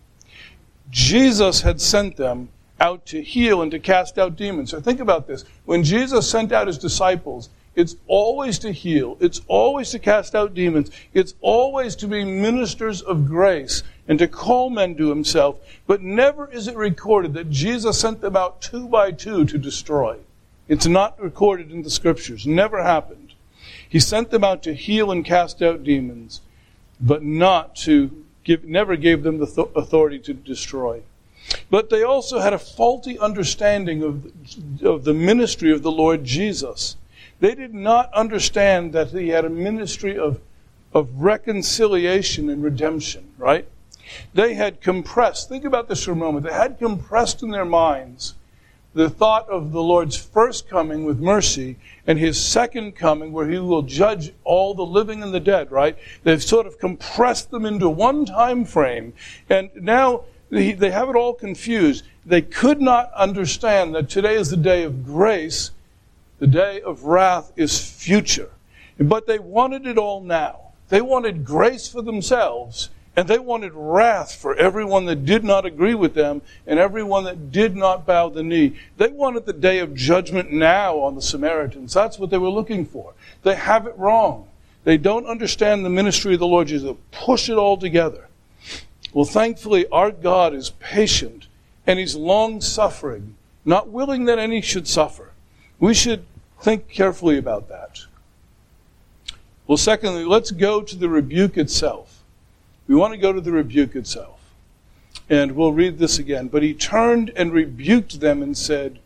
Jesus 0.91 1.61
had 1.61 1.79
sent 1.79 2.17
them 2.17 2.49
out 2.79 3.05
to 3.07 3.21
heal 3.21 3.61
and 3.61 3.71
to 3.71 3.79
cast 3.79 4.17
out 4.17 4.35
demons. 4.35 4.71
So 4.71 4.79
think 4.79 4.99
about 4.99 5.27
this. 5.27 5.45
When 5.65 5.83
Jesus 5.83 6.29
sent 6.29 6.51
out 6.51 6.67
his 6.67 6.77
disciples, 6.77 7.49
it's 7.75 7.95
always 8.07 8.59
to 8.59 8.71
heal. 8.71 9.17
It's 9.19 9.41
always 9.47 9.91
to 9.91 9.99
cast 9.99 10.35
out 10.35 10.53
demons. 10.53 10.91
It's 11.13 11.35
always 11.41 11.95
to 11.97 12.07
be 12.07 12.23
ministers 12.23 13.01
of 13.01 13.25
grace 13.25 13.83
and 14.09 14.17
to 14.17 14.27
call 14.27 14.71
men 14.71 14.95
to 14.95 15.09
himself. 15.09 15.59
But 15.85 16.01
never 16.01 16.51
is 16.51 16.67
it 16.67 16.75
recorded 16.75 17.35
that 17.35 17.51
Jesus 17.51 18.01
sent 18.01 18.19
them 18.19 18.35
out 18.35 18.59
two 18.59 18.89
by 18.89 19.11
two 19.11 19.45
to 19.45 19.57
destroy. 19.57 20.17
It's 20.67 20.87
not 20.87 21.21
recorded 21.21 21.71
in 21.71 21.83
the 21.83 21.89
scriptures. 21.91 22.45
Never 22.45 22.83
happened. 22.83 23.33
He 23.87 23.99
sent 23.99 24.31
them 24.31 24.43
out 24.43 24.63
to 24.63 24.73
heal 24.73 25.11
and 25.11 25.23
cast 25.23 25.61
out 25.61 25.83
demons, 25.83 26.41
but 26.99 27.23
not 27.23 27.75
to 27.77 28.25
give, 28.43 28.63
never 28.65 28.95
gave 28.95 29.23
them 29.23 29.37
the 29.37 29.47
th- 29.47 29.69
authority 29.75 30.19
to 30.19 30.33
destroy. 30.33 31.03
But 31.69 31.89
they 31.89 32.03
also 32.03 32.39
had 32.39 32.53
a 32.53 32.59
faulty 32.59 33.17
understanding 33.17 34.03
of, 34.03 34.31
of 34.83 35.03
the 35.03 35.13
ministry 35.13 35.71
of 35.71 35.83
the 35.83 35.91
Lord 35.91 36.23
Jesus. 36.23 36.97
They 37.39 37.55
did 37.55 37.73
not 37.73 38.11
understand 38.13 38.93
that 38.93 39.09
he 39.09 39.29
had 39.29 39.45
a 39.45 39.49
ministry 39.49 40.17
of, 40.17 40.39
of 40.93 41.21
reconciliation 41.21 42.49
and 42.49 42.63
redemption, 42.63 43.31
right? 43.37 43.67
They 44.33 44.53
had 44.53 44.81
compressed, 44.81 45.49
think 45.49 45.65
about 45.65 45.87
this 45.87 46.03
for 46.03 46.11
a 46.11 46.15
moment, 46.15 46.45
they 46.45 46.53
had 46.53 46.79
compressed 46.79 47.43
in 47.43 47.51
their 47.51 47.65
minds 47.65 48.35
the 48.93 49.09
thought 49.09 49.47
of 49.49 49.71
the 49.71 49.83
Lord's 49.83 50.17
first 50.17 50.67
coming 50.67 51.05
with 51.05 51.19
mercy 51.19 51.77
and 52.07 52.17
his 52.17 52.43
second 52.43 52.95
coming 52.95 53.31
where 53.31 53.47
he 53.47 53.59
will 53.59 53.83
judge 53.83 54.33
all 54.43 54.73
the 54.73 54.85
living 54.85 55.21
and 55.21 55.33
the 55.33 55.39
dead, 55.39 55.71
right? 55.71 55.97
They've 56.23 56.41
sort 56.41 56.65
of 56.65 56.79
compressed 56.79 57.51
them 57.51 57.65
into 57.65 57.87
one 57.89 58.25
time 58.25 58.65
frame. 58.65 59.13
And 59.49 59.69
now 59.75 60.23
they 60.49 60.73
have 60.89 61.09
it 61.09 61.15
all 61.15 61.33
confused. 61.33 62.03
They 62.25 62.41
could 62.41 62.81
not 62.81 63.11
understand 63.13 63.93
that 63.95 64.09
today 64.09 64.35
is 64.35 64.49
the 64.49 64.57
day 64.57 64.83
of 64.83 65.05
grace, 65.05 65.71
the 66.39 66.47
day 66.47 66.81
of 66.81 67.03
wrath 67.03 67.51
is 67.55 67.79
future. 67.79 68.49
But 68.99 69.27
they 69.27 69.39
wanted 69.39 69.85
it 69.85 69.97
all 69.97 70.21
now. 70.21 70.71
They 70.89 71.01
wanted 71.01 71.45
grace 71.45 71.87
for 71.87 72.01
themselves 72.01 72.89
and 73.19 73.27
they 73.27 73.37
wanted 73.37 73.73
wrath 73.75 74.33
for 74.33 74.55
everyone 74.55 75.03
that 75.03 75.25
did 75.25 75.43
not 75.43 75.65
agree 75.65 75.93
with 75.93 76.13
them 76.13 76.41
and 76.65 76.79
everyone 76.79 77.25
that 77.25 77.51
did 77.51 77.75
not 77.75 78.05
bow 78.05 78.29
the 78.29 78.41
knee. 78.41 78.77
They 78.95 79.09
wanted 79.09 79.45
the 79.45 79.51
day 79.51 79.79
of 79.79 79.93
judgment 79.93 80.53
now 80.53 80.99
on 80.99 81.15
the 81.15 81.21
Samaritans. 81.21 81.93
That's 81.93 82.17
what 82.17 82.29
they 82.29 82.37
were 82.37 82.47
looking 82.47 82.85
for. 82.85 83.13
They 83.43 83.55
have 83.55 83.87
it 83.87 83.97
wrong. 83.97 84.47
They 84.85 84.95
don't 84.95 85.25
understand 85.25 85.83
the 85.83 85.89
ministry 85.89 86.35
of 86.35 86.39
the 86.39 86.47
Lord 86.47 86.69
Jesus. 86.69 86.95
Push 87.11 87.49
it 87.49 87.57
all 87.57 87.75
together. 87.75 88.29
Well, 89.11 89.25
thankfully, 89.25 89.85
our 89.89 90.11
God 90.11 90.53
is 90.53 90.69
patient 90.79 91.47
and 91.85 91.99
He's 91.99 92.15
long 92.15 92.61
suffering, 92.61 93.35
not 93.65 93.89
willing 93.89 94.23
that 94.25 94.39
any 94.39 94.61
should 94.61 94.87
suffer. 94.87 95.33
We 95.77 95.93
should 95.93 96.23
think 96.61 96.87
carefully 96.87 97.37
about 97.37 97.67
that. 97.67 97.99
Well, 99.67 99.75
secondly, 99.77 100.23
let's 100.23 100.51
go 100.51 100.81
to 100.81 100.95
the 100.95 101.09
rebuke 101.09 101.57
itself. 101.57 102.18
We 102.89 102.95
want 102.95 103.13
to 103.13 103.19
go 103.19 103.31
to 103.31 103.39
the 103.39 103.51
rebuke 103.51 103.95
itself. 103.95 104.39
And 105.29 105.51
we'll 105.51 105.73
read 105.73 105.99
this 105.99 106.17
again. 106.17 106.47
But 106.47 106.63
he 106.63 106.73
turned 106.73 107.31
and 107.35 107.53
rebuked 107.53 108.19
them 108.19 108.41
and 108.41 108.57
said, 108.57 108.97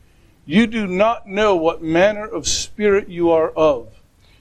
You 0.45 0.67
do 0.67 0.87
not 0.87 1.27
know 1.27 1.57
what 1.57 1.83
manner 1.83 2.25
of 2.25 2.47
spirit 2.47 3.09
you 3.09 3.29
are 3.29 3.49
of. 3.49 3.89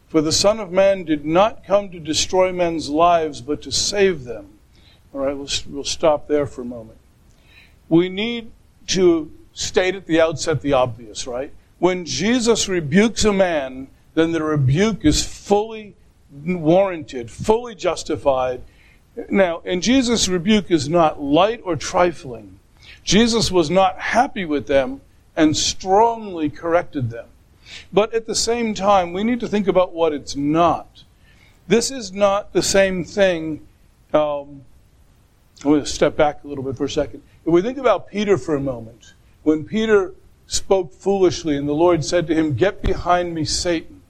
For 0.06 0.20
the 0.20 0.30
Son 0.30 0.60
of 0.60 0.70
Man 0.70 1.02
did 1.02 1.26
not 1.26 1.64
come 1.64 1.90
to 1.90 1.98
destroy 1.98 2.52
men's 2.52 2.88
lives, 2.88 3.40
but 3.40 3.60
to 3.62 3.72
save 3.72 4.22
them. 4.22 4.58
All 5.12 5.22
right, 5.22 5.36
we'll, 5.36 5.48
we'll 5.68 5.82
stop 5.82 6.28
there 6.28 6.46
for 6.46 6.62
a 6.62 6.66
moment. 6.66 6.98
We 7.88 8.08
need 8.08 8.52
to 8.88 9.32
state 9.54 9.96
at 9.96 10.06
the 10.06 10.20
outset 10.20 10.62
the 10.62 10.74
obvious, 10.74 11.26
right? 11.26 11.52
When 11.80 12.04
Jesus 12.04 12.68
rebukes 12.68 13.24
a 13.24 13.32
man, 13.32 13.88
then 14.14 14.30
the 14.30 14.44
rebuke 14.44 15.04
is 15.04 15.26
fully 15.26 15.96
warranted, 16.30 17.28
fully 17.28 17.74
justified, 17.74 18.62
now, 19.28 19.62
and 19.64 19.82
Jesus' 19.82 20.28
rebuke 20.28 20.70
is 20.70 20.88
not 20.88 21.22
light 21.22 21.60
or 21.64 21.76
trifling. 21.76 22.58
Jesus 23.04 23.50
was 23.50 23.70
not 23.70 23.98
happy 23.98 24.44
with 24.44 24.66
them 24.66 25.00
and 25.36 25.56
strongly 25.56 26.50
corrected 26.50 27.10
them. 27.10 27.26
But 27.92 28.12
at 28.14 28.26
the 28.26 28.34
same 28.34 28.74
time, 28.74 29.12
we 29.12 29.24
need 29.24 29.40
to 29.40 29.48
think 29.48 29.66
about 29.68 29.92
what 29.92 30.12
it's 30.12 30.36
not. 30.36 31.04
This 31.68 31.90
is 31.90 32.12
not 32.12 32.52
the 32.52 32.62
same 32.62 33.04
thing. 33.04 33.66
Um, 34.12 34.62
I'm 35.64 35.70
going 35.70 35.80
to 35.80 35.86
step 35.86 36.16
back 36.16 36.44
a 36.44 36.48
little 36.48 36.64
bit 36.64 36.76
for 36.76 36.84
a 36.84 36.90
second. 36.90 37.22
If 37.46 37.52
we 37.52 37.62
think 37.62 37.78
about 37.78 38.08
Peter 38.08 38.36
for 38.36 38.54
a 38.54 38.60
moment, 38.60 39.14
when 39.42 39.64
Peter 39.64 40.12
spoke 40.46 40.92
foolishly 40.92 41.56
and 41.56 41.68
the 41.68 41.72
Lord 41.72 42.04
said 42.04 42.26
to 42.26 42.34
him, 42.34 42.54
Get 42.54 42.82
behind 42.82 43.34
me, 43.34 43.44
Satan, 43.44 44.02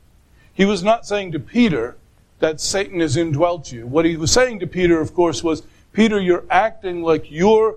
he 0.52 0.64
was 0.64 0.82
not 0.82 1.06
saying 1.06 1.32
to 1.32 1.38
Peter, 1.38 1.96
that 2.42 2.60
Satan 2.60 2.98
has 2.98 3.16
indwelt 3.16 3.70
you. 3.70 3.86
What 3.86 4.04
he 4.04 4.16
was 4.16 4.32
saying 4.32 4.58
to 4.58 4.66
Peter, 4.66 5.00
of 5.00 5.14
course, 5.14 5.44
was, 5.44 5.62
Peter, 5.92 6.20
you're 6.20 6.44
acting 6.50 7.00
like 7.00 7.30
your, 7.30 7.76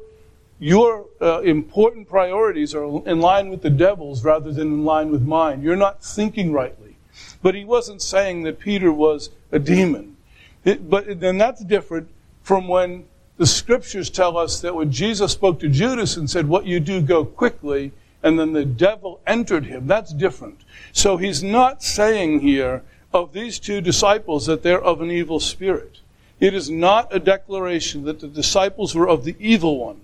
your 0.57 1.05
uh, 1.21 1.41
important 1.41 2.09
priorities 2.09 2.73
are 2.73 2.83
in 3.07 3.19
line 3.19 3.49
with 3.49 3.61
the 3.61 3.69
devil's 3.69 4.23
rather 4.23 4.51
than 4.51 4.69
in 4.69 4.83
line 4.83 5.11
with 5.11 5.21
mine. 5.21 5.61
You're 5.61 5.75
not 5.75 6.03
thinking 6.03 6.51
rightly. 6.51 6.95
But 7.43 7.53
he 7.53 7.63
wasn't 7.63 8.01
saying 8.01 8.41
that 8.43 8.57
Peter 8.57 8.91
was 8.91 9.29
a 9.51 9.59
demon. 9.59 10.17
It, 10.63 10.89
but 10.89 11.19
then 11.19 11.37
that's 11.37 11.63
different 11.63 12.09
from 12.41 12.67
when 12.67 13.05
the 13.37 13.45
scriptures 13.45 14.09
tell 14.09 14.35
us 14.35 14.61
that 14.61 14.73
when 14.73 14.91
Jesus 14.91 15.31
spoke 15.31 15.59
to 15.59 15.69
Judas 15.69 16.17
and 16.17 16.27
said, 16.27 16.47
What 16.47 16.65
you 16.65 16.79
do, 16.79 17.01
go 17.01 17.23
quickly, 17.23 17.91
and 18.23 18.39
then 18.39 18.53
the 18.53 18.65
devil 18.65 19.19
entered 19.27 19.67
him, 19.67 19.85
that's 19.85 20.11
different. 20.11 20.61
So 20.91 21.17
he's 21.17 21.43
not 21.43 21.83
saying 21.83 22.39
here 22.39 22.81
of 23.15 23.33
these 23.33 23.59
two 23.59 23.79
disciples 23.79 24.45
that 24.45 24.61
they're 24.61 24.81
of 24.81 25.01
an 25.01 25.09
evil 25.09 25.39
spirit. 25.39 25.99
It 26.39 26.53
is 26.53 26.69
not 26.69 27.15
a 27.15 27.19
declaration 27.19 28.03
that 28.03 28.19
the 28.19 28.27
disciples 28.27 28.93
were 28.93 29.07
of 29.07 29.23
the 29.23 29.35
evil 29.39 29.79
one. 29.79 30.01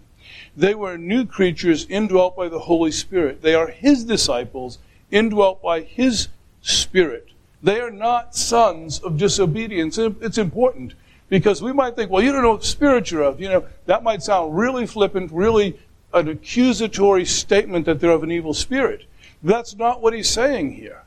They 0.56 0.74
were 0.74 0.98
new 0.98 1.26
creatures 1.26 1.86
indwelt 1.90 2.38
by 2.38 2.48
the 2.48 2.60
Holy 2.60 2.92
Spirit. 2.92 3.42
They 3.42 3.54
are 3.54 3.68
His 3.68 4.06
disciples 4.06 4.80
indwelt 5.12 5.62
by 5.62 5.82
His 5.82 6.30
Spirit. 6.62 7.28
They 7.62 7.80
are 7.82 7.92
not 7.92 8.36
sons 8.36 9.00
of 9.00 9.18
disobedience. 9.18 9.98
It's 9.98 10.38
important 10.38 10.94
because 11.30 11.62
we 11.62 11.74
might 11.74 11.96
think, 11.96 12.10
well, 12.12 12.24
you 12.24 12.32
don't 12.32 12.44
know 12.44 12.52
what 12.52 12.64
spirit 12.64 13.12
you're 13.12 13.24
of. 13.24 13.40
You 13.40 13.50
know, 13.50 13.66
that 13.86 14.04
might 14.04 14.24
sound 14.24 14.58
really 14.58 14.88
flippant, 14.88 15.32
really 15.32 15.80
an 16.14 16.28
accusatory 16.28 17.26
statement 17.26 17.86
that 17.86 18.00
they're 18.00 18.12
of 18.12 18.24
an 18.24 18.32
evil 18.32 18.54
spirit. 18.54 19.06
That's 19.44 19.76
not 19.76 20.02
what 20.02 20.14
he's 20.14 20.30
saying 20.30 20.74
here. 20.74 21.04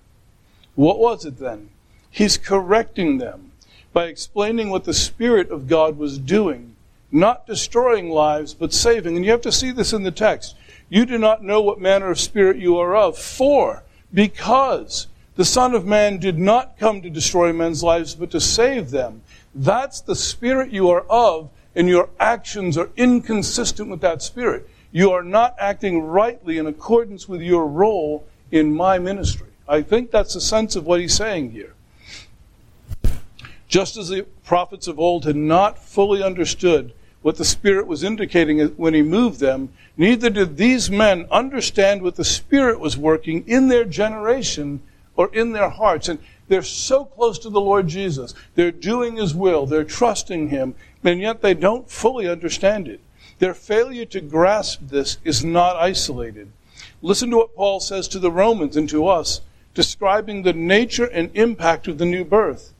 What 0.75 0.99
was 0.99 1.25
it 1.25 1.39
then? 1.39 1.71
He's 2.15 2.39
correcting 2.39 3.19
them 3.19 3.51
by 3.93 4.05
explaining 4.05 4.71
what 4.71 4.85
the 4.85 4.95
Spirit 4.95 5.51
of 5.51 5.67
God 5.67 5.99
was 5.99 6.17
doing, 6.17 6.77
not 7.11 7.45
destroying 7.45 8.09
lives, 8.09 8.55
but 8.55 8.73
saving. 8.73 9.17
And 9.17 9.25
you 9.25 9.33
have 9.33 9.41
to 9.41 9.51
see 9.51 9.73
this 9.73 9.93
in 9.93 10.05
the 10.05 10.13
text. 10.13 10.55
You 10.89 11.07
do 11.07 11.19
not 11.19 11.43
know 11.43 11.61
what 11.61 11.81
manner 11.81 12.13
of 12.13 12.21
spirit 12.21 12.57
you 12.59 12.79
are 12.79 12.95
of, 12.95 13.19
for, 13.19 13.83
because 14.13 15.09
the 15.35 15.45
Son 15.45 15.75
of 15.75 15.87
Man 15.87 16.19
did 16.19 16.39
not 16.39 16.79
come 16.79 17.03
to 17.03 17.11
destroy 17.11 17.53
men's 17.53 17.83
lives, 17.83 18.15
but 18.15 18.31
to 18.31 18.41
save 18.41 18.93
them. 18.93 19.23
That's 19.53 20.01
the 20.01 20.15
spirit 20.15 20.71
you 20.71 20.91
are 20.91 21.05
of, 21.11 21.51
and 21.75 21.89
your 21.89 22.11
actions 22.21 22.79
are 22.79 22.91
inconsistent 22.97 23.91
with 23.91 24.03
that 24.03 24.23
spirit. 24.23 24.71
You 24.93 25.11
are 25.11 25.25
not 25.25 25.57
acting 25.59 26.01
rightly 26.05 26.59
in 26.59 26.67
accordance 26.67 27.29
with 27.29 27.43
your 27.43 27.67
role 27.67 28.25
in 28.53 28.73
my 28.73 29.01
ministry. 29.01 29.49
I 29.67 29.83
think 29.83 30.13
that's 30.13 30.35
the 30.35 30.41
sense 30.41 30.77
of 30.77 30.87
what 30.87 31.01
he's 31.01 31.17
saying 31.17 31.51
here. 31.51 31.74
Just 33.75 33.97
as 33.97 34.09
the 34.09 34.23
prophets 34.45 34.87
of 34.87 35.01
old 35.01 35.25
had 35.25 35.35
not 35.35 35.81
fully 35.81 36.23
understood 36.23 36.93
what 37.23 37.39
the 37.39 37.45
Spirit 37.45 37.89
was 37.89 38.05
indicating 38.05 38.61
when 38.77 38.95
He 38.95 39.03
moved 39.03 39.41
them, 39.41 39.73
neither 39.97 40.31
did 40.31 40.57
these 40.57 40.93
men 40.93 41.27
understand 41.29 42.01
what 42.01 42.15
the 42.15 42.25
Spirit 42.25 42.79
was 42.79 42.97
working 42.97 43.43
in 43.49 43.67
their 43.67 43.85
generation 43.85 44.81
or 45.17 45.29
in 45.35 45.51
their 45.51 45.71
hearts. 45.71 46.09
And 46.09 46.21
they're 46.47 46.63
so 46.63 47.05
close 47.05 47.37
to 47.41 47.51
the 47.51 47.61
Lord 47.61 47.89
Jesus. 47.89 48.33
They're 48.55 48.71
doing 48.71 49.17
His 49.17 49.35
will. 49.35 49.67
They're 49.67 49.83
trusting 49.83 50.51
Him. 50.51 50.77
And 51.03 51.21
yet 51.21 51.43
they 51.43 51.55
don't 51.55 51.91
fully 51.91 52.29
understand 52.29 52.87
it. 52.87 53.01
Their 53.41 53.55
failure 53.55 54.05
to 54.05 54.21
grasp 54.21 54.83
this 54.83 55.19
is 55.25 55.45
not 55.45 55.75
isolated. 55.75 56.49
Listen 57.03 57.29
to 57.31 57.39
what 57.39 57.57
Paul 57.57 57.81
says 57.81 58.07
to 58.07 58.21
the 58.21 58.31
Romans 58.31 58.77
and 58.77 58.89
to 58.91 59.09
us, 59.09 59.41
describing 59.75 60.45
the 60.45 60.53
nature 60.53 61.07
and 61.07 61.29
impact 61.35 61.89
of 61.89 61.99
the 61.99 62.07
new 62.07 62.25
birth. 62.25 62.71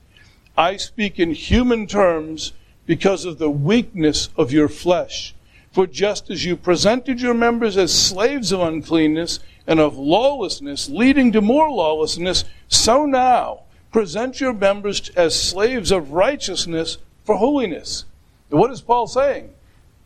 I 0.57 0.77
speak 0.77 1.19
in 1.19 1.31
human 1.31 1.85
terms 1.87 2.53
because 2.85 3.25
of 3.25 3.39
the 3.39 3.49
weakness 3.49 4.29
of 4.37 4.51
your 4.51 4.69
flesh. 4.69 5.33
For 5.71 5.85
just 5.85 6.29
as 6.29 6.45
you 6.45 6.55
presented 6.55 7.19
your 7.19 7.33
members 7.33 7.77
as 7.77 7.93
slaves 7.93 8.53
of 8.53 8.61
uncleanness 8.61 9.39
and 9.67 9.79
of 9.79 9.97
lawlessness, 9.97 10.87
leading 10.87 11.31
to 11.33 11.41
more 11.41 11.69
lawlessness, 11.69 12.45
so 12.69 13.05
now 13.05 13.61
present 13.91 14.39
your 14.39 14.53
members 14.53 15.09
as 15.09 15.37
slaves 15.37 15.91
of 15.91 16.11
righteousness 16.11 16.97
for 17.25 17.35
holiness. 17.35 18.05
What 18.49 18.71
is 18.71 18.81
Paul 18.81 19.07
saying? 19.07 19.49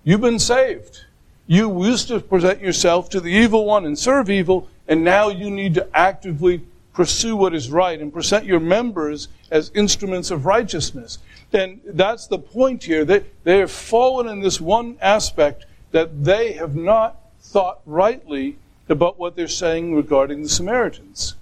You've 0.03 0.21
been 0.21 0.39
saved. 0.39 1.05
You 1.45 1.85
used 1.85 2.07
to 2.07 2.19
present 2.19 2.61
yourself 2.61 3.09
to 3.09 3.19
the 3.19 3.31
evil 3.31 3.65
one 3.65 3.85
and 3.85 3.97
serve 3.97 4.29
evil, 4.29 4.67
and 4.87 5.03
now 5.03 5.29
you 5.29 5.51
need 5.51 5.75
to 5.75 5.87
actively 5.93 6.61
pursue 6.99 7.33
what 7.33 7.55
is 7.55 7.71
right 7.71 8.01
and 8.01 8.11
present 8.11 8.43
your 8.43 8.59
members 8.59 9.29
as 9.51 9.71
instruments 9.73 10.31
of 10.31 10.45
righteousness. 10.45 11.17
And 11.53 11.79
that's 11.85 12.27
the 12.27 12.37
point 12.37 12.83
here. 12.83 13.05
They, 13.05 13.23
they 13.45 13.59
have 13.59 13.71
fallen 13.71 14.27
in 14.27 14.41
this 14.41 14.59
one 14.59 14.97
aspect 14.99 15.65
that 15.91 16.25
they 16.25 16.51
have 16.51 16.75
not 16.75 17.15
thought 17.39 17.79
rightly 17.85 18.57
about 18.89 19.17
what 19.17 19.37
they're 19.37 19.47
saying 19.47 19.95
regarding 19.95 20.43
the 20.43 20.49
Samaritans. 20.49 21.35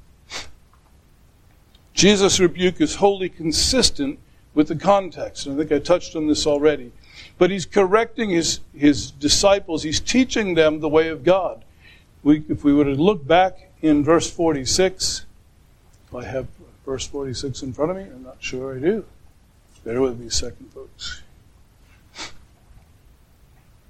Jesus' 1.95 2.39
rebuke 2.39 2.79
is 2.79 2.97
wholly 2.97 3.27
consistent 3.27 4.19
with 4.53 4.67
the 4.67 4.75
context. 4.75 5.47
And 5.47 5.55
I 5.55 5.57
think 5.57 5.71
I 5.71 5.83
touched 5.83 6.15
on 6.15 6.27
this 6.27 6.45
already. 6.45 6.91
But 7.39 7.49
he's 7.49 7.65
correcting 7.65 8.29
his, 8.29 8.59
his 8.75 9.09
disciples, 9.09 9.81
he's 9.81 9.99
teaching 9.99 10.53
them 10.53 10.81
the 10.81 10.89
way 10.89 11.07
of 11.07 11.23
God. 11.23 11.65
We, 12.21 12.43
if 12.47 12.63
we 12.63 12.75
were 12.75 12.83
to 12.83 12.91
look 12.91 13.25
back 13.25 13.71
in 13.81 14.03
verse 14.03 14.29
46, 14.29 15.23
if 15.23 15.26
I 16.15 16.23
have 16.23 16.47
verse 16.85 17.05
46 17.05 17.63
in 17.63 17.73
front 17.73 17.91
of 17.91 17.97
me, 17.97 18.03
I'm 18.03 18.23
not 18.23 18.37
sure 18.39 18.75
I 18.75 18.79
do. 18.79 19.05
Bear 19.83 20.01
with 20.01 20.19
me 20.19 20.27
a 20.27 20.31
second, 20.31 20.71
folks. 20.73 21.21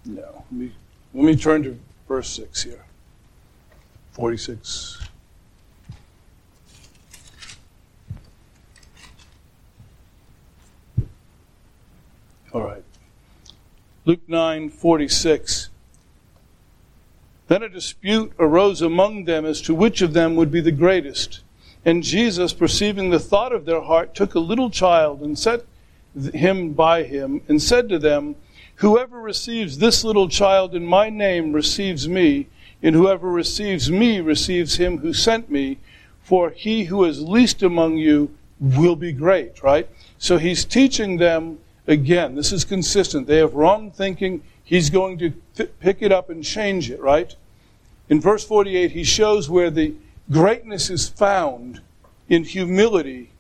No, 0.05 0.21
let 0.21 0.51
me, 0.51 0.71
let 1.13 1.23
me 1.25 1.35
turn 1.35 1.63
to 1.63 1.77
verse 2.07 2.29
6 2.29 2.63
here. 2.63 2.83
46. 4.11 5.01
All 12.53 12.63
right. 12.63 12.83
Luke 14.05 14.21
9 14.27 14.69
46. 14.69 15.69
Then 17.47 17.63
a 17.63 17.69
dispute 17.69 18.33
arose 18.39 18.81
among 18.81 19.25
them 19.25 19.45
as 19.45 19.61
to 19.61 19.75
which 19.75 20.01
of 20.01 20.13
them 20.13 20.35
would 20.35 20.51
be 20.51 20.61
the 20.61 20.71
greatest. 20.71 21.41
And 21.87 22.03
Jesus, 22.03 22.51
perceiving 22.51 23.11
the 23.11 23.19
thought 23.19 23.53
of 23.53 23.63
their 23.63 23.79
heart, 23.79 24.13
took 24.13 24.35
a 24.35 24.39
little 24.39 24.69
child 24.69 25.21
and 25.21 25.39
set 25.39 25.63
him 26.33 26.73
by 26.73 27.03
him, 27.03 27.39
and 27.47 27.61
said 27.61 27.87
to 27.87 27.97
them, 27.97 28.35
Whoever 28.75 29.21
receives 29.21 29.77
this 29.77 30.03
little 30.03 30.27
child 30.27 30.75
in 30.75 30.85
my 30.85 31.09
name 31.09 31.53
receives 31.53 32.05
me, 32.05 32.47
and 32.83 32.93
whoever 32.93 33.31
receives 33.31 33.89
me 33.89 34.19
receives 34.19 34.75
him 34.75 34.97
who 34.97 35.13
sent 35.13 35.49
me. 35.49 35.77
For 36.21 36.49
he 36.49 36.83
who 36.83 37.05
is 37.05 37.21
least 37.21 37.63
among 37.63 37.95
you 37.95 38.35
will 38.59 38.97
be 38.97 39.13
great, 39.13 39.63
right? 39.63 39.87
So 40.17 40.37
he's 40.37 40.65
teaching 40.65 41.15
them 41.15 41.57
again. 41.87 42.35
This 42.35 42.51
is 42.51 42.65
consistent. 42.65 43.27
They 43.27 43.37
have 43.37 43.53
wrong 43.53 43.91
thinking. 43.91 44.43
He's 44.61 44.89
going 44.89 45.19
to 45.19 45.31
pick 45.79 46.01
it 46.01 46.11
up 46.11 46.29
and 46.29 46.43
change 46.43 46.91
it, 46.91 46.99
right? 46.99 47.33
In 48.09 48.19
verse 48.19 48.43
48, 48.43 48.91
he 48.91 49.05
shows 49.05 49.49
where 49.49 49.69
the 49.69 49.95
greatness 50.31 50.89
is 50.89 51.09
found 51.09 51.81
in 52.29 52.43
humility. 52.43 53.31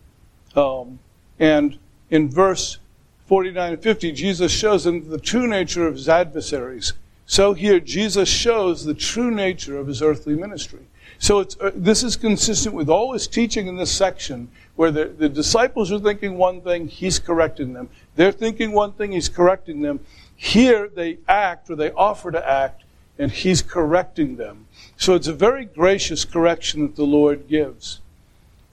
Um, 0.55 0.99
and 1.39 1.77
in 2.09 2.29
verse 2.29 2.79
49 3.27 3.73
and 3.73 3.83
50, 3.83 4.11
Jesus 4.13 4.51
shows 4.51 4.85
them 4.85 5.09
the 5.09 5.19
true 5.19 5.47
nature 5.47 5.85
of 5.85 5.95
his 5.95 6.09
adversaries. 6.09 6.93
So 7.25 7.53
here, 7.53 7.79
Jesus 7.81 8.29
shows 8.29 8.85
the 8.85 8.93
true 8.93 9.31
nature 9.31 9.77
of 9.77 9.87
his 9.87 10.01
earthly 10.01 10.35
ministry. 10.35 10.85
So 11.19 11.41
uh, 11.41 11.71
this 11.75 12.03
is 12.03 12.15
consistent 12.15 12.73
with 12.73 12.89
all 12.89 13.13
his 13.13 13.27
teaching 13.27 13.67
in 13.67 13.75
this 13.75 13.91
section, 13.91 14.49
where 14.75 14.91
the, 14.91 15.05
the 15.05 15.27
disciples 15.27 15.91
are 15.91 15.99
thinking 15.99 16.37
one 16.37 16.61
thing, 16.61 16.87
he's 16.87 17.19
correcting 17.19 17.73
them. 17.73 17.89
They're 18.15 18.31
thinking 18.31 18.71
one 18.71 18.93
thing, 18.93 19.11
he's 19.11 19.27
correcting 19.27 19.81
them. 19.81 19.99
Here 20.35 20.87
they 20.87 21.17
act, 21.27 21.69
or 21.69 21.75
they 21.75 21.91
offer 21.91 22.31
to 22.31 22.49
act, 22.49 22.83
and 23.17 23.31
he's 23.31 23.61
correcting 23.61 24.37
them. 24.37 24.67
So 24.97 25.15
it's 25.15 25.27
a 25.27 25.33
very 25.33 25.65
gracious 25.65 26.25
correction 26.25 26.81
that 26.83 26.95
the 26.95 27.05
Lord 27.05 27.47
gives. 27.47 27.99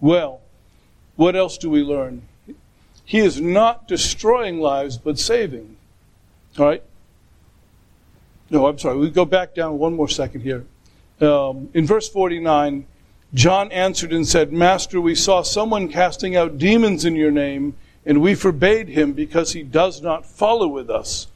Well, 0.01 0.41
what 1.17 1.37
else 1.37 1.57
do 1.59 1.71
we 1.71 1.83
learn? 1.83 2.23
He 3.05 3.19
is 3.19 3.41
not 3.41 3.87
destroying 3.87 4.61
lives, 4.61 4.97
but 4.97 5.19
saving. 5.19 5.77
All 6.59 6.67
right? 6.67 6.83
No, 8.51 8.67
I'm 8.67 8.79
sorry. 8.79 8.99
We 8.99 9.11
go 9.11 9.25
back 9.25 9.55
down 9.55 9.79
one 9.79 9.95
more 9.95 10.09
second 10.09 10.43
here. 10.43 10.65
Um, 11.21 11.69
in 11.75 11.87
verse 11.87 12.09
49, 12.09 12.87
John 13.33 13.73
answered 13.73 14.13
and 14.13 14.27
said, 14.27 14.53
Master, 14.53 15.01
we 15.01 15.15
saw 15.15 15.43
someone 15.43 15.89
casting 15.89 16.37
out 16.37 16.59
demons 16.59 17.05
in 17.05 17.17
your 17.17 17.31
name, 17.31 17.75
and 18.07 18.21
we 18.21 18.35
forbade 18.35 18.89
him 18.89 19.13
because 19.13 19.53
he 19.53 19.63
does 19.63 20.03
not 20.03 20.25
follow 20.25 20.69
with 20.69 20.89
us. 20.89 21.27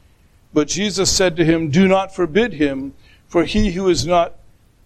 But 0.53 0.67
Jesus 0.67 1.11
said 1.15 1.35
to 1.35 1.45
him, 1.45 1.69
Do 1.69 1.87
not 1.87 2.13
forbid 2.13 2.53
him, 2.53 2.93
for 3.27 3.43
he 3.43 3.71
who 3.71 3.87
is 3.89 4.05
not 4.05 4.35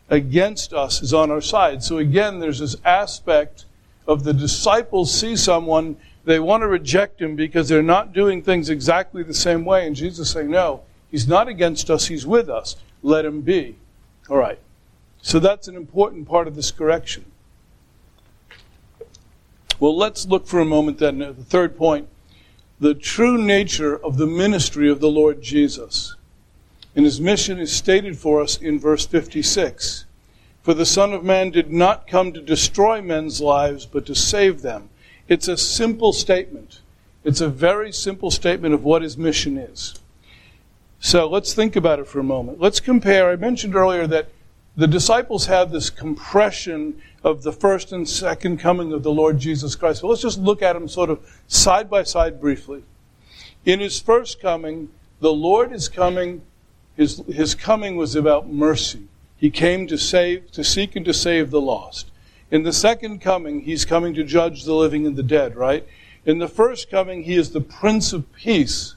against 0.09 0.73
us 0.73 1.01
is 1.01 1.13
on 1.13 1.31
our 1.31 1.41
side. 1.41 1.83
So 1.83 1.97
again, 1.97 2.39
there's 2.39 2.59
this 2.59 2.75
aspect 2.83 3.65
of 4.05 4.23
the 4.23 4.33
disciples 4.33 5.17
see 5.17 5.35
someone, 5.35 5.95
they 6.25 6.39
want 6.39 6.61
to 6.61 6.67
reject 6.67 7.21
him 7.21 7.35
because 7.35 7.69
they're 7.69 7.81
not 7.81 8.13
doing 8.13 8.41
things 8.41 8.69
exactly 8.69 9.23
the 9.23 9.33
same 9.33 9.63
way. 9.63 9.87
And 9.87 9.95
Jesus 9.95 10.31
saying, 10.31 10.51
No, 10.51 10.81
he's 11.09 11.27
not 11.27 11.47
against 11.47 11.89
us, 11.89 12.07
he's 12.07 12.25
with 12.25 12.49
us. 12.49 12.75
Let 13.01 13.25
him 13.25 13.41
be. 13.41 13.77
All 14.29 14.37
right. 14.37 14.59
So 15.21 15.39
that's 15.39 15.69
an 15.69 15.75
important 15.75 16.27
part 16.27 16.47
of 16.47 16.55
this 16.55 16.71
correction. 16.71 17.25
Well, 19.79 19.97
let's 19.97 20.25
look 20.25 20.47
for 20.47 20.59
a 20.59 20.65
moment 20.65 20.99
then 20.99 21.21
at 21.21 21.37
the 21.37 21.43
third 21.43 21.77
point 21.77 22.07
the 22.83 22.93
true 22.93 23.37
nature 23.37 23.95
of 23.95 24.17
the 24.17 24.27
ministry 24.27 24.91
of 24.91 24.99
the 24.99 25.09
Lord 25.09 25.41
Jesus. 25.41 26.17
And 26.97 27.05
his 27.05 27.21
mission 27.21 27.57
is 27.57 27.73
stated 27.73 28.17
for 28.17 28.41
us 28.41 28.57
in 28.57 28.77
verse 28.77 29.05
56. 29.05 30.03
For 30.63 30.73
the 30.73 30.85
Son 30.85 31.13
of 31.13 31.23
Man 31.23 31.49
did 31.49 31.71
not 31.71 32.07
come 32.07 32.33
to 32.33 32.41
destroy 32.41 33.01
men's 33.01 33.39
lives, 33.39 33.85
but 33.85 34.05
to 34.07 34.13
save 34.13 34.61
them. 34.61 34.89
It's 35.29 35.47
a 35.47 35.55
simple 35.55 36.11
statement. 36.11 36.81
It's 37.23 37.39
a 37.39 37.47
very 37.47 37.93
simple 37.93 38.29
statement 38.29 38.73
of 38.73 38.83
what 38.83 39.01
his 39.01 39.17
mission 39.17 39.57
is. 39.57 39.95
So 40.99 41.29
let's 41.29 41.53
think 41.53 41.77
about 41.77 41.99
it 41.99 42.07
for 42.07 42.19
a 42.19 42.23
moment. 42.23 42.59
Let's 42.59 42.81
compare. 42.81 43.29
I 43.29 43.37
mentioned 43.37 43.75
earlier 43.75 44.07
that 44.07 44.27
the 44.75 44.87
disciples 44.87 45.45
had 45.45 45.71
this 45.71 45.89
compression 45.89 47.01
of 47.23 47.43
the 47.43 47.51
first 47.51 47.91
and 47.91 48.07
second 48.07 48.57
coming 48.57 48.91
of 48.91 49.03
the 49.03 49.11
Lord 49.11 49.39
Jesus 49.39 49.75
Christ. 49.75 50.01
But 50.01 50.07
let's 50.09 50.21
just 50.21 50.39
look 50.39 50.61
at 50.61 50.73
them 50.73 50.87
sort 50.87 51.09
of 51.09 51.19
side 51.47 51.89
by 51.89 52.03
side 52.03 52.41
briefly. 52.41 52.83
In 53.65 53.79
his 53.79 53.99
first 53.99 54.41
coming, 54.41 54.89
the 55.19 55.31
Lord 55.31 55.71
is 55.71 55.87
coming. 55.87 56.41
His, 56.97 57.23
his 57.27 57.55
coming 57.55 57.95
was 57.95 58.15
about 58.15 58.49
mercy. 58.49 59.07
He 59.37 59.49
came 59.49 59.87
to 59.87 59.97
save, 59.97 60.51
to 60.51 60.63
seek 60.63 60.95
and 60.95 61.05
to 61.05 61.13
save 61.13 61.51
the 61.51 61.61
lost. 61.61 62.11
In 62.49 62.63
the 62.63 62.73
second 62.73 63.19
coming, 63.19 63.61
he's 63.61 63.85
coming 63.85 64.13
to 64.15 64.23
judge 64.23 64.63
the 64.63 64.73
living 64.73 65.05
and 65.05 65.15
the 65.15 65.23
dead, 65.23 65.55
right? 65.55 65.87
In 66.25 66.39
the 66.39 66.47
first 66.47 66.89
coming, 66.89 67.23
he 67.23 67.35
is 67.35 67.51
the 67.51 67.61
Prince 67.61 68.13
of 68.13 68.31
Peace. 68.33 68.95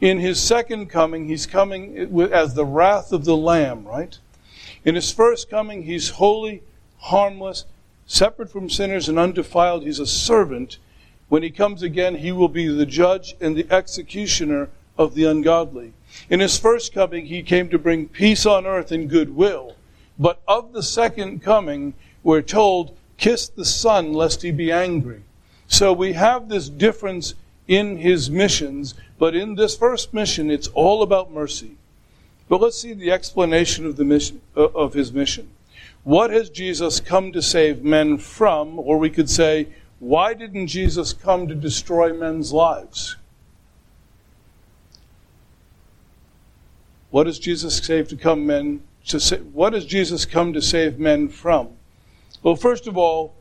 In 0.00 0.18
his 0.18 0.40
second 0.40 0.86
coming, 0.86 1.28
he's 1.28 1.46
coming 1.46 1.96
as 2.32 2.54
the 2.54 2.64
wrath 2.64 3.12
of 3.12 3.24
the 3.24 3.36
Lamb, 3.36 3.86
right? 3.86 4.18
In 4.84 4.94
his 4.94 5.10
first 5.10 5.48
coming, 5.48 5.84
he's 5.84 6.10
holy, 6.10 6.62
harmless, 6.98 7.64
separate 8.06 8.50
from 8.50 8.68
sinners, 8.68 9.08
and 9.08 9.18
undefiled. 9.18 9.82
He's 9.82 9.98
a 9.98 10.06
servant. 10.06 10.78
When 11.28 11.42
he 11.42 11.50
comes 11.50 11.82
again, 11.82 12.16
he 12.16 12.32
will 12.32 12.48
be 12.48 12.68
the 12.68 12.86
judge 12.86 13.34
and 13.40 13.56
the 13.56 13.66
executioner 13.70 14.68
of 14.98 15.14
the 15.14 15.24
ungodly. 15.24 15.92
In 16.28 16.40
his 16.40 16.58
first 16.58 16.92
coming, 16.92 17.26
he 17.26 17.42
came 17.42 17.68
to 17.70 17.78
bring 17.78 18.08
peace 18.08 18.46
on 18.46 18.66
earth 18.66 18.92
and 18.92 19.08
goodwill. 19.08 19.74
But 20.18 20.40
of 20.46 20.72
the 20.72 20.82
second 20.82 21.42
coming, 21.42 21.94
we're 22.22 22.42
told, 22.42 22.96
kiss 23.16 23.48
the 23.48 23.64
Son 23.64 24.12
lest 24.12 24.42
he 24.42 24.50
be 24.50 24.70
angry. 24.70 25.22
So 25.66 25.92
we 25.92 26.12
have 26.12 26.48
this 26.48 26.68
difference 26.68 27.34
in 27.66 27.96
his 27.96 28.30
missions, 28.30 28.94
but 29.18 29.34
in 29.34 29.54
this 29.54 29.76
first 29.76 30.12
mission, 30.12 30.50
it's 30.50 30.68
all 30.68 31.02
about 31.02 31.32
mercy. 31.32 31.76
But 32.48 32.60
let's 32.60 32.78
see 32.78 32.92
the 32.92 33.10
explanation 33.10 33.86
of 33.86 33.96
the 33.96 34.04
mission 34.04 34.40
uh, 34.56 34.64
of 34.64 34.94
his 34.94 35.12
mission. 35.12 35.50
What 36.04 36.30
has 36.30 36.50
Jesus 36.50 37.00
come 37.00 37.32
to 37.32 37.40
save 37.40 37.82
men 37.82 38.18
from? 38.18 38.78
Or 38.78 38.98
we 38.98 39.08
could 39.08 39.30
say, 39.30 39.68
why 39.98 40.34
didn't 40.34 40.66
Jesus 40.66 41.14
come 41.14 41.48
to 41.48 41.54
destroy 41.54 42.12
men's 42.12 42.52
lives? 42.52 43.16
What 47.10 47.24
does 47.24 47.38
Jesus 47.38 47.78
save 47.78 48.08
to 48.08 48.16
come 48.16 48.44
men 48.44 48.82
to 49.06 49.20
sa- 49.20 49.36
what 49.36 49.70
does 49.70 49.86
Jesus 49.86 50.26
come 50.26 50.52
to 50.52 50.60
save 50.60 50.98
men 50.98 51.28
from? 51.28 51.68
Well, 52.42 52.56
first 52.56 52.86
of 52.86 52.98
all, 52.98 53.34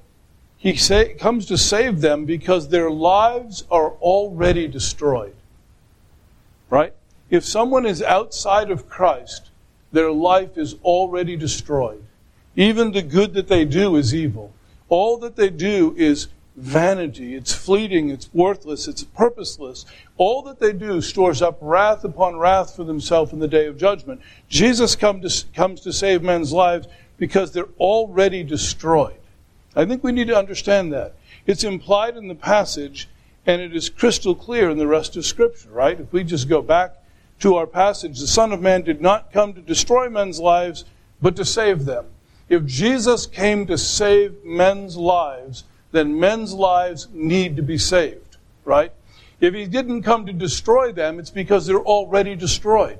he 0.57 0.75
sa- 0.75 1.15
comes 1.19 1.45
to 1.47 1.57
save 1.57 1.99
them 1.99 2.25
because 2.25 2.69
their 2.69 2.91
lives 2.91 3.65
are 3.69 3.89
already 3.93 4.67
destroyed. 4.67 5.35
Right? 6.69 6.93
If 7.33 7.43
someone 7.43 7.87
is 7.87 8.03
outside 8.03 8.69
of 8.69 8.87
Christ, 8.87 9.49
their 9.91 10.11
life 10.11 10.55
is 10.55 10.75
already 10.83 11.35
destroyed. 11.35 12.03
Even 12.55 12.91
the 12.91 13.01
good 13.01 13.33
that 13.33 13.47
they 13.47 13.65
do 13.65 13.95
is 13.95 14.13
evil. 14.13 14.53
All 14.87 15.17
that 15.17 15.35
they 15.35 15.49
do 15.49 15.95
is 15.97 16.27
vanity. 16.55 17.33
It's 17.33 17.51
fleeting. 17.51 18.11
It's 18.11 18.31
worthless. 18.35 18.87
It's 18.87 19.03
purposeless. 19.03 19.83
All 20.15 20.43
that 20.43 20.59
they 20.59 20.73
do 20.73 21.01
stores 21.01 21.41
up 21.41 21.57
wrath 21.59 22.03
upon 22.03 22.37
wrath 22.37 22.75
for 22.75 22.83
themselves 22.83 23.33
in 23.33 23.39
the 23.39 23.47
day 23.47 23.65
of 23.65 23.79
judgment. 23.79 24.21
Jesus 24.47 24.95
come 24.95 25.19
to, 25.21 25.43
comes 25.55 25.81
to 25.81 25.91
save 25.91 26.21
men's 26.21 26.53
lives 26.53 26.87
because 27.17 27.51
they're 27.51 27.65
already 27.79 28.43
destroyed. 28.43 29.17
I 29.75 29.85
think 29.85 30.03
we 30.03 30.11
need 30.11 30.27
to 30.27 30.37
understand 30.37 30.93
that. 30.93 31.15
It's 31.47 31.63
implied 31.63 32.15
in 32.15 32.27
the 32.27 32.35
passage, 32.35 33.09
and 33.43 33.59
it 33.59 33.75
is 33.75 33.89
crystal 33.89 34.35
clear 34.35 34.69
in 34.69 34.77
the 34.77 34.85
rest 34.85 35.17
of 35.17 35.25
Scripture, 35.25 35.71
right? 35.71 35.99
If 35.99 36.13
we 36.13 36.23
just 36.23 36.47
go 36.47 36.61
back 36.61 36.97
to 37.43 37.55
our 37.57 37.67
passage, 37.67 38.21
the 38.21 38.27
Son 38.27 38.53
of 38.53 38.61
Man 38.61 38.83
did 38.83 39.01
not 39.01 39.33
come 39.33 39.53
to 39.53 39.59
destroy 39.59 40.09
men's 40.09 40.39
lives, 40.39 40.85
but 41.21 41.35
to 41.35 41.43
save 41.43 41.83
them. 41.83 42.05
If 42.47 42.65
Jesus 42.65 43.27
came 43.27 43.67
to 43.67 43.77
save 43.77 44.45
men's 44.45 44.95
lives, 44.95 45.65
then 45.91 46.17
men's 46.17 46.53
lives 46.53 47.09
need 47.11 47.57
to 47.57 47.61
be 47.61 47.77
saved, 47.77 48.37
right? 48.63 48.93
If 49.41 49.53
he 49.53 49.65
didn't 49.65 50.03
come 50.03 50.25
to 50.25 50.31
destroy 50.31 50.93
them, 50.93 51.19
it's 51.19 51.29
because 51.29 51.67
they're 51.67 51.79
already 51.79 52.33
destroyed. 52.35 52.99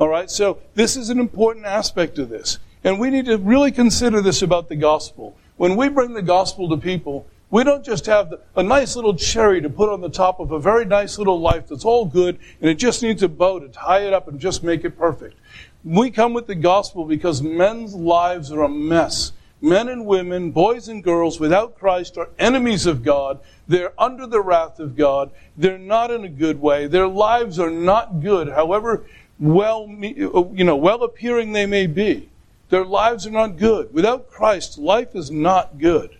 All 0.00 0.08
right, 0.08 0.28
so 0.28 0.58
this 0.74 0.96
is 0.96 1.08
an 1.08 1.20
important 1.20 1.64
aspect 1.64 2.18
of 2.18 2.28
this. 2.28 2.58
And 2.82 2.98
we 2.98 3.08
need 3.08 3.26
to 3.26 3.38
really 3.38 3.70
consider 3.70 4.20
this 4.20 4.42
about 4.42 4.68
the 4.68 4.74
gospel. 4.74 5.36
When 5.58 5.76
we 5.76 5.88
bring 5.88 6.14
the 6.14 6.22
gospel 6.22 6.68
to 6.70 6.76
people, 6.76 7.24
we 7.50 7.64
don't 7.64 7.84
just 7.84 8.06
have 8.06 8.34
a 8.56 8.62
nice 8.62 8.94
little 8.96 9.14
cherry 9.14 9.60
to 9.60 9.68
put 9.68 9.88
on 9.88 10.00
the 10.00 10.08
top 10.08 10.38
of 10.40 10.52
a 10.52 10.60
very 10.60 10.84
nice 10.84 11.18
little 11.18 11.40
life 11.40 11.68
that's 11.68 11.84
all 11.84 12.04
good 12.04 12.38
and 12.60 12.70
it 12.70 12.76
just 12.76 13.02
needs 13.02 13.22
a 13.22 13.28
bow 13.28 13.58
to 13.58 13.68
tie 13.68 14.06
it 14.06 14.12
up 14.12 14.28
and 14.28 14.38
just 14.38 14.62
make 14.62 14.84
it 14.84 14.96
perfect. 14.96 15.36
We 15.84 16.10
come 16.10 16.32
with 16.32 16.46
the 16.46 16.54
gospel 16.54 17.04
because 17.04 17.42
men's 17.42 17.94
lives 17.94 18.52
are 18.52 18.62
a 18.62 18.68
mess. 18.68 19.32
Men 19.62 19.88
and 19.88 20.06
women, 20.06 20.52
boys 20.52 20.88
and 20.88 21.04
girls 21.04 21.38
without 21.38 21.78
Christ 21.78 22.16
are 22.16 22.30
enemies 22.38 22.86
of 22.86 23.02
God. 23.02 23.40
They're 23.68 23.92
under 23.98 24.26
the 24.26 24.40
wrath 24.40 24.80
of 24.80 24.96
God. 24.96 25.30
They're 25.56 25.76
not 25.76 26.10
in 26.10 26.24
a 26.24 26.28
good 26.28 26.60
way. 26.60 26.86
Their 26.86 27.08
lives 27.08 27.58
are 27.58 27.70
not 27.70 28.20
good, 28.20 28.48
however 28.48 29.04
well, 29.40 29.88
you 29.88 30.64
know, 30.64 30.76
well 30.76 31.02
appearing 31.02 31.52
they 31.52 31.66
may 31.66 31.86
be. 31.86 32.28
Their 32.68 32.84
lives 32.84 33.26
are 33.26 33.30
not 33.30 33.56
good. 33.56 33.92
Without 33.92 34.30
Christ, 34.30 34.78
life 34.78 35.16
is 35.16 35.30
not 35.30 35.78
good. 35.78 36.16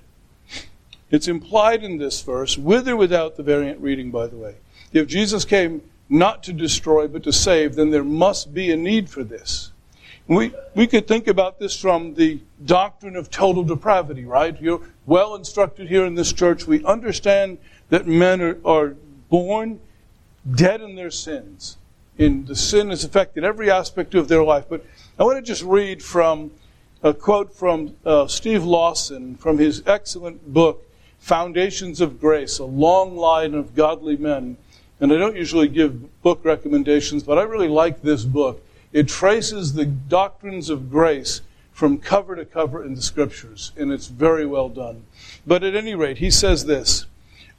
It's 1.11 1.29
implied 1.29 1.83
in 1.83 1.99
this 1.99 2.23
verse, 2.23 2.57
with 2.57 2.89
or 2.89 2.97
without 2.97 3.37
the 3.37 3.43
variant 3.43 3.81
reading, 3.81 4.11
by 4.11 4.27
the 4.27 4.37
way. 4.37 4.57
If 4.93 5.09
Jesus 5.09 5.45
came 5.45 5.83
not 6.09 6.43
to 6.45 6.53
destroy 6.53 7.09
but 7.09 7.23
to 7.25 7.33
save, 7.33 7.75
then 7.75 7.91
there 7.91 8.05
must 8.05 8.53
be 8.53 8.71
a 8.71 8.77
need 8.77 9.09
for 9.09 9.25
this. 9.25 9.73
We, 10.27 10.55
we 10.77 10.87
could 10.87 11.09
think 11.09 11.27
about 11.27 11.59
this 11.59 11.79
from 11.79 12.15
the 12.15 12.41
doctrine 12.65 13.17
of 13.17 13.31
total 13.31 13.65
depravity, 13.65 14.25
right? 14.25 14.61
You're 14.61 14.81
well 15.05 15.35
instructed 15.35 15.89
here 15.89 16.05
in 16.05 16.15
this 16.15 16.33
church. 16.33 16.67
We 16.69 16.85
understand 16.85 17.59
that 17.89 18.07
men 18.07 18.41
are, 18.41 18.59
are 18.65 18.97
born 19.29 19.81
dead 20.55 20.81
in 20.81 20.95
their 20.95 21.11
sins. 21.11 21.79
And 22.17 22.47
the 22.47 22.55
sin 22.55 22.91
has 22.91 23.03
affected 23.03 23.45
every 23.45 23.71
aspect 23.71 24.15
of 24.15 24.29
their 24.29 24.45
life. 24.45 24.67
But 24.69 24.85
I 25.19 25.25
want 25.25 25.39
to 25.39 25.43
just 25.43 25.63
read 25.63 26.03
from 26.03 26.53
a 27.03 27.15
quote 27.15 27.55
from 27.55 27.97
uh, 28.05 28.27
Steve 28.27 28.63
Lawson 28.63 29.37
from 29.37 29.59
his 29.59 29.83
excellent 29.87 30.53
book, 30.53 30.87
Foundations 31.21 32.01
of 32.01 32.21
Grace, 32.21 32.59
a 32.59 32.65
long 32.65 33.17
line 33.17 33.55
of 33.55 33.77
godly 33.77 34.17
men. 34.17 34.57
And 34.99 35.13
I 35.13 35.17
don't 35.17 35.37
usually 35.37 35.69
give 35.69 36.23
book 36.23 36.41
recommendations, 36.43 37.23
but 37.23 37.39
I 37.39 37.43
really 37.43 37.69
like 37.69 38.03
this 38.03 38.25
book. 38.25 38.63
It 38.93 39.07
traces 39.07 39.73
the 39.73 39.87
doctrines 39.87 40.69
of 40.69 40.91
grace 40.91 41.43
from 41.73 41.99
cover 41.99 42.37
to 42.37 42.45
cover 42.45 42.85
in 42.85 42.95
the 42.95 43.03
scriptures, 43.03 43.73
and 43.77 43.93
it's 43.93 44.09
very 44.09 44.45
well 44.45 44.69
done. 44.69 45.05
But 45.47 45.63
at 45.63 45.77
any 45.77 45.95
rate, 45.95 46.19
he 46.19 46.31
says 46.31 46.67
this 46.67 47.07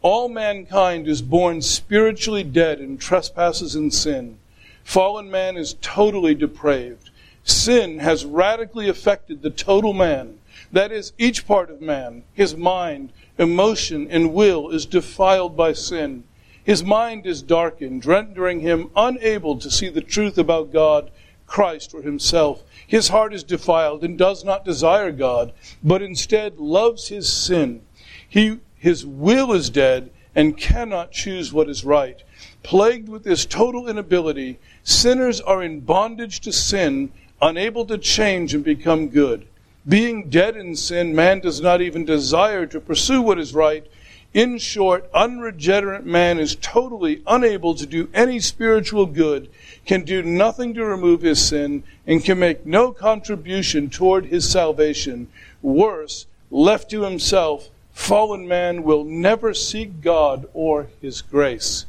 All 0.01 0.27
mankind 0.27 1.07
is 1.07 1.21
born 1.21 1.61
spiritually 1.61 2.43
dead 2.43 2.79
in 2.79 2.97
trespasses 2.97 3.75
and 3.75 3.93
sin. 3.93 4.37
Fallen 4.83 5.31
man 5.31 5.57
is 5.57 5.75
totally 5.81 6.35
depraved. 6.35 7.09
Sin 7.43 7.99
has 7.99 8.25
radically 8.25 8.89
affected 8.89 9.41
the 9.41 9.49
total 9.49 9.93
man. 9.93 10.37
That 10.71 10.91
is, 10.91 11.13
each 11.17 11.47
part 11.47 11.69
of 11.69 11.81
man, 11.81 12.23
his 12.33 12.55
mind, 12.55 13.11
emotion, 13.41 14.07
and 14.09 14.33
will 14.33 14.69
is 14.69 14.85
defiled 14.85 15.57
by 15.57 15.73
sin. 15.73 16.23
His 16.63 16.83
mind 16.83 17.25
is 17.25 17.41
darkened, 17.41 18.05
rendering 18.05 18.59
him 18.59 18.91
unable 18.95 19.57
to 19.57 19.71
see 19.71 19.89
the 19.89 19.99
truth 19.99 20.37
about 20.37 20.71
God, 20.71 21.09
Christ, 21.47 21.93
or 21.95 22.03
himself. 22.03 22.63
His 22.85 23.07
heart 23.07 23.33
is 23.33 23.43
defiled 23.43 24.03
and 24.03 24.15
does 24.17 24.45
not 24.45 24.63
desire 24.63 25.11
God, 25.11 25.53
but 25.83 26.03
instead 26.03 26.59
loves 26.59 27.07
his 27.07 27.31
sin. 27.33 27.81
He, 28.29 28.59
his 28.77 29.05
will 29.05 29.51
is 29.53 29.71
dead 29.71 30.11
and 30.35 30.55
cannot 30.55 31.11
choose 31.11 31.51
what 31.51 31.67
is 31.67 31.83
right. 31.83 32.21
Plagued 32.61 33.09
with 33.09 33.23
this 33.23 33.45
total 33.45 33.89
inability, 33.89 34.59
sinners 34.83 35.41
are 35.41 35.63
in 35.63 35.79
bondage 35.79 36.41
to 36.41 36.53
sin 36.53 37.11
unable 37.41 37.85
to 37.85 37.97
change 37.97 38.53
and 38.53 38.63
become 38.63 39.09
good. 39.09 39.47
Being 39.87 40.29
dead 40.29 40.55
in 40.55 40.75
sin, 40.75 41.15
man 41.15 41.39
does 41.39 41.59
not 41.59 41.81
even 41.81 42.05
desire 42.05 42.65
to 42.67 42.79
pursue 42.79 43.21
what 43.21 43.39
is 43.39 43.55
right. 43.55 43.85
In 44.33 44.59
short, 44.59 45.09
unregenerate 45.13 46.05
man 46.05 46.39
is 46.39 46.55
totally 46.55 47.21
unable 47.27 47.75
to 47.75 47.85
do 47.85 48.07
any 48.13 48.39
spiritual 48.39 49.05
good, 49.05 49.49
can 49.85 50.05
do 50.05 50.21
nothing 50.21 50.73
to 50.75 50.85
remove 50.85 51.21
his 51.21 51.45
sin, 51.45 51.83
and 52.07 52.23
can 52.23 52.39
make 52.39 52.65
no 52.65 52.93
contribution 52.93 53.89
toward 53.89 54.27
his 54.27 54.49
salvation. 54.49 55.27
Worse, 55.61 56.27
left 56.49 56.91
to 56.91 57.01
himself, 57.01 57.69
fallen 57.91 58.47
man 58.47 58.83
will 58.83 59.03
never 59.03 59.53
seek 59.53 59.99
God 59.99 60.47
or 60.53 60.87
his 61.01 61.21
grace. 61.21 61.85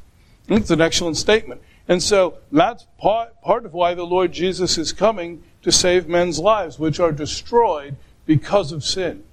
It's 0.49 0.71
an 0.71 0.81
excellent 0.81 1.19
statement. 1.19 1.61
And 1.89 2.03
so 2.03 2.39
that's 2.51 2.87
part, 2.99 3.41
part 3.43 3.67
of 3.67 3.73
why 3.73 3.95
the 3.95 4.07
Lord 4.07 4.33
Jesus 4.33 4.79
is 4.79 4.93
coming 4.93 5.43
to 5.63 5.73
save 5.73 6.09
men's 6.09 6.39
lives, 6.39 6.79
which 6.79 7.01
are 7.01 7.13
destroyed 7.13 7.97
because 8.27 8.73
of 8.73 8.85
sin. 8.85 9.25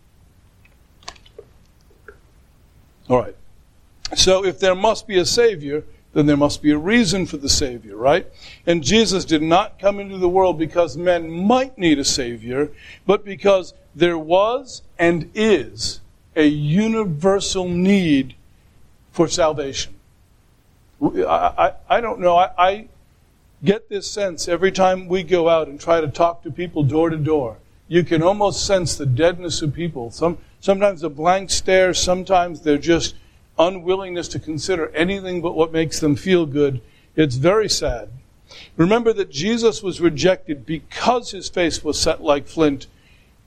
All 3.09 3.19
right. 3.19 3.35
So 4.15 4.45
if 4.45 4.59
there 4.59 4.75
must 4.75 5.07
be 5.07 5.17
a 5.17 5.25
Savior, 5.25 5.83
then 6.13 6.25
there 6.25 6.37
must 6.37 6.61
be 6.61 6.71
a 6.71 6.77
reason 6.77 7.25
for 7.25 7.37
the 7.37 7.49
Savior, 7.49 7.95
right? 7.95 8.27
And 8.65 8.83
Jesus 8.83 9.25
did 9.25 9.41
not 9.41 9.79
come 9.79 9.99
into 9.99 10.17
the 10.17 10.29
world 10.29 10.57
because 10.57 10.97
men 10.97 11.29
might 11.29 11.77
need 11.77 11.99
a 11.99 12.03
Savior, 12.03 12.71
but 13.05 13.23
because 13.23 13.73
there 13.95 14.17
was 14.17 14.81
and 14.97 15.29
is 15.35 16.01
a 16.35 16.45
universal 16.45 17.67
need 17.67 18.35
for 19.11 19.27
salvation. 19.27 19.93
I, 21.01 21.11
I, 21.17 21.73
I 21.89 22.01
don't 22.01 22.19
know. 22.19 22.37
I, 22.37 22.51
I 22.57 22.87
get 23.63 23.89
this 23.89 24.09
sense 24.09 24.47
every 24.47 24.71
time 24.71 25.07
we 25.07 25.23
go 25.23 25.49
out 25.49 25.67
and 25.67 25.79
try 25.79 26.01
to 26.01 26.07
talk 26.07 26.43
to 26.43 26.51
people 26.51 26.83
door 26.83 27.09
to 27.09 27.17
door. 27.17 27.57
You 27.87 28.03
can 28.03 28.21
almost 28.21 28.65
sense 28.65 28.95
the 28.95 29.05
deadness 29.05 29.61
of 29.61 29.73
people. 29.73 30.11
Some, 30.11 30.37
sometimes 30.59 31.03
a 31.03 31.09
blank 31.09 31.49
stare, 31.49 31.93
sometimes 31.93 32.61
they're 32.61 32.77
just 32.77 33.15
unwillingness 33.57 34.27
to 34.29 34.39
consider 34.39 34.89
anything 34.89 35.41
but 35.41 35.55
what 35.55 35.73
makes 35.73 35.99
them 35.99 36.15
feel 36.15 36.45
good. 36.45 36.81
It's 37.15 37.35
very 37.35 37.67
sad. 37.67 38.09
Remember 38.77 39.11
that 39.13 39.31
Jesus 39.31 39.83
was 39.83 39.99
rejected 39.99 40.65
because 40.65 41.31
his 41.31 41.49
face 41.49 41.83
was 41.83 41.99
set 41.99 42.21
like 42.21 42.47
flint 42.47 42.87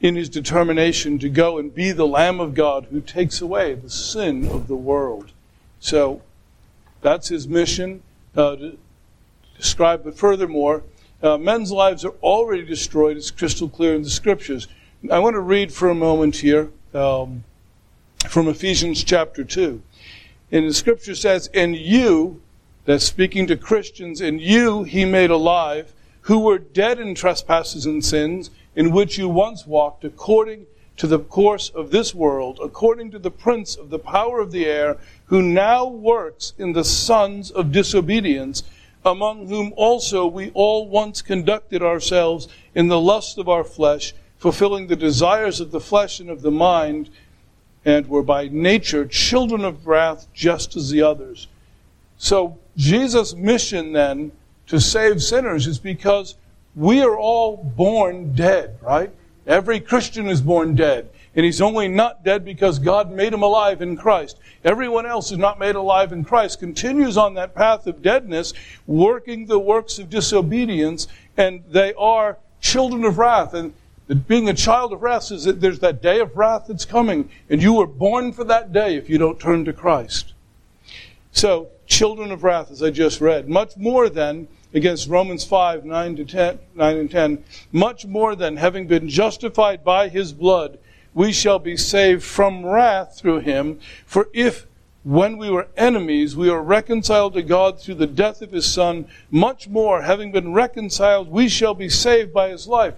in 0.00 0.16
his 0.16 0.28
determination 0.28 1.18
to 1.20 1.28
go 1.28 1.58
and 1.58 1.74
be 1.74 1.92
the 1.92 2.06
Lamb 2.06 2.40
of 2.40 2.54
God 2.54 2.88
who 2.90 3.00
takes 3.00 3.40
away 3.40 3.74
the 3.74 3.88
sin 3.88 4.48
of 4.48 4.66
the 4.66 4.76
world. 4.76 5.30
So 5.80 6.22
that's 7.00 7.28
his 7.28 7.48
mission. 7.48 8.02
Uh, 8.36 8.56
describe, 9.56 10.04
but 10.04 10.16
furthermore, 10.16 10.82
uh, 11.22 11.38
men's 11.38 11.70
lives 11.70 12.04
are 12.04 12.14
already 12.22 12.64
destroyed. 12.64 13.16
It's 13.16 13.30
crystal 13.30 13.68
clear 13.68 13.94
in 13.94 14.02
the 14.02 14.10
scriptures. 14.10 14.66
I 15.10 15.18
want 15.18 15.34
to 15.34 15.40
read 15.40 15.72
for 15.72 15.88
a 15.88 15.94
moment 15.94 16.36
here 16.36 16.70
um, 16.94 17.44
from 18.28 18.48
Ephesians 18.48 19.04
chapter 19.04 19.44
2. 19.44 19.82
And 20.50 20.68
the 20.68 20.74
scripture 20.74 21.14
says, 21.14 21.48
And 21.54 21.76
you, 21.76 22.42
that's 22.84 23.04
speaking 23.04 23.46
to 23.46 23.56
Christians, 23.56 24.20
and 24.20 24.40
you 24.40 24.82
he 24.82 25.04
made 25.04 25.30
alive, 25.30 25.92
who 26.22 26.40
were 26.40 26.58
dead 26.58 26.98
in 26.98 27.14
trespasses 27.14 27.86
and 27.86 28.04
sins, 28.04 28.50
in 28.76 28.92
which 28.92 29.18
you 29.18 29.28
once 29.28 29.66
walked 29.66 30.04
according 30.04 30.66
to 30.96 31.06
the 31.06 31.18
course 31.18 31.70
of 31.70 31.90
this 31.90 32.14
world, 32.14 32.60
according 32.62 33.10
to 33.10 33.18
the 33.18 33.30
prince 33.30 33.76
of 33.76 33.90
the 33.90 33.98
power 33.98 34.40
of 34.40 34.52
the 34.52 34.66
air, 34.66 34.98
who 35.26 35.42
now 35.42 35.86
works 35.86 36.52
in 36.58 36.72
the 36.72 36.84
sons 36.84 37.50
of 37.50 37.72
disobedience, 37.72 38.62
among 39.04 39.48
whom 39.48 39.72
also 39.76 40.26
we 40.26 40.50
all 40.54 40.88
once 40.88 41.22
conducted 41.22 41.82
ourselves 41.82 42.48
in 42.74 42.88
the 42.88 43.00
lust 43.00 43.38
of 43.38 43.48
our 43.48 43.64
flesh, 43.64 44.14
fulfilling 44.38 44.86
the 44.86 44.96
desires 44.96 45.60
of 45.60 45.70
the 45.70 45.80
flesh 45.80 46.20
and 46.20 46.30
of 46.30 46.42
the 46.42 46.50
mind, 46.50 47.10
and 47.84 48.08
were 48.08 48.22
by 48.22 48.48
nature 48.48 49.04
children 49.06 49.64
of 49.64 49.86
wrath 49.86 50.28
just 50.32 50.76
as 50.76 50.90
the 50.90 51.02
others. 51.02 51.48
So 52.16 52.58
Jesus' 52.76 53.34
mission 53.34 53.92
then 53.92 54.32
to 54.68 54.80
save 54.80 55.22
sinners 55.22 55.66
is 55.66 55.78
because 55.78 56.36
we 56.74 57.02
are 57.02 57.16
all 57.16 57.56
born 57.56 58.34
dead, 58.34 58.78
right? 58.80 59.10
Every 59.46 59.80
Christian 59.80 60.28
is 60.28 60.40
born 60.40 60.74
dead. 60.74 61.10
And 61.34 61.46
he's 61.46 61.60
only 61.60 61.88
not 61.88 62.24
dead 62.24 62.44
because 62.44 62.78
God 62.78 63.10
made 63.10 63.32
him 63.32 63.42
alive 63.42 63.80
in 63.80 63.96
Christ. 63.96 64.38
Everyone 64.64 65.06
else 65.06 65.32
is 65.32 65.38
not 65.38 65.58
made 65.58 65.74
alive 65.74 66.12
in 66.12 66.24
Christ 66.24 66.60
continues 66.60 67.16
on 67.16 67.34
that 67.34 67.54
path 67.54 67.86
of 67.86 68.02
deadness, 68.02 68.52
working 68.86 69.46
the 69.46 69.58
works 69.58 69.98
of 69.98 70.10
disobedience, 70.10 71.08
and 71.36 71.64
they 71.70 71.94
are 71.94 72.38
children 72.60 73.04
of 73.04 73.18
wrath. 73.18 73.54
And 73.54 73.72
being 74.28 74.48
a 74.48 74.54
child 74.54 74.92
of 74.92 75.02
wrath 75.02 75.32
is 75.32 75.44
that 75.44 75.60
there's 75.60 75.78
that 75.78 76.02
day 76.02 76.20
of 76.20 76.36
wrath 76.36 76.66
that's 76.68 76.84
coming, 76.84 77.30
and 77.48 77.62
you 77.62 77.72
were 77.72 77.86
born 77.86 78.32
for 78.32 78.44
that 78.44 78.72
day 78.72 78.96
if 78.96 79.08
you 79.08 79.16
don't 79.16 79.40
turn 79.40 79.64
to 79.64 79.72
Christ. 79.72 80.34
So, 81.32 81.68
children 81.86 82.30
of 82.30 82.44
wrath, 82.44 82.70
as 82.70 82.82
I 82.82 82.90
just 82.90 83.20
read, 83.20 83.48
much 83.48 83.76
more 83.78 84.10
than 84.10 84.48
against 84.74 85.08
Romans 85.08 85.44
5, 85.44 85.84
9 85.84 86.16
to 86.16 86.24
10, 86.24 86.58
9 86.74 86.96
and 86.96 87.10
10, 87.10 87.44
much 87.72 88.06
more 88.06 88.34
than 88.36 88.56
having 88.56 88.86
been 88.86 89.08
justified 89.08 89.84
by 89.84 90.08
his 90.08 90.32
blood, 90.32 90.78
we 91.14 91.32
shall 91.32 91.58
be 91.58 91.76
saved 91.76 92.22
from 92.22 92.64
wrath 92.64 93.18
through 93.18 93.40
him. 93.40 93.78
For 94.06 94.28
if 94.32 94.66
when 95.04 95.36
we 95.36 95.50
were 95.50 95.68
enemies, 95.76 96.36
we 96.36 96.50
were 96.50 96.62
reconciled 96.62 97.34
to 97.34 97.42
God 97.42 97.80
through 97.80 97.96
the 97.96 98.06
death 98.06 98.40
of 98.40 98.52
his 98.52 98.70
Son. 98.72 99.06
Much 99.30 99.68
more, 99.68 100.02
having 100.02 100.30
been 100.30 100.52
reconciled, 100.52 101.28
we 101.28 101.48
shall 101.48 101.74
be 101.74 101.88
saved 101.88 102.32
by 102.32 102.50
his 102.50 102.68
life. 102.68 102.94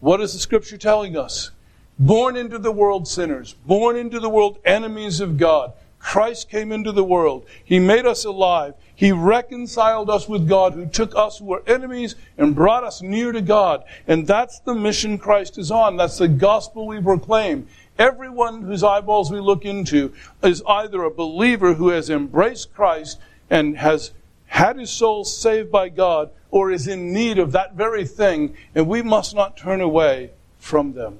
What 0.00 0.20
is 0.20 0.32
the 0.32 0.38
scripture 0.38 0.78
telling 0.78 1.16
us? 1.16 1.50
Born 1.98 2.36
into 2.36 2.58
the 2.58 2.72
world 2.72 3.08
sinners, 3.08 3.54
born 3.66 3.96
into 3.96 4.20
the 4.20 4.28
world 4.28 4.58
enemies 4.64 5.20
of 5.20 5.36
God. 5.36 5.72
Christ 5.98 6.50
came 6.50 6.72
into 6.72 6.92
the 6.92 7.04
world. 7.04 7.46
He 7.64 7.78
made 7.78 8.06
us 8.06 8.24
alive. 8.24 8.74
He 8.96 9.12
reconciled 9.12 10.08
us 10.08 10.26
with 10.26 10.48
God, 10.48 10.72
who 10.72 10.86
took 10.86 11.14
us 11.14 11.38
who 11.38 11.44
were 11.44 11.62
enemies 11.66 12.16
and 12.38 12.54
brought 12.54 12.82
us 12.82 13.02
near 13.02 13.30
to 13.30 13.42
God. 13.42 13.84
And 14.08 14.26
that's 14.26 14.58
the 14.60 14.74
mission 14.74 15.18
Christ 15.18 15.58
is 15.58 15.70
on. 15.70 15.98
That's 15.98 16.16
the 16.16 16.28
gospel 16.28 16.86
we 16.86 17.00
proclaim. 17.00 17.68
Everyone 17.98 18.62
whose 18.62 18.82
eyeballs 18.82 19.30
we 19.30 19.38
look 19.38 19.66
into 19.66 20.14
is 20.42 20.62
either 20.66 21.02
a 21.02 21.10
believer 21.10 21.74
who 21.74 21.88
has 21.88 22.08
embraced 22.08 22.74
Christ 22.74 23.18
and 23.50 23.76
has 23.76 24.12
had 24.46 24.78
his 24.78 24.90
soul 24.90 25.24
saved 25.24 25.70
by 25.70 25.90
God 25.90 26.30
or 26.50 26.70
is 26.70 26.88
in 26.88 27.12
need 27.12 27.38
of 27.38 27.52
that 27.52 27.74
very 27.74 28.06
thing, 28.06 28.56
and 28.74 28.86
we 28.86 29.02
must 29.02 29.34
not 29.34 29.58
turn 29.58 29.82
away 29.82 30.30
from 30.58 30.94
them. 30.94 31.18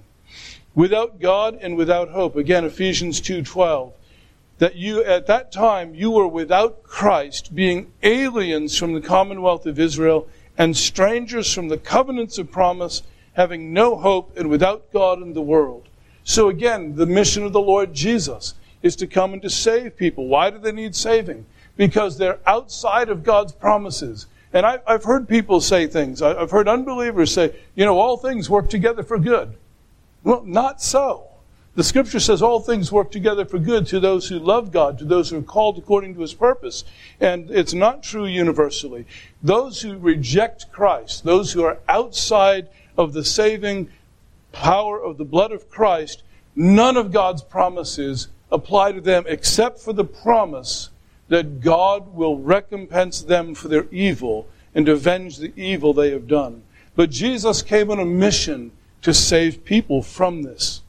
Without 0.74 1.20
God 1.20 1.59
and 1.61 1.77
without 1.77 2.11
hope, 2.11 2.37
again 2.37 2.64
Ephesians 2.64 3.20
2:12, 3.20 3.93
that 4.59 4.76
you 4.76 5.04
at 5.04 5.26
that 5.26 5.52
time 5.52 5.94
you 5.94 6.11
were 6.11 6.26
without 6.26 6.82
Christ, 6.82 7.54
being 7.54 7.92
aliens 8.02 8.76
from 8.76 8.94
the 8.94 9.00
commonwealth 9.00 9.66
of 9.66 9.78
Israel 9.78 10.28
and 10.57 10.76
strangers 10.76 11.52
from 11.52 11.68
the 11.68 11.76
covenants 11.76 12.38
of 12.38 12.50
promise, 12.50 13.02
having 13.34 13.72
no 13.72 13.96
hope 13.96 14.36
and 14.36 14.48
without 14.48 14.90
God 14.92 15.20
in 15.20 15.34
the 15.34 15.42
world. 15.42 15.88
So 16.24 16.48
again, 16.48 16.96
the 16.96 17.07
mission 17.07 17.44
of 17.44 17.52
the 17.52 17.61
Lord 17.61 17.92
Jesus 17.92 18.54
is 18.82 18.96
to 18.96 19.07
come 19.07 19.32
and 19.32 19.42
to 19.42 19.50
save 19.50 19.96
people. 19.96 20.26
Why 20.26 20.50
do 20.50 20.59
they 20.59 20.72
need 20.72 20.94
saving? 20.94 21.46
Because 21.76 22.16
they're 22.16 22.40
outside 22.46 23.11
of 23.11 23.22
God's 23.22 23.52
promises. 23.52 24.26
And 24.52 24.64
I, 24.64 24.78
have 24.86 25.04
heard 25.04 25.28
people 25.28 25.61
say 25.61 25.86
things. 25.86 26.22
I've 26.22 26.50
heard 26.50 26.68
unbelievers 26.68 27.32
say, 27.32 27.54
you 27.74 27.84
know, 27.84 27.98
all 27.98 28.16
things 28.16 28.48
work 28.48 28.70
together 28.70 29.02
for 29.02 29.18
good. 29.18 29.57
Well, 30.24 30.42
not 30.44 30.80
so. 30.80 31.28
The 31.77 31.85
scripture 31.85 32.20
says 32.20 32.41
all 32.41 32.61
things 32.61 32.91
work 32.91 33.11
together 33.11 33.45
for 33.45 33.59
good 33.59 33.87
to 33.89 34.01
those 34.01 34.29
who 34.29 34.39
love 34.39 34.72
God, 34.72 34.99
to 34.99 35.05
those 35.05 35.29
who 35.29 35.39
are 35.39 35.43
called 35.43 35.77
according 35.77 36.14
to 36.14 36.22
his 36.22 36.33
purpose. 36.33 36.85
And 37.20 37.51
it's 37.51 37.74
not 37.74 38.03
true 38.03 38.24
universally. 38.24 39.05
Those 39.43 39.83
who 39.83 39.99
reject 39.99 40.72
Christ, 40.72 41.24
those 41.24 41.53
who 41.53 41.64
are 41.64 41.79
outside 41.87 42.68
of 42.97 43.12
the 43.12 43.22
saving 43.22 43.91
power 44.53 44.99
of 44.99 45.18
the 45.18 45.24
blood 45.27 45.53
of 45.53 45.68
Christ, 45.68 46.22
none 46.55 46.97
of 46.97 47.12
God's 47.12 47.43
promises 47.43 48.29
apply 48.51 48.93
to 48.93 49.03
them 49.03 49.24
except 49.29 49.79
for 49.79 49.93
the 49.93 50.05
promise 50.05 50.89
that 51.29 51.61
God 51.61 52.14
will 52.14 52.39
recompense 52.39 53.20
them 53.20 53.55
for 53.55 53.68
their 53.68 53.87
evil 53.91 54.49
and 54.74 54.89
avenge 54.89 55.37
the 55.37 55.53
evil 55.57 55.93
they 55.93 56.11
have 56.12 56.27
done. 56.27 56.62
But 56.95 57.11
Jesus 57.11 57.61
came 57.61 57.91
on 57.91 57.99
a 57.99 58.07
mission 58.07 58.72
to 59.03 59.12
save 59.12 59.66
people 59.66 60.01
from 60.01 60.43
this. 60.43 60.81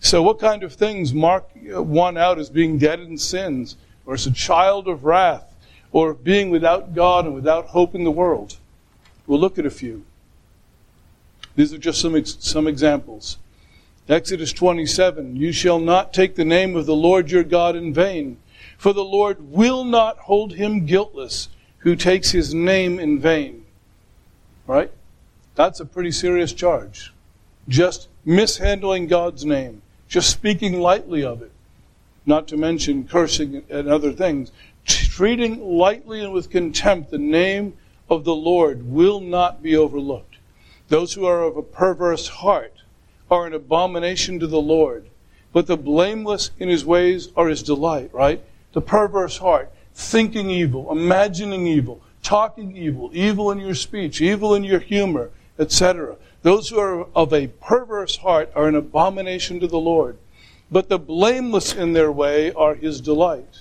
So, 0.00 0.22
what 0.22 0.38
kind 0.38 0.62
of 0.62 0.72
things 0.72 1.12
mark 1.12 1.48
one 1.54 2.16
out 2.16 2.38
as 2.38 2.48
being 2.48 2.78
dead 2.78 3.00
in 3.00 3.18
sins, 3.18 3.76
or 4.06 4.14
as 4.14 4.26
a 4.26 4.32
child 4.32 4.88
of 4.88 5.04
wrath, 5.04 5.54
or 5.92 6.14
being 6.14 6.50
without 6.50 6.94
God 6.94 7.26
and 7.26 7.34
without 7.34 7.66
hope 7.66 7.94
in 7.94 8.04
the 8.04 8.10
world? 8.10 8.56
We'll 9.26 9.40
look 9.40 9.58
at 9.58 9.66
a 9.66 9.70
few. 9.70 10.04
These 11.54 11.72
are 11.72 11.78
just 11.78 12.00
some, 12.00 12.24
some 12.24 12.66
examples. 12.66 13.38
Exodus 14.08 14.52
27 14.52 15.36
You 15.36 15.52
shall 15.52 15.78
not 15.78 16.12
take 16.12 16.34
the 16.34 16.44
name 16.44 16.74
of 16.74 16.86
the 16.86 16.96
Lord 16.96 17.30
your 17.30 17.44
God 17.44 17.76
in 17.76 17.94
vain, 17.94 18.38
for 18.76 18.92
the 18.92 19.04
Lord 19.04 19.52
will 19.52 19.84
not 19.84 20.18
hold 20.18 20.54
him 20.54 20.86
guiltless 20.86 21.48
who 21.78 21.94
takes 21.94 22.30
his 22.30 22.52
name 22.54 22.98
in 22.98 23.20
vain. 23.20 23.64
Right? 24.66 24.90
That's 25.54 25.80
a 25.80 25.84
pretty 25.84 26.12
serious 26.12 26.52
charge. 26.52 27.12
Just 27.68 28.08
mishandling 28.24 29.06
God's 29.06 29.44
name, 29.44 29.82
just 30.10 30.28
speaking 30.28 30.80
lightly 30.80 31.24
of 31.24 31.40
it, 31.40 31.52
not 32.26 32.48
to 32.48 32.56
mention 32.56 33.06
cursing 33.06 33.62
and 33.70 33.88
other 33.88 34.12
things. 34.12 34.50
Treating 34.84 35.60
lightly 35.60 36.22
and 36.22 36.32
with 36.32 36.50
contempt 36.50 37.10
the 37.10 37.18
name 37.18 37.74
of 38.10 38.24
the 38.24 38.34
Lord 38.34 38.90
will 38.90 39.20
not 39.20 39.62
be 39.62 39.76
overlooked. 39.76 40.36
Those 40.88 41.14
who 41.14 41.24
are 41.24 41.44
of 41.44 41.56
a 41.56 41.62
perverse 41.62 42.26
heart 42.26 42.74
are 43.30 43.46
an 43.46 43.54
abomination 43.54 44.40
to 44.40 44.48
the 44.48 44.60
Lord. 44.60 45.08
But 45.52 45.68
the 45.68 45.76
blameless 45.76 46.50
in 46.58 46.68
his 46.68 46.84
ways 46.84 47.28
are 47.36 47.48
his 47.48 47.62
delight, 47.62 48.12
right? 48.12 48.42
The 48.72 48.80
perverse 48.80 49.38
heart, 49.38 49.72
thinking 49.94 50.50
evil, 50.50 50.90
imagining 50.90 51.68
evil, 51.68 52.02
talking 52.24 52.76
evil, 52.76 53.10
evil 53.12 53.52
in 53.52 53.60
your 53.60 53.76
speech, 53.76 54.20
evil 54.20 54.56
in 54.56 54.64
your 54.64 54.80
humor, 54.80 55.30
etc. 55.56 56.16
Those 56.42 56.68
who 56.68 56.78
are 56.78 57.06
of 57.14 57.32
a 57.32 57.48
perverse 57.48 58.16
heart 58.16 58.50
are 58.54 58.66
an 58.66 58.74
abomination 58.74 59.60
to 59.60 59.66
the 59.66 59.78
Lord. 59.78 60.16
But 60.70 60.88
the 60.88 60.98
blameless 60.98 61.74
in 61.74 61.92
their 61.92 62.12
way 62.12 62.52
are 62.52 62.74
his 62.74 63.00
delight. 63.00 63.60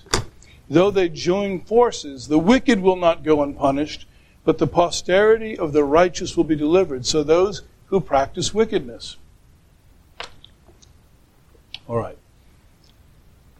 Though 0.69 0.91
they 0.91 1.09
join 1.09 1.61
forces, 1.61 2.27
the 2.27 2.37
wicked 2.37 2.79
will 2.79 2.95
not 2.95 3.23
go 3.23 3.41
unpunished, 3.41 4.05
but 4.45 4.59
the 4.59 4.67
posterity 4.67 5.57
of 5.57 5.73
the 5.73 5.83
righteous 5.83 6.37
will 6.37 6.43
be 6.43 6.55
delivered. 6.55 7.05
So 7.05 7.23
those 7.23 7.63
who 7.87 7.99
practice 7.99 8.53
wickedness. 8.53 9.17
All 11.87 11.97
right. 11.97 12.17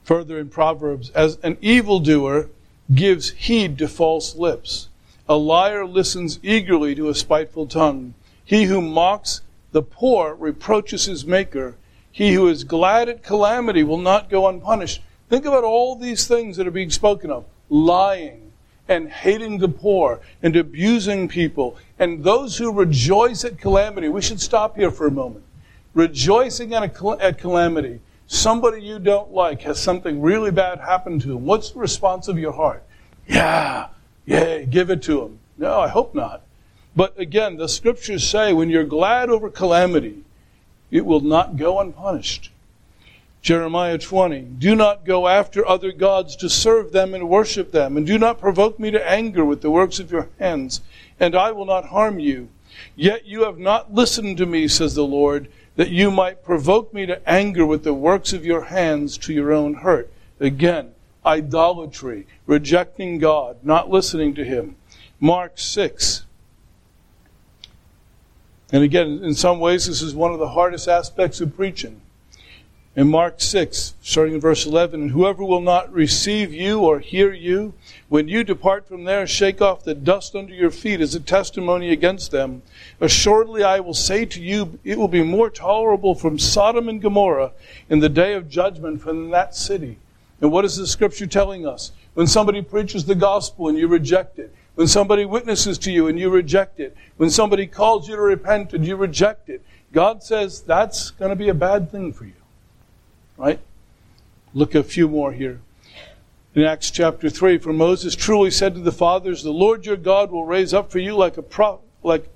Further 0.03 0.39
in 0.39 0.49
Proverbs, 0.49 1.09
as 1.11 1.37
an 1.43 1.57
evildoer 1.61 2.49
gives 2.93 3.31
heed 3.31 3.77
to 3.79 3.87
false 3.87 4.35
lips, 4.35 4.87
a 5.27 5.35
liar 5.35 5.85
listens 5.85 6.39
eagerly 6.41 6.95
to 6.95 7.09
a 7.09 7.15
spiteful 7.15 7.67
tongue. 7.67 8.13
He 8.49 8.63
who 8.63 8.81
mocks 8.81 9.41
the 9.73 9.83
poor 9.83 10.33
reproaches 10.33 11.05
his 11.05 11.23
maker. 11.23 11.75
He 12.11 12.33
who 12.33 12.47
is 12.47 12.63
glad 12.63 13.07
at 13.07 13.21
calamity 13.21 13.83
will 13.83 13.99
not 13.99 14.27
go 14.27 14.47
unpunished. 14.47 15.03
Think 15.29 15.45
about 15.45 15.63
all 15.63 15.95
these 15.95 16.25
things 16.25 16.57
that 16.57 16.65
are 16.65 16.71
being 16.71 16.89
spoken 16.89 17.29
of 17.29 17.45
lying, 17.69 18.51
and 18.87 19.07
hating 19.07 19.59
the 19.59 19.69
poor 19.69 20.19
and 20.41 20.55
abusing 20.55 21.27
people. 21.27 21.77
And 21.99 22.23
those 22.23 22.57
who 22.57 22.71
rejoice 22.71 23.45
at 23.45 23.59
calamity, 23.59 24.09
we 24.09 24.23
should 24.23 24.41
stop 24.41 24.75
here 24.75 24.89
for 24.89 25.05
a 25.05 25.11
moment. 25.11 25.45
Rejoicing 25.93 26.73
at, 26.73 26.81
a, 26.81 27.17
at 27.21 27.37
calamity. 27.37 28.01
Somebody 28.25 28.81
you 28.81 28.97
don't 28.97 29.31
like 29.31 29.61
has 29.61 29.79
something 29.79 30.23
really 30.23 30.49
bad 30.49 30.79
happen 30.79 31.19
to 31.19 31.27
them. 31.27 31.45
What's 31.45 31.69
the 31.69 31.77
response 31.77 32.27
of 32.27 32.39
your 32.39 32.53
heart? 32.53 32.83
Yeah, 33.27 33.89
yeah, 34.25 34.63
give 34.63 34.89
it 34.89 35.03
to 35.03 35.19
them. 35.19 35.39
No, 35.59 35.79
I 35.79 35.87
hope 35.87 36.15
not. 36.15 36.41
But 36.95 37.19
again, 37.19 37.57
the 37.57 37.69
scriptures 37.69 38.27
say 38.27 38.53
when 38.53 38.69
you're 38.69 38.83
glad 38.83 39.29
over 39.29 39.49
calamity, 39.49 40.23
it 40.91 41.05
will 41.05 41.21
not 41.21 41.55
go 41.55 41.79
unpunished. 41.79 42.51
Jeremiah 43.41 43.97
20. 43.97 44.41
Do 44.41 44.75
not 44.75 45.05
go 45.05 45.27
after 45.27 45.65
other 45.65 45.91
gods 45.91 46.35
to 46.37 46.49
serve 46.49 46.91
them 46.91 47.13
and 47.13 47.29
worship 47.29 47.71
them, 47.71 47.95
and 47.95 48.05
do 48.05 48.17
not 48.17 48.39
provoke 48.39 48.79
me 48.79 48.91
to 48.91 49.09
anger 49.09 49.45
with 49.45 49.61
the 49.61 49.71
works 49.71 49.99
of 49.99 50.11
your 50.11 50.29
hands, 50.39 50.81
and 51.19 51.35
I 51.35 51.51
will 51.51 51.65
not 51.65 51.85
harm 51.85 52.19
you. 52.19 52.49
Yet 52.95 53.25
you 53.25 53.43
have 53.43 53.57
not 53.57 53.93
listened 53.93 54.37
to 54.37 54.45
me, 54.45 54.67
says 54.67 54.95
the 54.95 55.05
Lord, 55.05 55.49
that 55.77 55.89
you 55.89 56.11
might 56.11 56.43
provoke 56.43 56.93
me 56.93 57.05
to 57.05 57.29
anger 57.29 57.65
with 57.65 57.83
the 57.83 57.93
works 57.93 58.33
of 58.33 58.45
your 58.45 58.65
hands 58.65 59.17
to 59.19 59.33
your 59.33 59.53
own 59.53 59.75
hurt. 59.75 60.11
Again, 60.39 60.91
idolatry, 61.25 62.27
rejecting 62.45 63.19
God, 63.19 63.57
not 63.63 63.89
listening 63.89 64.35
to 64.35 64.43
Him. 64.43 64.75
Mark 65.21 65.57
6. 65.57 66.25
And 68.71 68.83
again, 68.83 69.21
in 69.23 69.33
some 69.33 69.59
ways, 69.59 69.87
this 69.87 70.01
is 70.01 70.13
one 70.13 70.31
of 70.31 70.39
the 70.39 70.49
hardest 70.49 70.87
aspects 70.87 71.41
of 71.41 71.55
preaching 71.55 72.01
in 72.95 73.07
Mark 73.07 73.39
6, 73.39 73.93
starting 74.01 74.33
in 74.33 74.41
verse 74.41 74.65
11, 74.65 75.01
and 75.01 75.11
whoever 75.11 75.43
will 75.43 75.61
not 75.61 75.89
receive 75.93 76.53
you 76.53 76.81
or 76.81 76.99
hear 76.99 77.31
you, 77.31 77.73
when 78.09 78.27
you 78.27 78.43
depart 78.43 78.87
from 78.87 79.05
there, 79.05 79.25
shake 79.25 79.61
off 79.61 79.83
the 79.83 79.93
dust 79.93 80.35
under 80.35 80.53
your 80.53 80.71
feet 80.71 80.99
as 80.99 81.15
a 81.15 81.19
testimony 81.19 81.91
against 81.91 82.31
them. 82.31 82.61
Assuredly, 82.99 83.63
I 83.63 83.79
will 83.79 83.93
say 83.93 84.25
to 84.25 84.41
you, 84.41 84.79
it 84.83 84.97
will 84.97 85.07
be 85.07 85.23
more 85.23 85.49
tolerable 85.49 86.13
from 86.13 86.39
Sodom 86.39 86.89
and 86.89 87.01
Gomorrah 87.01 87.51
in 87.89 87.99
the 87.99 88.09
day 88.09 88.33
of 88.33 88.49
judgment 88.49 89.01
from 89.01 89.29
that 89.29 89.55
city. 89.55 89.97
And 90.41 90.51
what 90.51 90.65
is 90.65 90.75
the 90.75 90.87
scripture 90.87 91.27
telling 91.27 91.65
us? 91.65 91.91
When 92.15 92.27
somebody 92.27 92.61
preaches 92.61 93.05
the 93.05 93.15
gospel 93.15 93.69
and 93.69 93.77
you 93.77 93.87
reject 93.87 94.39
it, 94.39 94.53
when 94.79 94.87
somebody 94.87 95.25
witnesses 95.25 95.77
to 95.77 95.91
you 95.91 96.07
and 96.07 96.17
you 96.17 96.29
reject 96.29 96.79
it, 96.79 96.95
when 97.17 97.29
somebody 97.29 97.67
calls 97.67 98.07
you 98.07 98.15
to 98.15 98.21
repent 98.21 98.73
and 98.73 98.87
you 98.87 98.95
reject 98.95 99.49
it, 99.49 99.61
God 99.91 100.23
says 100.23 100.61
that's 100.61 101.11
going 101.11 101.31
to 101.31 101.35
be 101.35 101.49
a 101.49 101.53
bad 101.53 101.91
thing 101.91 102.13
for 102.13 102.23
you. 102.23 102.31
Right? 103.35 103.59
Look 104.53 104.75
a 104.75 104.83
few 104.83 105.09
more 105.09 105.33
here. 105.33 105.59
In 106.55 106.63
Acts 106.63 106.91
chapter 106.91 107.29
3, 107.29 107.57
for 107.57 107.73
Moses 107.73 108.15
truly 108.15 108.49
said 108.51 108.73
to 108.73 108.79
the 108.79 108.93
fathers, 108.93 109.43
The 109.43 109.51
Lord 109.51 109.85
your 109.85 109.97
God 109.97 110.31
will 110.31 110.45
raise 110.45 110.73
up 110.73 110.89
for 110.89 110.99
you 110.99 111.13
like 111.13 111.35
a 111.35 111.41
pro- 111.41 111.81
like 112.01 112.29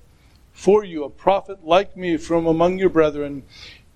for 0.51 0.83
you 0.83 1.05
a 1.05 1.09
prophet 1.09 1.65
like 1.65 1.95
me 1.95 2.17
from 2.17 2.45
among 2.45 2.77
your 2.77 2.89
brethren. 2.89 3.43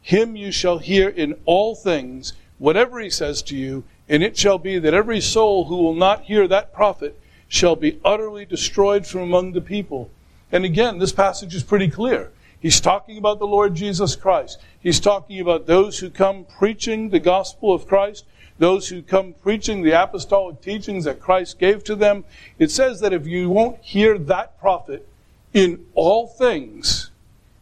Him 0.02 0.38
you 0.38 0.54
shall 0.54 0.78
hear 0.78 1.10
in 1.10 1.38
all 1.44 1.76
things, 1.76 2.32
whatever 2.60 3.02
he 3.02 3.10
says 3.10 3.42
to 3.42 3.58
you, 3.58 3.84
And 4.08 4.24
it 4.24 4.38
shall 4.38 4.58
be 4.58 4.80
that 4.80 4.94
every 4.94 5.20
soul 5.20 5.66
who 5.66 5.76
will 5.76 5.96
not 5.96 6.24
hear 6.24 6.48
that 6.48 6.74
prophet 6.74 7.20
shall 7.48 7.76
be 7.76 8.00
utterly 8.04 8.46
destroyed 8.46 9.06
from 9.06 9.22
among 9.22 9.54
the 9.54 9.62
people. 9.62 10.10
And 10.52 10.66
again, 10.66 11.00
this 11.00 11.12
passage 11.12 11.54
is 11.56 11.64
pretty 11.64 11.90
clear. 11.90 12.32
He's 12.60 12.82
talking 12.82 13.18
about 13.18 13.40
the 13.40 13.48
Lord 13.48 13.76
Jesus 13.76 14.16
Christ. 14.16 14.60
He's 14.80 15.00
talking 15.00 15.40
about 15.40 15.68
those 15.68 16.00
who 16.00 16.10
come 16.10 16.46
preaching 16.58 17.10
the 17.10 17.20
gospel 17.20 17.74
of 17.74 17.88
Christ, 17.88 18.26
those 18.58 18.90
who 18.90 19.02
come 19.02 19.34
preaching 19.34 19.84
the 19.84 19.92
apostolic 19.92 20.62
teachings 20.62 21.06
that 21.06 21.20
Christ 21.20 21.60
gave 21.60 21.84
to 21.84 21.96
them. 21.96 22.26
It 22.58 22.72
says 22.72 23.00
that 23.02 23.14
if 23.14 23.28
you 23.28 23.50
won't 23.50 23.82
hear 23.84 24.18
that 24.18 24.60
prophet 24.60 25.08
in 25.54 25.86
all 25.94 26.28
things, 26.28 27.12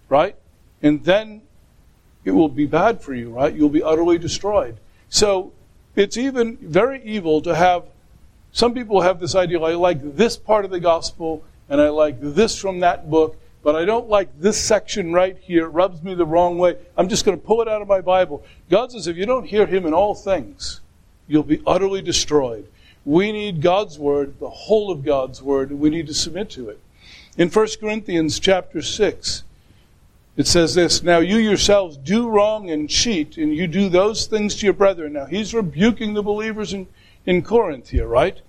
right? 0.08 0.36
And 0.82 1.04
then 1.04 1.42
it 2.24 2.32
will 2.32 2.50
be 2.50 2.66
bad 2.66 3.02
for 3.02 3.14
you, 3.14 3.30
right? 3.30 3.54
You'll 3.54 3.70
be 3.70 3.84
utterly 3.84 4.18
destroyed. 4.18 4.78
So 5.10 5.52
it's 5.96 6.18
even 6.18 6.58
very 6.58 7.04
evil 7.04 7.42
to 7.42 7.56
have 7.56 7.84
some 8.56 8.74
people 8.74 9.02
have 9.02 9.20
this 9.20 9.36
idea 9.36 9.60
I 9.60 9.74
like 9.74 10.16
this 10.16 10.38
part 10.38 10.64
of 10.64 10.72
the 10.72 10.80
gospel 10.80 11.44
and 11.68 11.82
I 11.82 11.90
like 11.90 12.16
this 12.22 12.58
from 12.58 12.80
that 12.80 13.10
book, 13.10 13.38
but 13.62 13.76
I 13.76 13.84
don't 13.84 14.08
like 14.08 14.30
this 14.40 14.58
section 14.58 15.12
right 15.12 15.38
here. 15.38 15.66
It 15.66 15.72
rubs 15.72 16.02
me 16.02 16.16
the 16.16 16.26
wrong 16.26 16.58
way. 16.58 16.78
I'm 16.96 17.10
just 17.10 17.26
going 17.26 17.38
to 17.38 17.46
pull 17.46 17.62
it 17.62 17.68
out 17.68 17.82
of 17.82 17.90
my 17.90 18.00
Bible. 18.00 18.46
God 18.70 18.94
says 18.94 19.08
if 19.08 19.18
you 19.18 19.26
don't 19.26 19.44
hear 19.44 19.66
Him 19.66 19.86
in 19.86 19.94
all 19.94 20.16
things, 20.16 20.80
you'll 21.28 21.44
be 21.44 21.62
utterly 21.68 22.02
destroyed. 22.02 22.66
We 23.04 23.34
need 23.34 23.62
God's 23.62 24.00
word, 24.00 24.40
the 24.40 24.50
whole 24.50 24.90
of 24.90 25.04
God's 25.04 25.42
word, 25.42 25.70
and 25.70 25.82
we 25.82 25.90
need 25.90 26.08
to 26.08 26.14
submit 26.14 26.50
to 26.52 26.70
it. 26.70 26.80
In 27.38 27.50
1 27.50 27.68
Corinthians 27.82 28.40
chapter 28.40 28.82
6, 28.82 29.44
it 30.38 30.48
says 30.48 30.76
this 30.76 31.04
Now 31.04 31.18
you 31.18 31.40
yourselves 31.40 31.98
do 31.98 32.30
wrong 32.30 32.70
and 32.70 32.90
cheat, 32.90 33.36
and 33.36 33.54
you 33.54 33.68
do 33.68 33.90
those 33.90 34.28
things 34.28 34.56
to 34.56 34.66
your 34.66 34.74
brethren. 34.74 35.12
Now 35.12 35.26
he's 35.26 35.54
rebuking 35.54 36.14
the 36.14 36.24
believers 36.24 36.72
in, 36.72 36.88
in 37.26 37.42
Corinth 37.42 37.90
here, 37.90 38.08
right? 38.08 38.40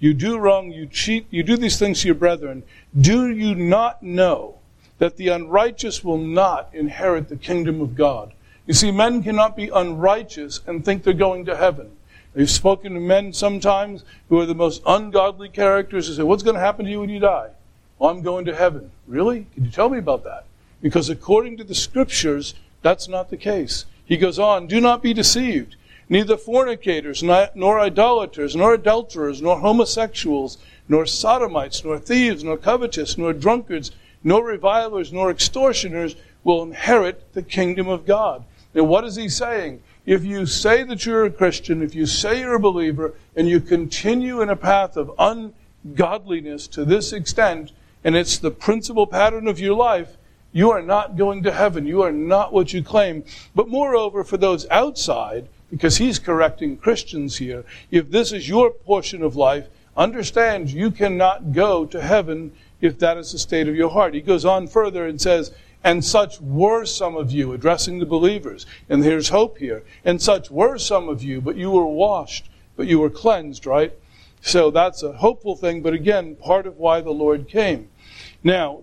You 0.00 0.14
do 0.14 0.38
wrong, 0.38 0.72
you 0.72 0.86
cheat, 0.86 1.26
you 1.30 1.42
do 1.42 1.58
these 1.58 1.78
things 1.78 2.00
to 2.00 2.08
your 2.08 2.14
brethren. 2.14 2.62
Do 2.98 3.28
you 3.28 3.54
not 3.54 4.02
know 4.02 4.58
that 4.98 5.16
the 5.16 5.28
unrighteous 5.28 6.02
will 6.02 6.18
not 6.18 6.70
inherit 6.72 7.28
the 7.28 7.36
kingdom 7.36 7.82
of 7.82 7.94
God? 7.94 8.32
You 8.66 8.72
see, 8.74 8.90
men 8.90 9.22
cannot 9.22 9.56
be 9.56 9.68
unrighteous 9.68 10.60
and 10.66 10.84
think 10.84 11.02
they're 11.02 11.12
going 11.12 11.44
to 11.44 11.56
heaven. 11.56 11.90
I've 12.36 12.50
spoken 12.50 12.94
to 12.94 13.00
men 13.00 13.32
sometimes 13.32 14.04
who 14.28 14.40
are 14.40 14.46
the 14.46 14.54
most 14.54 14.82
ungodly 14.86 15.48
characters 15.48 16.08
who 16.08 16.14
say, 16.14 16.22
What's 16.22 16.42
going 16.42 16.54
to 16.54 16.60
happen 16.60 16.86
to 16.86 16.90
you 16.90 17.00
when 17.00 17.10
you 17.10 17.18
die? 17.18 17.50
Well, 17.98 18.10
I'm 18.10 18.22
going 18.22 18.46
to 18.46 18.54
heaven. 18.54 18.90
Really? 19.06 19.46
Can 19.54 19.64
you 19.64 19.70
tell 19.70 19.90
me 19.90 19.98
about 19.98 20.24
that? 20.24 20.44
Because 20.80 21.10
according 21.10 21.58
to 21.58 21.64
the 21.64 21.74
scriptures, 21.74 22.54
that's 22.80 23.08
not 23.08 23.28
the 23.28 23.36
case. 23.36 23.84
He 24.06 24.16
goes 24.16 24.38
on, 24.38 24.66
Do 24.66 24.80
not 24.80 25.02
be 25.02 25.12
deceived. 25.12 25.76
Neither 26.10 26.36
fornicators, 26.36 27.22
nor 27.22 27.80
idolaters, 27.80 28.56
nor 28.56 28.74
adulterers, 28.74 29.40
nor 29.40 29.60
homosexuals, 29.60 30.58
nor 30.88 31.06
sodomites, 31.06 31.84
nor 31.84 31.98
thieves, 32.00 32.42
nor 32.42 32.56
covetous, 32.56 33.16
nor 33.16 33.32
drunkards, 33.32 33.92
nor 34.24 34.44
revilers, 34.44 35.12
nor 35.12 35.30
extortioners 35.30 36.16
will 36.42 36.64
inherit 36.64 37.32
the 37.32 37.42
kingdom 37.42 37.86
of 37.86 38.06
God. 38.06 38.44
Now, 38.74 38.82
what 38.82 39.04
is 39.04 39.14
he 39.14 39.28
saying? 39.28 39.82
If 40.04 40.24
you 40.24 40.46
say 40.46 40.82
that 40.82 41.06
you're 41.06 41.26
a 41.26 41.30
Christian, 41.30 41.80
if 41.80 41.94
you 41.94 42.06
say 42.06 42.40
you're 42.40 42.56
a 42.56 42.60
believer, 42.60 43.14
and 43.36 43.48
you 43.48 43.60
continue 43.60 44.40
in 44.40 44.48
a 44.48 44.56
path 44.56 44.96
of 44.96 45.12
ungodliness 45.16 46.66
to 46.68 46.84
this 46.84 47.12
extent, 47.12 47.70
and 48.02 48.16
it's 48.16 48.36
the 48.36 48.50
principal 48.50 49.06
pattern 49.06 49.46
of 49.46 49.60
your 49.60 49.76
life, 49.76 50.16
you 50.52 50.72
are 50.72 50.82
not 50.82 51.16
going 51.16 51.44
to 51.44 51.52
heaven. 51.52 51.86
You 51.86 52.02
are 52.02 52.10
not 52.10 52.52
what 52.52 52.72
you 52.72 52.82
claim. 52.82 53.22
But 53.54 53.68
moreover, 53.68 54.24
for 54.24 54.36
those 54.36 54.66
outside, 54.70 55.46
because 55.70 55.98
he's 55.98 56.18
correcting 56.18 56.76
Christians 56.76 57.38
here, 57.38 57.64
if 57.90 58.10
this 58.10 58.32
is 58.32 58.48
your 58.48 58.70
portion 58.70 59.22
of 59.22 59.36
life, 59.36 59.68
understand 59.96 60.70
you 60.70 60.90
cannot 60.90 61.52
go 61.52 61.84
to 61.86 62.00
heaven 62.00 62.52
if 62.80 62.98
that 62.98 63.16
is 63.16 63.32
the 63.32 63.38
state 63.38 63.68
of 63.68 63.76
your 63.76 63.90
heart. 63.90 64.14
He 64.14 64.20
goes 64.20 64.44
on 64.44 64.66
further 64.66 65.06
and 65.06 65.20
says, 65.20 65.52
and 65.82 66.04
such 66.04 66.40
were 66.40 66.84
some 66.84 67.16
of 67.16 67.32
you, 67.32 67.52
addressing 67.52 67.98
the 67.98 68.06
believers. 68.06 68.66
And 68.88 69.02
here's 69.02 69.30
hope 69.30 69.58
here. 69.58 69.82
And 70.04 70.20
such 70.20 70.50
were 70.50 70.76
some 70.78 71.08
of 71.08 71.22
you, 71.22 71.40
but 71.40 71.56
you 71.56 71.70
were 71.70 71.86
washed, 71.86 72.50
but 72.76 72.86
you 72.86 72.98
were 72.98 73.10
cleansed, 73.10 73.64
right? 73.64 73.92
So 74.42 74.70
that's 74.70 75.02
a 75.02 75.12
hopeful 75.12 75.56
thing, 75.56 75.82
but 75.82 75.94
again, 75.94 76.36
part 76.36 76.66
of 76.66 76.78
why 76.78 77.00
the 77.00 77.10
Lord 77.10 77.48
came. 77.48 77.88
Now, 78.42 78.82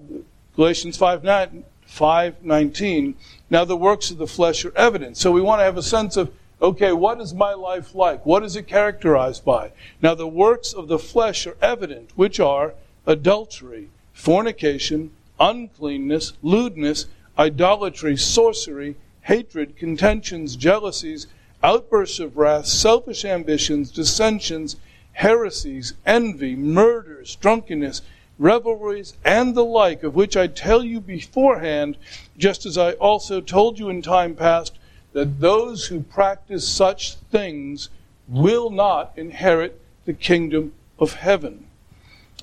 Galatians 0.56 0.98
5, 0.98 1.24
9, 1.24 1.64
5 1.86 2.44
19. 2.44 3.16
Now 3.50 3.66
the 3.66 3.78
works 3.78 4.12
of 4.12 4.18
the 4.18 4.28
flesh 4.28 4.66
are 4.66 4.76
evident. 4.76 5.18
So 5.18 5.32
we 5.32 5.42
want 5.42 5.60
to 5.60 5.64
have 5.64 5.78
a 5.78 5.84
sense 5.84 6.18
of, 6.18 6.32
okay, 6.62 6.92
what 6.92 7.22
is 7.22 7.34
my 7.34 7.54
life 7.54 7.94
like? 7.94 8.26
What 8.26 8.44
is 8.44 8.56
it 8.56 8.68
characterized 8.68 9.46
by? 9.46 9.72
Now 10.02 10.16
the 10.16 10.28
works 10.28 10.74
of 10.74 10.88
the 10.88 11.00
flesh 11.00 11.46
are 11.46 11.58
evident, 11.62 12.12
which 12.16 12.40
are 12.40 12.74
adultery, 13.06 13.90
fornication, 14.14 15.12
uncleanness, 15.40 16.34
lewdness, 16.42 17.06
idolatry, 17.38 18.18
sorcery, 18.18 18.96
hatred, 19.22 19.78
contentions, 19.78 20.56
jealousies, 20.56 21.28
outbursts 21.64 22.20
of 22.20 22.38
wrath, 22.38 22.66
selfish 22.66 23.26
ambitions, 23.26 23.92
dissensions, 23.92 24.78
heresies, 25.14 25.94
envy, 26.06 26.56
murders, 26.56 27.36
drunkenness, 27.36 28.02
revelries, 28.40 29.16
and 29.26 29.56
the 29.56 29.66
like, 29.66 30.04
of 30.04 30.16
which 30.16 30.38
I 30.38 30.48
tell 30.48 30.84
you 30.84 31.02
beforehand, 31.02 31.98
just 32.38 32.66
as 32.66 32.78
I 32.78 32.94
also 32.94 33.42
told 33.42 33.80
you 33.80 33.90
in 33.90 34.02
time 34.02 34.36
past, 34.36 34.78
that 35.18 35.40
those 35.40 35.88
who 35.88 36.00
practice 36.02 36.70
such 36.70 37.16
things 37.16 37.90
will 38.28 38.70
not 38.70 39.12
inherit 39.16 39.82
the 40.06 40.14
kingdom 40.14 40.72
of 41.00 41.16
heaven. 41.16 41.66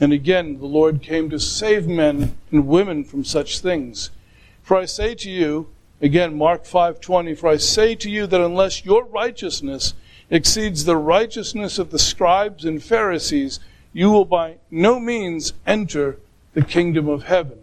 And 0.01 0.12
again, 0.12 0.59
the 0.59 0.66
Lord 0.66 1.01
came 1.01 1.31
to 1.31 1.39
save 1.39 1.87
men 1.87 2.37
and 2.51 2.66
women 2.66 3.05
from 3.05 3.22
such 3.22 3.61
things. 3.61 4.11
For 4.64 4.77
I 4.77 4.87
say 4.87 5.14
to 5.14 5.31
you, 5.31 5.68
again, 6.01 6.37
Mark 6.37 6.64
5:20, 6.64 7.37
for 7.37 7.49
I 7.49 7.59
say 7.59 7.95
to 7.95 8.11
you 8.11 8.27
that 8.27 8.41
unless 8.41 8.85
your 8.85 9.05
righteousness 9.05 9.95
exceeds 10.29 10.85
the 10.85 10.97
righteousness 10.97 11.79
of 11.79 11.93
the 11.93 11.99
scribes 12.01 12.64
and 12.64 12.83
Pharisees, 12.83 13.61
you 13.93 14.11
will 14.11 14.25
by 14.25 14.57
no 14.68 14.99
means 14.99 15.53
enter 15.64 16.18
the 16.55 16.62
kingdom 16.62 17.09
of 17.09 17.22
heaven. 17.27 17.61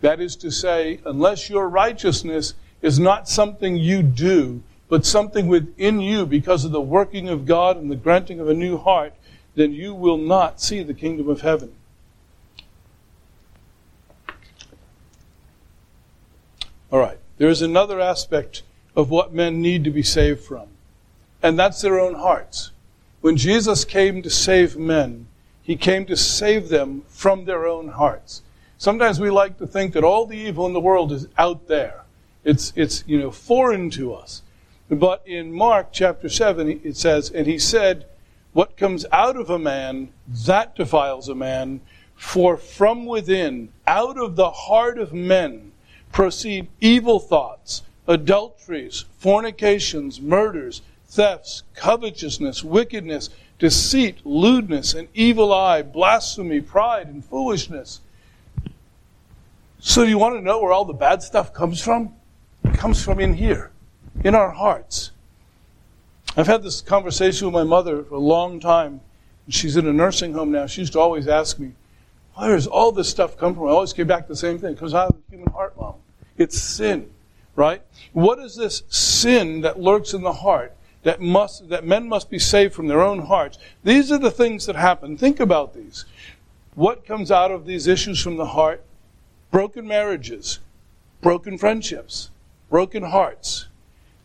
That 0.00 0.18
is 0.18 0.34
to 0.36 0.50
say, 0.50 1.00
unless 1.04 1.50
your 1.50 1.68
righteousness 1.68 2.54
is 2.82 2.98
not 2.98 3.28
something 3.28 3.76
you 3.76 4.02
do, 4.02 4.62
but 4.88 5.06
something 5.06 5.46
within 5.46 6.00
you 6.00 6.26
because 6.26 6.64
of 6.64 6.72
the 6.72 6.80
working 6.80 7.28
of 7.28 7.46
God 7.46 7.76
and 7.76 7.90
the 7.90 7.96
granting 7.96 8.40
of 8.40 8.48
a 8.48 8.54
new 8.54 8.76
heart, 8.76 9.14
then 9.54 9.72
you 9.72 9.94
will 9.94 10.16
not 10.16 10.60
see 10.60 10.82
the 10.82 10.94
kingdom 10.94 11.28
of 11.28 11.42
heaven. 11.42 11.72
All 16.90 16.98
right, 16.98 17.18
there 17.38 17.48
is 17.48 17.62
another 17.62 18.00
aspect 18.00 18.62
of 18.96 19.10
what 19.10 19.32
men 19.32 19.62
need 19.62 19.84
to 19.84 19.90
be 19.90 20.02
saved 20.02 20.40
from, 20.40 20.68
and 21.42 21.58
that's 21.58 21.80
their 21.82 22.00
own 22.00 22.14
hearts. 22.14 22.72
When 23.20 23.36
Jesus 23.36 23.84
came 23.84 24.22
to 24.22 24.30
save 24.30 24.76
men, 24.76 25.26
he 25.62 25.76
came 25.76 26.04
to 26.06 26.16
save 26.16 26.68
them 26.68 27.04
from 27.06 27.44
their 27.44 27.66
own 27.66 27.88
hearts. 27.88 28.42
Sometimes 28.76 29.20
we 29.20 29.30
like 29.30 29.58
to 29.58 29.66
think 29.66 29.92
that 29.92 30.02
all 30.02 30.26
the 30.26 30.36
evil 30.36 30.66
in 30.66 30.72
the 30.72 30.80
world 30.80 31.12
is 31.12 31.28
out 31.38 31.68
there. 31.68 31.99
It's, 32.44 32.72
it's 32.76 33.04
you 33.06 33.18
know, 33.18 33.30
foreign 33.30 33.90
to 33.90 34.14
us. 34.14 34.42
But 34.88 35.22
in 35.26 35.52
Mark 35.52 35.88
chapter 35.92 36.28
7, 36.28 36.80
it 36.82 36.96
says, 36.96 37.30
And 37.30 37.46
he 37.46 37.58
said, 37.58 38.06
what 38.52 38.76
comes 38.76 39.06
out 39.12 39.36
of 39.36 39.48
a 39.50 39.58
man, 39.58 40.12
that 40.26 40.74
defiles 40.74 41.28
a 41.28 41.34
man. 41.34 41.80
For 42.16 42.56
from 42.56 43.06
within, 43.06 43.70
out 43.86 44.18
of 44.18 44.36
the 44.36 44.50
heart 44.50 44.98
of 44.98 45.12
men, 45.12 45.72
proceed 46.12 46.68
evil 46.80 47.18
thoughts, 47.18 47.82
adulteries, 48.06 49.04
fornications, 49.18 50.20
murders, 50.20 50.82
thefts, 51.06 51.62
covetousness, 51.74 52.64
wickedness, 52.64 53.30
deceit, 53.58 54.18
lewdness, 54.24 54.94
an 54.94 55.08
evil 55.14 55.52
eye, 55.54 55.82
blasphemy, 55.82 56.60
pride, 56.60 57.06
and 57.06 57.24
foolishness. 57.24 58.00
So, 59.78 60.02
you 60.02 60.18
want 60.18 60.34
to 60.34 60.42
know 60.42 60.60
where 60.60 60.72
all 60.72 60.84
the 60.84 60.92
bad 60.92 61.22
stuff 61.22 61.54
comes 61.54 61.80
from? 61.80 62.14
Comes 62.80 63.04
from 63.04 63.20
in 63.20 63.34
here, 63.34 63.72
in 64.24 64.34
our 64.34 64.52
hearts. 64.52 65.10
I've 66.34 66.46
had 66.46 66.62
this 66.62 66.80
conversation 66.80 67.46
with 67.46 67.52
my 67.52 67.62
mother 67.62 68.02
for 68.04 68.14
a 68.14 68.18
long 68.18 68.58
time. 68.58 69.02
She's 69.50 69.76
in 69.76 69.86
a 69.86 69.92
nursing 69.92 70.32
home 70.32 70.50
now. 70.50 70.64
She 70.64 70.80
used 70.80 70.94
to 70.94 70.98
always 70.98 71.28
ask 71.28 71.58
me, 71.58 71.72
where 72.36 72.54
does 72.54 72.66
all 72.66 72.90
this 72.90 73.10
stuff 73.10 73.36
come 73.36 73.54
from? 73.54 73.64
I 73.64 73.72
always 73.72 73.92
came 73.92 74.06
back 74.06 74.22
to 74.22 74.28
the 74.28 74.36
same 74.36 74.58
thing. 74.58 74.76
Comes 74.76 74.94
out 74.94 75.10
of 75.10 75.16
the 75.16 75.36
human 75.36 75.52
heart, 75.52 75.76
Mom. 75.76 75.96
It's 76.38 76.58
sin, 76.58 77.10
right? 77.54 77.82
What 78.14 78.38
is 78.38 78.56
this 78.56 78.82
sin 78.88 79.60
that 79.60 79.78
lurks 79.78 80.14
in 80.14 80.22
the 80.22 80.32
heart 80.32 80.74
that 81.02 81.20
must 81.20 81.68
that 81.68 81.84
men 81.84 82.08
must 82.08 82.30
be 82.30 82.38
saved 82.38 82.72
from 82.72 82.88
their 82.88 83.02
own 83.02 83.26
hearts? 83.26 83.58
These 83.84 84.10
are 84.10 84.18
the 84.18 84.30
things 84.30 84.64
that 84.64 84.76
happen. 84.76 85.18
Think 85.18 85.38
about 85.38 85.74
these. 85.74 86.06
What 86.74 87.04
comes 87.04 87.30
out 87.30 87.50
of 87.50 87.66
these 87.66 87.86
issues 87.86 88.22
from 88.22 88.38
the 88.38 88.46
heart? 88.46 88.82
Broken 89.50 89.86
marriages, 89.86 90.60
broken 91.20 91.58
friendships, 91.58 92.30
broken 92.70 93.02
hearts, 93.02 93.66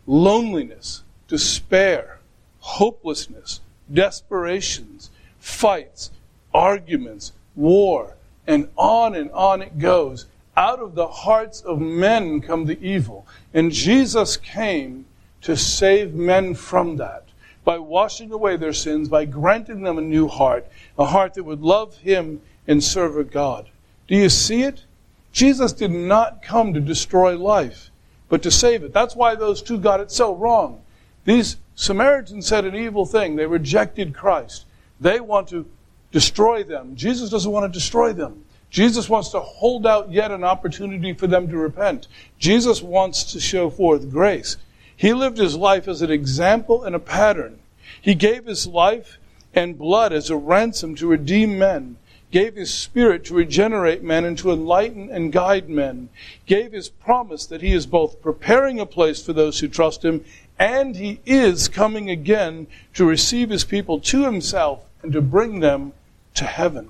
loneliness, 0.06 1.02
despair, 1.28 2.20
hopelessness, 2.60 3.60
desperations, 3.92 5.10
fights, 5.38 6.10
arguments, 6.54 7.32
war, 7.54 8.14
and 8.46 8.68
on 8.76 9.14
and 9.14 9.30
on 9.32 9.60
it 9.62 9.78
goes. 9.78 10.26
Out 10.56 10.78
of 10.78 10.94
the 10.94 11.08
hearts 11.08 11.60
of 11.60 11.80
men 11.80 12.40
come 12.40 12.64
the 12.64 12.80
evil. 12.80 13.26
And 13.52 13.70
Jesus 13.70 14.36
came 14.36 15.04
to 15.42 15.56
save 15.56 16.14
men 16.14 16.54
from 16.54 16.96
that 16.96 17.24
by 17.64 17.78
washing 17.78 18.32
away 18.32 18.56
their 18.56 18.72
sins, 18.72 19.08
by 19.08 19.24
granting 19.24 19.82
them 19.82 19.98
a 19.98 20.02
new 20.02 20.28
heart, 20.28 20.66
a 20.98 21.04
heart 21.04 21.34
that 21.34 21.44
would 21.44 21.60
love 21.60 21.96
Him 21.98 22.40
and 22.66 22.82
serve 22.82 23.18
a 23.18 23.24
God. 23.24 23.68
Do 24.06 24.14
you 24.16 24.28
see 24.28 24.62
it? 24.62 24.84
Jesus 25.32 25.72
did 25.72 25.90
not 25.90 26.42
come 26.42 26.72
to 26.72 26.80
destroy 26.80 27.36
life, 27.36 27.90
but 28.28 28.42
to 28.42 28.50
save 28.50 28.82
it. 28.82 28.92
That's 28.92 29.16
why 29.16 29.34
those 29.34 29.62
two 29.62 29.78
got 29.78 30.00
it 30.00 30.10
so 30.10 30.34
wrong. 30.34 30.82
These 31.24 31.56
Samaritans 31.74 32.46
said 32.46 32.64
an 32.64 32.74
evil 32.74 33.06
thing. 33.06 33.36
They 33.36 33.46
rejected 33.46 34.14
Christ. 34.14 34.64
They 35.00 35.20
want 35.20 35.48
to 35.48 35.66
destroy 36.12 36.62
them. 36.62 36.96
Jesus 36.96 37.30
doesn't 37.30 37.50
want 37.50 37.70
to 37.70 37.78
destroy 37.78 38.12
them. 38.12 38.44
Jesus 38.70 39.08
wants 39.08 39.30
to 39.30 39.40
hold 39.40 39.86
out 39.86 40.10
yet 40.10 40.30
an 40.30 40.44
opportunity 40.44 41.12
for 41.12 41.26
them 41.26 41.48
to 41.48 41.56
repent. 41.56 42.08
Jesus 42.38 42.82
wants 42.82 43.32
to 43.32 43.40
show 43.40 43.70
forth 43.70 44.10
grace. 44.10 44.56
He 44.96 45.12
lived 45.12 45.38
his 45.38 45.56
life 45.56 45.88
as 45.88 46.02
an 46.02 46.10
example 46.10 46.82
and 46.82 46.94
a 46.94 47.00
pattern. 47.00 47.58
He 48.00 48.14
gave 48.14 48.46
his 48.46 48.66
life 48.66 49.18
and 49.54 49.78
blood 49.78 50.12
as 50.12 50.30
a 50.30 50.36
ransom 50.36 50.94
to 50.96 51.06
redeem 51.06 51.58
men, 51.58 51.96
gave 52.30 52.56
his 52.56 52.72
spirit 52.72 53.24
to 53.24 53.34
regenerate 53.34 54.02
men 54.02 54.24
and 54.24 54.36
to 54.38 54.50
enlighten 54.50 55.10
and 55.10 55.32
guide 55.32 55.68
men, 55.68 56.08
gave 56.44 56.72
his 56.72 56.88
promise 56.88 57.46
that 57.46 57.62
he 57.62 57.72
is 57.72 57.86
both 57.86 58.20
preparing 58.20 58.80
a 58.80 58.86
place 58.86 59.24
for 59.24 59.32
those 59.32 59.60
who 59.60 59.68
trust 59.68 60.04
him 60.04 60.24
and 60.58 60.96
he 60.96 61.20
is 61.26 61.68
coming 61.68 62.10
again 62.10 62.66
to 62.94 63.04
receive 63.04 63.50
his 63.50 63.64
people 63.64 64.00
to 64.00 64.24
himself 64.24 64.84
and 65.02 65.12
to 65.12 65.20
bring 65.20 65.60
them 65.60 65.92
to 66.34 66.44
heaven. 66.44 66.88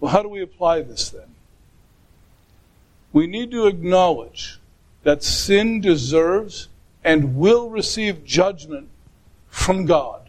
Well, 0.00 0.12
how 0.12 0.22
do 0.22 0.28
we 0.28 0.42
apply 0.42 0.82
this 0.82 1.10
then? 1.10 1.34
We 3.12 3.26
need 3.26 3.50
to 3.52 3.66
acknowledge 3.66 4.58
that 5.02 5.22
sin 5.22 5.80
deserves 5.80 6.68
and 7.04 7.36
will 7.36 7.70
receive 7.70 8.24
judgment 8.24 8.88
from 9.48 9.86
God. 9.86 10.28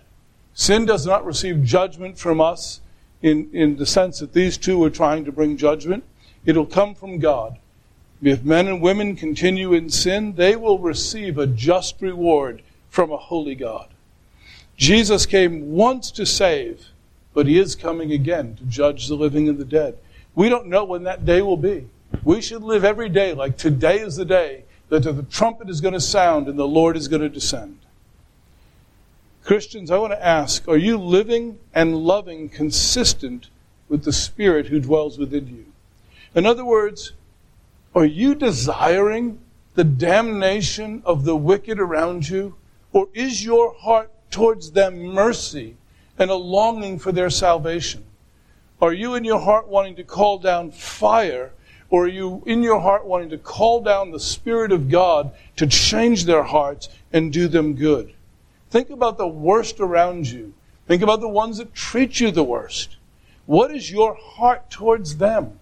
Sin 0.53 0.85
does 0.85 1.05
not 1.05 1.25
receive 1.25 1.63
judgment 1.63 2.17
from 2.17 2.39
us 2.39 2.81
in, 3.21 3.49
in 3.53 3.75
the 3.75 3.85
sense 3.85 4.19
that 4.19 4.33
these 4.33 4.57
two 4.57 4.83
are 4.83 4.89
trying 4.89 5.25
to 5.25 5.31
bring 5.31 5.57
judgment. 5.57 6.03
It'll 6.45 6.65
come 6.65 6.95
from 6.95 7.19
God. 7.19 7.57
If 8.21 8.43
men 8.43 8.67
and 8.67 8.81
women 8.81 9.15
continue 9.15 9.73
in 9.73 9.89
sin, 9.89 10.35
they 10.35 10.55
will 10.55 10.79
receive 10.79 11.37
a 11.37 11.47
just 11.47 12.01
reward 12.01 12.61
from 12.89 13.11
a 13.11 13.17
holy 13.17 13.55
God. 13.55 13.89
Jesus 14.75 15.25
came 15.25 15.71
once 15.71 16.11
to 16.11 16.25
save, 16.25 16.87
but 17.33 17.47
he 17.47 17.57
is 17.57 17.75
coming 17.75 18.11
again 18.11 18.55
to 18.55 18.63
judge 18.65 19.07
the 19.07 19.15
living 19.15 19.47
and 19.47 19.57
the 19.57 19.65
dead. 19.65 19.97
We 20.35 20.49
don't 20.49 20.67
know 20.67 20.83
when 20.83 21.03
that 21.03 21.25
day 21.25 21.41
will 21.41 21.57
be. 21.57 21.87
We 22.23 22.41
should 22.41 22.63
live 22.63 22.83
every 22.83 23.09
day 23.09 23.33
like 23.33 23.57
today 23.57 23.99
is 23.99 24.15
the 24.15 24.25
day 24.25 24.63
that 24.89 25.03
the 25.03 25.23
trumpet 25.23 25.69
is 25.69 25.81
going 25.81 25.93
to 25.93 26.01
sound 26.01 26.47
and 26.47 26.57
the 26.57 26.67
Lord 26.67 26.97
is 26.97 27.07
going 27.07 27.21
to 27.21 27.29
descend. 27.29 27.77
Christians, 29.49 29.89
I 29.89 29.97
want 29.97 30.13
to 30.13 30.23
ask 30.23 30.67
are 30.67 30.77
you 30.77 30.95
living 30.95 31.57
and 31.73 31.97
loving 31.97 32.49
consistent 32.49 33.49
with 33.87 34.03
the 34.03 34.13
Spirit 34.13 34.67
who 34.67 34.79
dwells 34.79 35.17
within 35.17 35.47
you? 35.47 35.65
In 36.35 36.45
other 36.45 36.63
words, 36.63 37.13
are 37.95 38.05
you 38.05 38.35
desiring 38.35 39.39
the 39.73 39.83
damnation 39.83 41.01
of 41.03 41.25
the 41.25 41.35
wicked 41.35 41.79
around 41.79 42.29
you? 42.29 42.57
Or 42.93 43.07
is 43.15 43.43
your 43.43 43.73
heart 43.73 44.11
towards 44.29 44.73
them 44.73 44.99
mercy 44.99 45.77
and 46.19 46.29
a 46.29 46.35
longing 46.35 46.99
for 46.99 47.11
their 47.11 47.31
salvation? 47.31 48.03
Are 48.79 48.93
you 48.93 49.15
in 49.15 49.23
your 49.23 49.39
heart 49.39 49.67
wanting 49.67 49.95
to 49.95 50.03
call 50.03 50.37
down 50.37 50.69
fire? 50.69 51.53
Or 51.89 52.03
are 52.03 52.07
you 52.07 52.43
in 52.45 52.61
your 52.61 52.81
heart 52.81 53.03
wanting 53.03 53.31
to 53.31 53.39
call 53.39 53.81
down 53.81 54.11
the 54.11 54.19
Spirit 54.19 54.71
of 54.71 54.91
God 54.91 55.31
to 55.55 55.65
change 55.65 56.25
their 56.25 56.43
hearts 56.43 56.87
and 57.11 57.33
do 57.33 57.47
them 57.47 57.73
good? 57.73 58.13
Think 58.69 58.89
about 58.89 59.17
the 59.17 59.27
worst 59.27 59.79
around 59.79 60.29
you. 60.29 60.53
Think 60.87 61.01
about 61.01 61.21
the 61.21 61.29
ones 61.29 61.57
that 61.57 61.73
treat 61.73 62.19
you 62.19 62.31
the 62.31 62.43
worst. 62.43 62.97
What 63.45 63.71
is 63.71 63.91
your 63.91 64.15
heart 64.15 64.69
towards 64.69 65.17
them? 65.17 65.59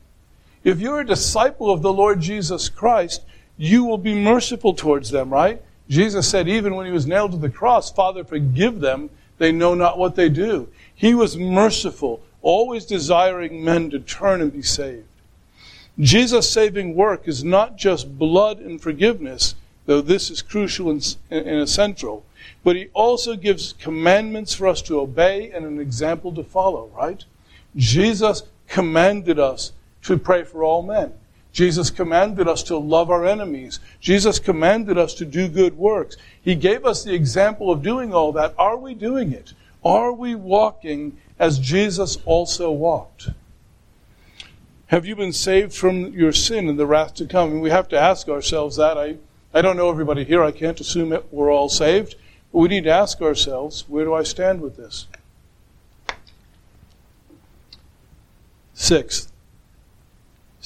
If 0.64 0.80
you're 0.82 1.00
a 1.00 1.06
disciple 1.06 1.72
of 1.72 1.82
the 1.82 1.94
Lord 1.94 2.20
Jesus 2.20 2.68
Christ, 2.68 3.24
you 3.58 3.86
will 3.86 3.98
be 3.98 4.14
merciful 4.14 4.74
towards 4.74 5.10
them, 5.10 5.30
right? 5.30 5.62
Jesus 5.90 6.28
said, 6.28 6.50
even 6.50 6.76
when 6.76 6.86
he 6.86 6.92
was 6.92 7.08
nailed 7.08 7.32
to 7.32 7.38
the 7.38 7.50
cross, 7.50 7.92
Father, 7.92 8.24
forgive 8.24 8.82
them. 8.82 9.10
They 9.38 9.52
know 9.52 9.74
not 9.74 9.98
what 9.98 10.16
they 10.16 10.30
do. 10.30 10.68
He 10.94 11.14
was 11.14 11.38
merciful, 11.38 12.22
always 12.42 12.86
desiring 12.86 13.64
men 13.64 13.90
to 13.92 14.00
turn 14.00 14.42
and 14.42 14.52
be 14.52 14.62
saved. 14.64 15.06
Jesus' 16.00 16.50
saving 16.50 16.96
work 16.96 17.28
is 17.28 17.44
not 17.44 17.78
just 17.78 18.18
blood 18.20 18.60
and 18.60 18.82
forgiveness, 18.82 19.56
though 19.88 20.02
this 20.02 20.30
is 20.30 20.44
crucial 20.44 20.92
and, 20.92 21.16
and 21.32 21.48
essential, 21.48 22.24
but 22.64 22.76
he 22.76 22.90
also 22.94 23.36
gives 23.36 23.74
commandments 23.74 24.54
for 24.54 24.68
us 24.68 24.82
to 24.84 25.00
obey 25.00 25.50
and 25.50 25.66
an 25.66 25.80
example 25.80 26.32
to 26.34 26.44
follow, 26.44 26.92
right? 26.96 27.26
Jesus 27.76 28.44
commanded 28.68 29.40
us 29.40 29.72
to 30.04 30.18
pray 30.18 30.44
for 30.44 30.64
all 30.64 30.84
men. 30.84 31.14
Jesus 31.54 31.90
commanded 31.90 32.48
us 32.48 32.62
to 32.64 32.78
love 32.78 33.10
our 33.10 33.26
enemies. 33.26 33.80
Jesus 34.00 34.38
commanded 34.38 34.98
us 34.98 35.16
to 35.16 35.26
do 35.26 35.48
good 35.48 35.78
works. 35.78 36.16
He 36.40 36.54
gave 36.54 36.86
us 36.86 37.04
the 37.04 37.16
example 37.16 37.72
of 37.72 37.82
doing 37.82 38.14
all 38.14 38.32
that. 38.34 38.54
Are 38.60 38.78
we 38.78 38.94
doing 38.94 39.32
it? 39.32 39.54
Are 39.84 40.12
we 40.12 40.36
walking 40.36 41.18
as 41.40 41.58
Jesus 41.58 42.18
also 42.26 42.72
walked? 42.72 43.30
Have 44.88 45.06
you 45.06 45.16
been 45.16 45.34
saved 45.34 45.74
from 45.74 46.14
your 46.14 46.32
sin 46.32 46.70
and 46.70 46.78
the 46.78 46.86
wrath 46.86 47.16
to 47.16 47.26
come? 47.26 47.52
And 47.52 47.62
we 47.62 47.70
have 47.70 47.88
to 47.90 48.00
ask 48.00 48.30
ourselves 48.30 48.76
that. 48.78 48.98
I, 48.98 49.18
I 49.58 49.62
don't 49.62 49.76
know 49.76 49.90
everybody 49.90 50.24
here. 50.24 50.44
I 50.44 50.52
can't 50.52 50.80
assume 50.80 51.10
that 51.10 51.34
we're 51.34 51.52
all 51.52 51.68
saved. 51.68 52.16
But 52.52 52.60
we 52.60 52.68
need 52.68 52.84
to 52.84 52.92
ask 52.92 53.22
ourselves, 53.22 53.86
where 53.88 54.06
do 54.06 54.14
I 54.14 54.22
stand 54.22 54.62
with 54.62 54.78
this? 54.78 55.08
Sixth, 58.76 59.32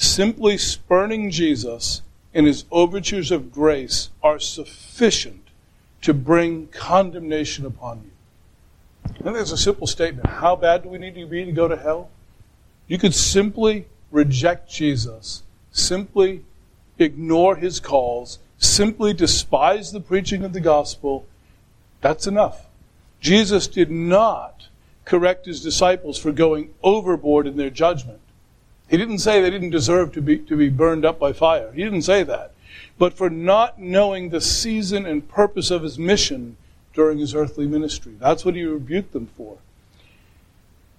Simply 0.02 0.58
spurning 0.58 1.30
Jesus 1.30 2.02
and 2.34 2.46
his 2.46 2.64
overtures 2.70 3.30
of 3.30 3.52
grace 3.52 4.10
are 4.22 4.38
sufficient 4.38 5.48
to 6.00 6.12
bring 6.12 6.66
condemnation 6.66 7.64
upon 7.64 8.02
you. 8.04 8.10
I 9.04 9.22
think 9.22 9.36
it's 9.36 9.52
a 9.52 9.56
simple 9.56 9.86
statement. 9.86 10.26
How 10.26 10.56
bad 10.56 10.82
do 10.82 10.88
we 10.88 10.98
need 10.98 11.14
to 11.14 11.26
be 11.26 11.44
to 11.44 11.52
go 11.52 11.68
to 11.68 11.76
hell? 11.76 12.10
You 12.88 12.98
could 12.98 13.14
simply 13.14 13.86
reject 14.10 14.68
Jesus, 14.68 15.44
simply 15.70 16.44
ignore 16.98 17.56
his 17.56 17.78
calls, 17.78 18.38
simply 18.62 19.12
despise 19.12 19.92
the 19.92 20.00
preaching 20.00 20.44
of 20.44 20.52
the 20.52 20.60
gospel. 20.60 21.26
That's 22.00 22.26
enough. 22.26 22.66
Jesus 23.20 23.66
did 23.68 23.90
not 23.90 24.68
correct 25.04 25.46
his 25.46 25.62
disciples 25.62 26.18
for 26.18 26.32
going 26.32 26.72
overboard 26.82 27.46
in 27.46 27.56
their 27.56 27.70
judgment. 27.70 28.20
He 28.88 28.96
didn't 28.96 29.18
say 29.18 29.40
they 29.40 29.50
didn't 29.50 29.70
deserve 29.70 30.12
to 30.12 30.22
be, 30.22 30.38
to 30.38 30.56
be 30.56 30.68
burned 30.68 31.04
up 31.04 31.18
by 31.18 31.32
fire. 31.32 31.72
He 31.72 31.82
didn't 31.82 32.02
say 32.02 32.22
that. 32.24 32.52
But 32.98 33.14
for 33.14 33.30
not 33.30 33.78
knowing 33.78 34.28
the 34.28 34.40
season 34.40 35.06
and 35.06 35.28
purpose 35.28 35.70
of 35.70 35.82
his 35.82 35.98
mission 35.98 36.56
during 36.92 37.18
his 37.18 37.34
earthly 37.34 37.66
ministry. 37.66 38.14
That's 38.18 38.44
what 38.44 38.54
he 38.54 38.64
rebuked 38.64 39.12
them 39.12 39.28
for. 39.36 39.58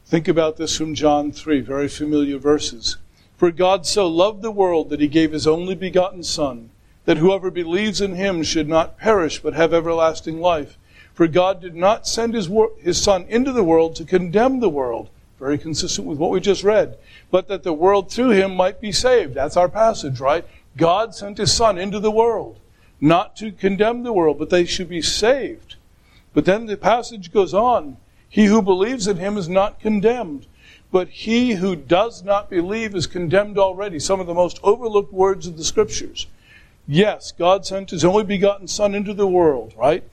Think 0.05 0.27
about 0.27 0.57
this 0.57 0.75
from 0.77 0.95
John 0.95 1.31
3, 1.31 1.61
very 1.61 1.87
familiar 1.87 2.37
verses. 2.37 2.97
For 3.37 3.51
God 3.51 3.85
so 3.85 4.07
loved 4.07 4.41
the 4.41 4.51
world 4.51 4.89
that 4.89 4.99
he 4.99 5.07
gave 5.07 5.31
his 5.31 5.47
only 5.47 5.75
begotten 5.75 6.23
Son, 6.23 6.69
that 7.05 7.17
whoever 7.17 7.51
believes 7.51 8.01
in 8.01 8.15
him 8.15 8.43
should 8.43 8.67
not 8.67 8.97
perish 8.97 9.39
but 9.39 9.53
have 9.53 9.73
everlasting 9.73 10.39
life. 10.39 10.77
For 11.13 11.27
God 11.27 11.61
did 11.61 11.75
not 11.75 12.07
send 12.07 12.33
his, 12.33 12.49
wor- 12.49 12.71
his 12.79 13.01
Son 13.01 13.25
into 13.29 13.51
the 13.51 13.63
world 13.63 13.95
to 13.97 14.05
condemn 14.05 14.59
the 14.59 14.69
world, 14.69 15.09
very 15.39 15.57
consistent 15.57 16.07
with 16.07 16.17
what 16.17 16.31
we 16.31 16.39
just 16.39 16.63
read, 16.63 16.97
but 17.29 17.47
that 17.47 17.63
the 17.63 17.73
world 17.73 18.11
through 18.11 18.31
him 18.31 18.55
might 18.55 18.81
be 18.81 18.91
saved. 18.91 19.35
That's 19.35 19.57
our 19.57 19.69
passage, 19.69 20.19
right? 20.19 20.45
God 20.75 21.13
sent 21.13 21.37
his 21.37 21.53
Son 21.53 21.77
into 21.77 21.99
the 21.99 22.11
world, 22.11 22.59
not 22.99 23.35
to 23.37 23.51
condemn 23.51 24.03
the 24.03 24.13
world, 24.13 24.39
but 24.39 24.49
they 24.49 24.65
should 24.65 24.89
be 24.89 25.01
saved. 25.01 25.75
But 26.33 26.45
then 26.45 26.65
the 26.65 26.77
passage 26.77 27.31
goes 27.31 27.53
on. 27.53 27.97
He 28.27 28.45
who 28.45 28.63
believes 28.63 29.07
in 29.07 29.17
him 29.17 29.37
is 29.37 29.47
not 29.47 29.79
condemned, 29.79 30.47
but 30.91 31.09
he 31.09 31.53
who 31.53 31.75
does 31.75 32.23
not 32.23 32.49
believe 32.49 32.95
is 32.95 33.05
condemned 33.05 33.59
already. 33.59 33.99
Some 33.99 34.19
of 34.19 34.25
the 34.25 34.33
most 34.33 34.59
overlooked 34.63 35.13
words 35.13 35.45
of 35.45 35.57
the 35.57 35.63
scriptures. 35.63 36.25
Yes, 36.87 37.31
God 37.31 37.65
sent 37.65 37.91
his 37.91 38.03
only 38.03 38.23
begotten 38.23 38.67
Son 38.67 38.93
into 38.93 39.13
the 39.13 39.27
world, 39.27 39.73
right? 39.77 40.03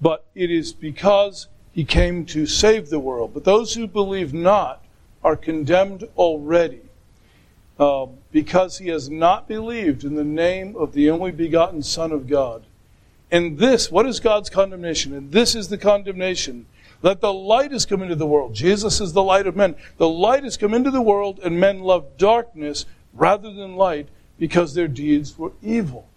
But 0.00 0.24
it 0.34 0.50
is 0.50 0.72
because 0.72 1.48
he 1.72 1.84
came 1.84 2.24
to 2.26 2.46
save 2.46 2.88
the 2.88 3.00
world. 3.00 3.34
But 3.34 3.44
those 3.44 3.74
who 3.74 3.86
believe 3.86 4.32
not 4.32 4.84
are 5.22 5.36
condemned 5.36 6.08
already 6.16 6.80
uh, 7.78 8.06
because 8.30 8.78
he 8.78 8.88
has 8.88 9.10
not 9.10 9.48
believed 9.48 10.04
in 10.04 10.14
the 10.14 10.24
name 10.24 10.76
of 10.76 10.92
the 10.92 11.10
only 11.10 11.32
begotten 11.32 11.82
Son 11.82 12.12
of 12.12 12.28
God. 12.28 12.64
And 13.30 13.58
this, 13.58 13.90
what 13.90 14.06
is 14.06 14.20
God's 14.20 14.48
condemnation? 14.48 15.12
And 15.12 15.32
this 15.32 15.54
is 15.54 15.68
the 15.68 15.78
condemnation 15.78 16.66
that 17.02 17.20
the 17.20 17.32
light 17.32 17.72
has 17.72 17.84
come 17.84 18.02
into 18.02 18.14
the 18.14 18.26
world. 18.26 18.54
Jesus 18.54 19.00
is 19.00 19.12
the 19.12 19.22
light 19.22 19.46
of 19.46 19.56
men. 19.56 19.74
The 19.98 20.08
light 20.08 20.44
has 20.44 20.56
come 20.56 20.72
into 20.72 20.90
the 20.90 21.02
world, 21.02 21.40
and 21.42 21.58
men 21.58 21.80
love 21.80 22.16
darkness 22.16 22.86
rather 23.12 23.52
than 23.52 23.76
light 23.76 24.08
because 24.38 24.74
their 24.74 24.88
deeds 24.88 25.36
were 25.36 25.52
evil. 25.62 26.08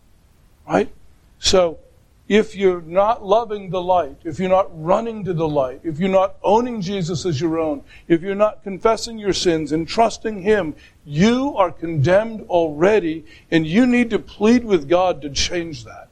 Right? 0.67 0.91
So, 1.39 1.79
if 2.27 2.57
you're 2.57 2.81
not 2.81 3.25
loving 3.25 3.69
the 3.69 3.81
light, 3.81 4.17
if 4.25 4.37
you're 4.37 4.49
not 4.49 4.67
running 4.73 5.23
to 5.23 5.33
the 5.33 5.47
light, 5.47 5.79
if 5.83 5.97
you're 5.97 6.09
not 6.09 6.35
owning 6.43 6.81
Jesus 6.81 7.25
as 7.25 7.39
your 7.39 7.57
own, 7.57 7.83
if 8.09 8.21
you're 8.21 8.35
not 8.35 8.63
confessing 8.63 9.17
your 9.17 9.33
sins 9.33 9.71
and 9.71 9.87
trusting 9.87 10.41
Him, 10.41 10.75
you 11.05 11.55
are 11.55 11.71
condemned 11.71 12.41
already, 12.49 13.25
and 13.49 13.65
you 13.65 13.85
need 13.85 14.09
to 14.09 14.19
plead 14.19 14.65
with 14.65 14.89
God 14.89 15.21
to 15.21 15.29
change 15.29 15.85
that. 15.85 16.09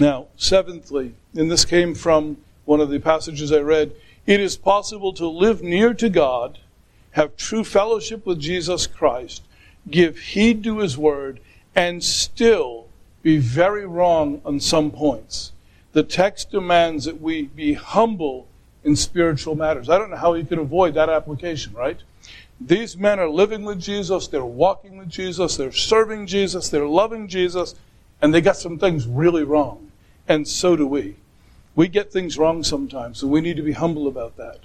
Now, 0.00 0.26
seventhly, 0.36 1.14
and 1.36 1.50
this 1.50 1.64
came 1.64 1.94
from 1.94 2.38
one 2.64 2.80
of 2.80 2.90
the 2.90 2.98
passages 2.98 3.52
I 3.52 3.58
read, 3.58 3.92
it 4.26 4.40
is 4.40 4.56
possible 4.56 5.12
to 5.14 5.28
live 5.28 5.62
near 5.62 5.94
to 5.94 6.08
God, 6.08 6.58
have 7.12 7.36
true 7.36 7.62
fellowship 7.62 8.26
with 8.26 8.40
Jesus 8.40 8.88
Christ, 8.88 9.42
give 9.88 10.18
heed 10.18 10.64
to 10.64 10.78
His 10.78 10.98
Word, 10.98 11.38
and 11.74 12.02
still 12.02 12.86
be 13.22 13.38
very 13.38 13.86
wrong 13.86 14.40
on 14.44 14.60
some 14.60 14.90
points. 14.90 15.52
The 15.92 16.02
text 16.02 16.50
demands 16.50 17.04
that 17.04 17.20
we 17.20 17.42
be 17.42 17.74
humble 17.74 18.46
in 18.84 18.96
spiritual 18.96 19.54
matters. 19.54 19.88
I 19.88 19.98
don't 19.98 20.10
know 20.10 20.16
how 20.16 20.34
you 20.34 20.44
can 20.44 20.58
avoid 20.58 20.94
that 20.94 21.08
application, 21.08 21.72
right? 21.74 21.98
These 22.60 22.96
men 22.96 23.18
are 23.18 23.28
living 23.28 23.64
with 23.64 23.80
Jesus, 23.80 24.28
they're 24.28 24.44
walking 24.44 24.98
with 24.98 25.08
Jesus, 25.08 25.56
they're 25.56 25.72
serving 25.72 26.26
Jesus, 26.26 26.68
they're 26.68 26.86
loving 26.86 27.26
Jesus, 27.26 27.74
and 28.20 28.34
they 28.34 28.40
got 28.40 28.56
some 28.56 28.78
things 28.78 29.06
really 29.06 29.44
wrong. 29.44 29.90
And 30.28 30.46
so 30.46 30.76
do 30.76 30.86
we. 30.86 31.16
We 31.74 31.88
get 31.88 32.12
things 32.12 32.36
wrong 32.36 32.62
sometimes, 32.62 33.18
so 33.18 33.26
we 33.26 33.40
need 33.40 33.56
to 33.56 33.62
be 33.62 33.72
humble 33.72 34.06
about 34.06 34.36
that. 34.36 34.60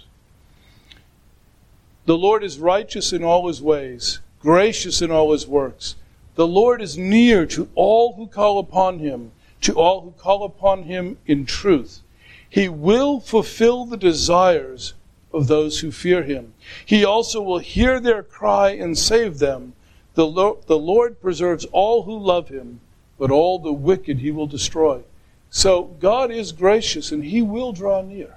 The 2.05 2.17
Lord 2.17 2.43
is 2.43 2.59
righteous 2.59 3.13
in 3.13 3.23
all 3.23 3.47
his 3.47 3.61
ways, 3.61 4.19
gracious 4.39 5.01
in 5.01 5.09
all 5.09 5.31
his 5.31 5.47
works. 5.47 5.95
The 6.35 6.47
Lord 6.47 6.81
is 6.81 6.97
near 6.97 7.45
to 7.47 7.69
all 7.75 8.13
who 8.13 8.27
call 8.27 8.59
upon 8.59 8.99
him, 8.99 9.31
to 9.61 9.73
all 9.73 10.01
who 10.01 10.11
call 10.11 10.43
upon 10.43 10.83
him 10.83 11.17
in 11.25 11.45
truth. 11.45 12.01
He 12.49 12.69
will 12.69 13.19
fulfill 13.19 13.85
the 13.85 13.97
desires 13.97 14.93
of 15.33 15.47
those 15.47 15.79
who 15.79 15.91
fear 15.91 16.23
him. 16.23 16.53
He 16.85 17.03
also 17.03 17.41
will 17.41 17.59
hear 17.59 17.99
their 17.99 18.23
cry 18.23 18.71
and 18.71 18.97
save 18.97 19.39
them. 19.39 19.73
The 20.13 20.25
Lord, 20.25 20.67
the 20.67 20.77
Lord 20.77 21.21
preserves 21.21 21.65
all 21.71 22.03
who 22.03 22.17
love 22.17 22.49
him, 22.49 22.79
but 23.17 23.31
all 23.31 23.59
the 23.59 23.73
wicked 23.73 24.19
he 24.19 24.31
will 24.31 24.47
destroy. 24.47 25.03
So 25.49 25.83
God 25.99 26.31
is 26.31 26.51
gracious 26.51 27.11
and 27.11 27.23
he 27.23 27.41
will 27.41 27.71
draw 27.71 28.01
near. 28.01 28.35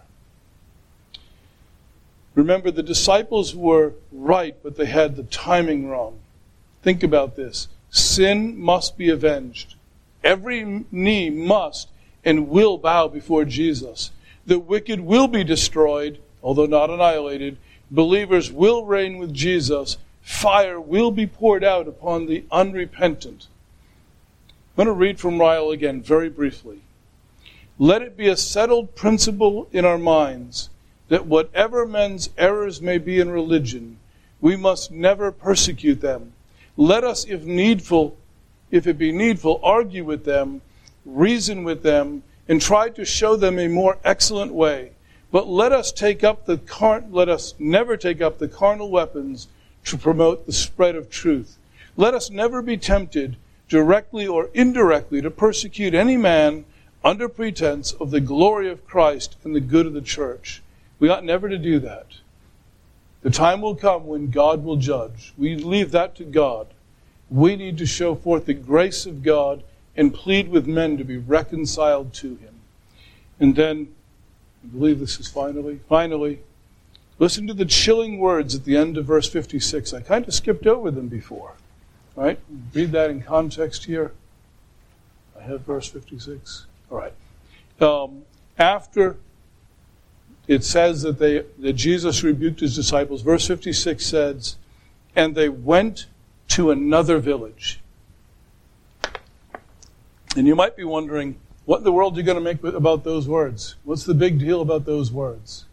Remember, 2.35 2.71
the 2.71 2.83
disciples 2.83 3.57
were 3.57 3.95
right, 4.13 4.55
but 4.63 4.77
they 4.77 4.87
had 4.87 5.17
the 5.17 5.25
timing 5.25 5.89
wrong. 5.89 6.21
Think 6.83 7.03
about 7.03 7.35
this. 7.35 7.67
Sin 7.91 8.59
must 8.59 8.99
be 8.99 9.09
avenged. 9.09 9.75
Every 10.23 10.85
knee 10.91 11.31
must 11.31 11.89
and 12.25 12.49
will 12.49 12.77
bow 12.77 13.09
before 13.09 13.45
Jesus. 13.45 14.11
The 14.47 14.59
wicked 14.59 15.01
will 15.01 15.29
be 15.29 15.45
destroyed, 15.45 16.19
although 16.43 16.67
not 16.67 16.91
annihilated. 16.91 17.57
Believers 17.91 18.53
will 18.53 18.85
reign 18.85 19.19
with 19.19 19.33
Jesus. 19.33 19.97
Fire 20.21 20.81
will 20.81 21.11
be 21.11 21.27
poured 21.27 21.65
out 21.65 21.89
upon 21.89 22.27
the 22.27 22.45
unrepentant. 22.51 23.47
I'm 24.77 24.85
going 24.85 24.87
to 24.87 24.93
read 24.93 25.19
from 25.19 25.41
Ryle 25.41 25.71
again 25.71 26.03
very 26.03 26.29
briefly. 26.29 26.81
Let 27.79 28.03
it 28.03 28.17
be 28.17 28.29
a 28.29 28.37
settled 28.37 28.95
principle 28.95 29.69
in 29.73 29.85
our 29.85 29.99
minds 29.99 30.69
that 31.09 31.27
whatever 31.27 31.87
men's 31.87 32.29
errors 32.37 32.83
may 32.83 32.99
be 32.99 33.19
in 33.19 33.31
religion, 33.31 33.99
we 34.41 34.57
must 34.57 34.91
never 34.91 35.33
persecute 35.33 36.01
them 36.01 36.33
let 36.79 37.03
us, 37.03 37.25
if 37.25 37.43
needful, 37.43 38.17
if 38.71 38.87
it 38.87 38.97
be 38.97 39.11
needful, 39.11 39.61
argue 39.65 40.05
with 40.05 40.25
them, 40.25 40.63
reason 41.05 41.65
with 41.65 41.83
them, 41.83 42.23
and 42.47 42.63
try 42.63 42.89
to 42.89 43.05
show 43.05 43.35
them 43.35 43.59
a 43.59 43.67
more 43.67 43.99
excellent 44.05 44.55
way. 44.55 44.93
But 45.33 45.49
let 45.49 45.73
us 45.73 45.91
take 45.91 46.23
up 46.23 46.47
the 46.47 46.57
car- 46.57 47.05
let 47.11 47.29
us 47.29 47.55
never 47.59 47.97
take 47.97 48.23
up 48.23 48.39
the 48.39 48.47
carnal 48.47 48.91
weapons 48.91 49.49
to 49.87 49.99
promote 49.99 50.47
the 50.47 50.53
spread 50.53 50.95
of 50.95 51.11
truth. 51.11 51.59
Let 51.97 52.15
us 52.15 52.31
never 52.31 52.63
be 52.63 52.77
tempted, 52.77 53.37
directly 53.69 54.27
or 54.27 54.49
indirectly, 54.55 55.21
to 55.21 55.33
persecute 55.33 55.95
any 55.95 56.17
man 56.17 56.65
under 57.05 57.29
pretense 57.29 57.91
of 57.93 58.13
the 58.13 58.21
glory 58.21 58.71
of 58.71 58.87
Christ 58.87 59.37
and 59.43 59.53
the 59.53 59.61
good 59.61 59.87
of 59.87 59.95
the 59.95 60.01
church. 60.01 60.63
We 61.01 61.09
ought 61.09 61.25
never 61.25 61.49
to 61.49 61.59
do 61.59 61.81
that. 61.81 62.07
The 63.29 63.35
time 63.35 63.61
will 63.61 63.75
come 63.75 64.07
when 64.07 64.31
God 64.31 64.65
will 64.65 64.79
judge. 64.79 65.35
We 65.37 65.55
leave 65.55 65.91
that 65.91 66.15
to 66.15 66.25
God. 66.25 66.69
We 67.29 67.57
need 67.57 67.77
to 67.77 67.85
show 67.85 68.15
forth 68.15 68.47
the 68.47 68.55
grace 68.55 69.05
of 69.05 69.23
God 69.23 69.65
and 69.95 70.15
plead 70.15 70.49
with 70.49 70.67
men 70.67 70.97
to 70.97 71.05
be 71.05 71.19
reconciled 71.19 72.15
to 72.15 72.37
Him. 72.37 72.55
And 73.39 73.55
then, 73.55 73.89
I 74.65 74.69
believe 74.69 74.99
this 74.99 75.21
is 75.21 75.29
finally, 75.29 75.81
finally, 75.91 76.41
listen 77.19 77.47
to 77.49 77.53
the 77.53 77.67
chilling 77.67 78.19
words 78.19 78.55
at 78.55 78.65
the 78.65 78.79
end 78.79 78.97
of 78.97 79.05
verse 79.05 79.29
56. 79.29 79.93
I 79.93 80.01
kind 80.01 80.27
of 80.27 80.33
skipped 80.33 80.67
over 80.67 80.91
them 80.91 81.09
before. 81.09 81.53
Right? 82.17 82.41
Read 82.73 82.93
that 82.93 83.11
in 83.11 83.21
context 83.21 83.85
here. 83.85 84.13
I 85.39 85.43
have 85.43 85.61
verse 85.67 85.87
56. 85.87 86.65
All 86.91 86.97
right. 86.97 87.13
Um, 87.79 88.23
after 88.57 89.19
it 90.49 90.65
says 90.65 91.03
that 91.03 91.21
they 91.21 91.45
that 91.59 91.75
Jesus 91.75 92.25
rebuked 92.25 92.61
his 92.61 92.75
disciples. 92.75 93.23
Verse 93.23 93.47
56 93.47 94.05
says, 94.05 94.57
"And 95.15 95.37
they 95.37 95.49
went 95.49 96.07
to 96.49 96.73
another 96.73 97.19
village." 97.19 97.81
And 100.37 100.47
you 100.47 100.55
might 100.55 100.77
be 100.77 100.85
wondering, 100.85 101.37
what 101.69 101.79
in 101.79 101.85
the 101.85 101.93
world 101.93 102.15
are 102.15 102.17
you 102.17 102.23
going 102.23 102.39
to 102.39 102.41
make 102.41 102.65
about 102.65 103.05
those 103.05 103.29
words? 103.29 103.77
What's 103.85 104.05
the 104.05 104.15
big 104.15 104.39
deal 104.39 104.63
about 104.63 104.87
those 104.87 105.13
words? 105.13 105.67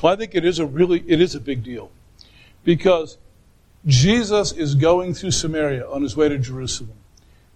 Well, 0.00 0.12
I 0.12 0.16
think 0.16 0.36
it 0.36 0.44
is 0.44 0.60
a 0.60 0.66
really 0.66 1.02
it 1.08 1.20
is 1.20 1.34
a 1.34 1.40
big 1.40 1.64
deal. 1.64 1.90
Because 2.62 3.18
Jesus 3.84 4.52
is 4.52 4.76
going 4.76 5.14
through 5.14 5.32
Samaria 5.32 5.84
on 5.90 6.02
his 6.02 6.16
way 6.16 6.28
to 6.28 6.38
Jerusalem. 6.38 6.94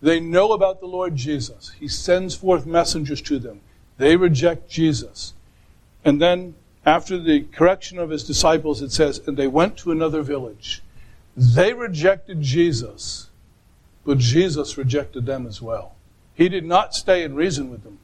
They 0.02 0.18
know 0.18 0.50
about 0.50 0.80
the 0.80 0.86
Lord 0.86 1.14
Jesus. 1.14 1.70
He 1.78 1.86
sends 1.86 2.34
forth 2.34 2.66
messengers 2.66 3.22
to 3.22 3.38
them. 3.38 3.60
They 3.98 4.16
reject 4.16 4.68
Jesus. 4.68 5.32
And 6.06 6.22
then, 6.22 6.54
after 6.86 7.18
the 7.18 7.40
correction 7.40 7.98
of 7.98 8.10
his 8.10 8.22
disciples, 8.22 8.80
it 8.80 8.92
says, 8.92 9.20
and 9.26 9.36
they 9.36 9.48
went 9.48 9.76
to 9.78 9.90
another 9.90 10.22
village. 10.22 10.80
They 11.36 11.72
rejected 11.72 12.40
Jesus, 12.42 13.28
but 14.04 14.18
Jesus 14.18 14.78
rejected 14.78 15.26
them 15.26 15.48
as 15.48 15.60
well. 15.60 15.96
He 16.32 16.48
did 16.48 16.64
not 16.64 16.94
stay 16.94 17.24
and 17.24 17.36
reason 17.36 17.72
with 17.72 17.82
them. 17.82 17.98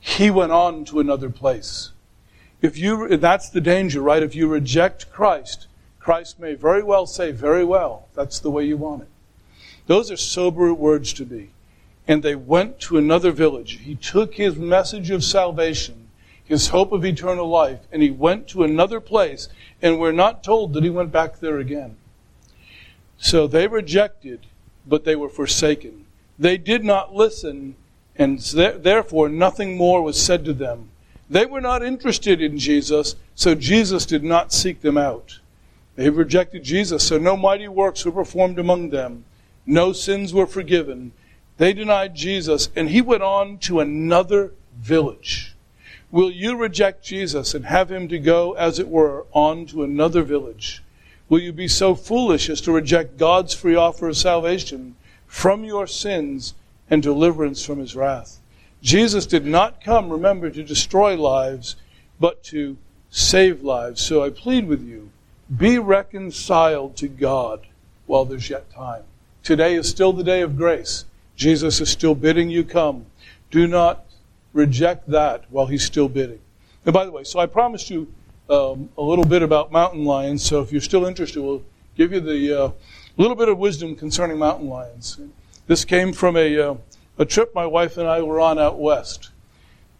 He 0.00 0.32
went 0.32 0.50
on 0.50 0.84
to 0.86 0.98
another 0.98 1.30
place. 1.30 1.92
If 2.60 2.76
you, 2.76 3.16
that's 3.16 3.50
the 3.50 3.60
danger, 3.60 4.02
right? 4.02 4.22
If 4.24 4.34
you 4.34 4.48
reject 4.48 5.12
Christ, 5.12 5.68
Christ 6.00 6.40
may 6.40 6.54
very 6.54 6.82
well 6.82 7.06
say, 7.06 7.30
very 7.30 7.64
well, 7.64 8.08
that's 8.16 8.40
the 8.40 8.50
way 8.50 8.64
you 8.64 8.76
want 8.76 9.02
it. 9.02 9.08
Those 9.86 10.10
are 10.10 10.16
sober 10.16 10.74
words 10.74 11.12
to 11.12 11.24
be. 11.24 11.50
And 12.08 12.24
they 12.24 12.34
went 12.34 12.80
to 12.80 12.98
another 12.98 13.30
village. 13.30 13.78
He 13.78 13.94
took 13.94 14.34
his 14.34 14.56
message 14.56 15.10
of 15.10 15.22
salvation 15.22 16.07
his 16.48 16.68
hope 16.68 16.92
of 16.92 17.04
eternal 17.04 17.46
life, 17.46 17.80
and 17.92 18.02
he 18.02 18.10
went 18.10 18.48
to 18.48 18.64
another 18.64 19.00
place, 19.00 19.48
and 19.82 20.00
we're 20.00 20.12
not 20.12 20.42
told 20.42 20.72
that 20.72 20.82
he 20.82 20.88
went 20.88 21.12
back 21.12 21.38
there 21.38 21.58
again. 21.58 21.96
So 23.18 23.46
they 23.46 23.68
rejected, 23.68 24.46
but 24.86 25.04
they 25.04 25.14
were 25.14 25.28
forsaken. 25.28 26.06
They 26.38 26.56
did 26.56 26.84
not 26.84 27.14
listen, 27.14 27.76
and 28.16 28.38
therefore 28.38 29.28
nothing 29.28 29.76
more 29.76 30.02
was 30.02 30.20
said 30.20 30.46
to 30.46 30.54
them. 30.54 30.88
They 31.28 31.44
were 31.44 31.60
not 31.60 31.84
interested 31.84 32.40
in 32.40 32.58
Jesus, 32.58 33.14
so 33.34 33.54
Jesus 33.54 34.06
did 34.06 34.24
not 34.24 34.50
seek 34.50 34.80
them 34.80 34.96
out. 34.96 35.40
They 35.96 36.08
rejected 36.08 36.64
Jesus, 36.64 37.06
so 37.06 37.18
no 37.18 37.36
mighty 37.36 37.68
works 37.68 38.06
were 38.06 38.12
performed 38.12 38.58
among 38.58 38.88
them. 38.88 39.24
No 39.66 39.92
sins 39.92 40.32
were 40.32 40.46
forgiven. 40.46 41.12
They 41.58 41.74
denied 41.74 42.14
Jesus, 42.14 42.70
and 42.74 42.88
he 42.88 43.02
went 43.02 43.22
on 43.22 43.58
to 43.58 43.80
another 43.80 44.52
village. 44.80 45.54
Will 46.10 46.30
you 46.30 46.56
reject 46.56 47.04
Jesus 47.04 47.54
and 47.54 47.66
have 47.66 47.90
him 47.90 48.08
to 48.08 48.18
go, 48.18 48.54
as 48.54 48.78
it 48.78 48.88
were, 48.88 49.26
on 49.32 49.66
to 49.66 49.82
another 49.82 50.22
village? 50.22 50.82
Will 51.28 51.40
you 51.40 51.52
be 51.52 51.68
so 51.68 51.94
foolish 51.94 52.48
as 52.48 52.62
to 52.62 52.72
reject 52.72 53.18
God's 53.18 53.52
free 53.52 53.74
offer 53.74 54.08
of 54.08 54.16
salvation 54.16 54.96
from 55.26 55.64
your 55.64 55.86
sins 55.86 56.54
and 56.88 57.02
deliverance 57.02 57.64
from 57.64 57.78
his 57.78 57.94
wrath? 57.94 58.38
Jesus 58.80 59.26
did 59.26 59.44
not 59.44 59.84
come, 59.84 60.08
remember, 60.08 60.48
to 60.48 60.62
destroy 60.62 61.16
lives, 61.16 61.76
but 62.18 62.42
to 62.44 62.78
save 63.10 63.62
lives. 63.62 64.00
So 64.00 64.24
I 64.24 64.30
plead 64.30 64.66
with 64.66 64.82
you, 64.82 65.10
be 65.54 65.78
reconciled 65.78 66.96
to 66.96 67.08
God 67.08 67.66
while 68.06 68.24
there's 68.24 68.48
yet 68.48 68.70
time. 68.70 69.02
Today 69.42 69.74
is 69.74 69.88
still 69.88 70.14
the 70.14 70.24
day 70.24 70.40
of 70.40 70.56
grace. 70.56 71.04
Jesus 71.36 71.80
is 71.80 71.90
still 71.90 72.14
bidding 72.14 72.48
you 72.48 72.64
come. 72.64 73.06
Do 73.50 73.66
not 73.66 74.04
reject 74.52 75.08
that 75.10 75.44
while 75.50 75.66
he's 75.66 75.84
still 75.84 76.08
bidding. 76.08 76.40
And 76.84 76.92
by 76.92 77.04
the 77.04 77.10
way, 77.10 77.24
so 77.24 77.38
I 77.38 77.46
promised 77.46 77.90
you 77.90 78.12
um, 78.48 78.88
a 78.96 79.02
little 79.02 79.24
bit 79.24 79.42
about 79.42 79.70
mountain 79.72 80.04
lions. 80.04 80.42
So 80.42 80.60
if 80.60 80.72
you're 80.72 80.80
still 80.80 81.04
interested, 81.04 81.42
we'll 81.42 81.62
give 81.96 82.12
you 82.12 82.20
the 82.20 82.64
uh, 82.64 82.70
little 83.16 83.36
bit 83.36 83.48
of 83.48 83.58
wisdom 83.58 83.94
concerning 83.94 84.38
mountain 84.38 84.68
lions. 84.68 85.20
This 85.66 85.84
came 85.84 86.12
from 86.12 86.36
a, 86.36 86.58
uh, 86.58 86.74
a 87.18 87.24
trip 87.24 87.54
my 87.54 87.66
wife 87.66 87.98
and 87.98 88.08
I 88.08 88.22
were 88.22 88.40
on 88.40 88.58
out 88.58 88.78
west. 88.78 89.30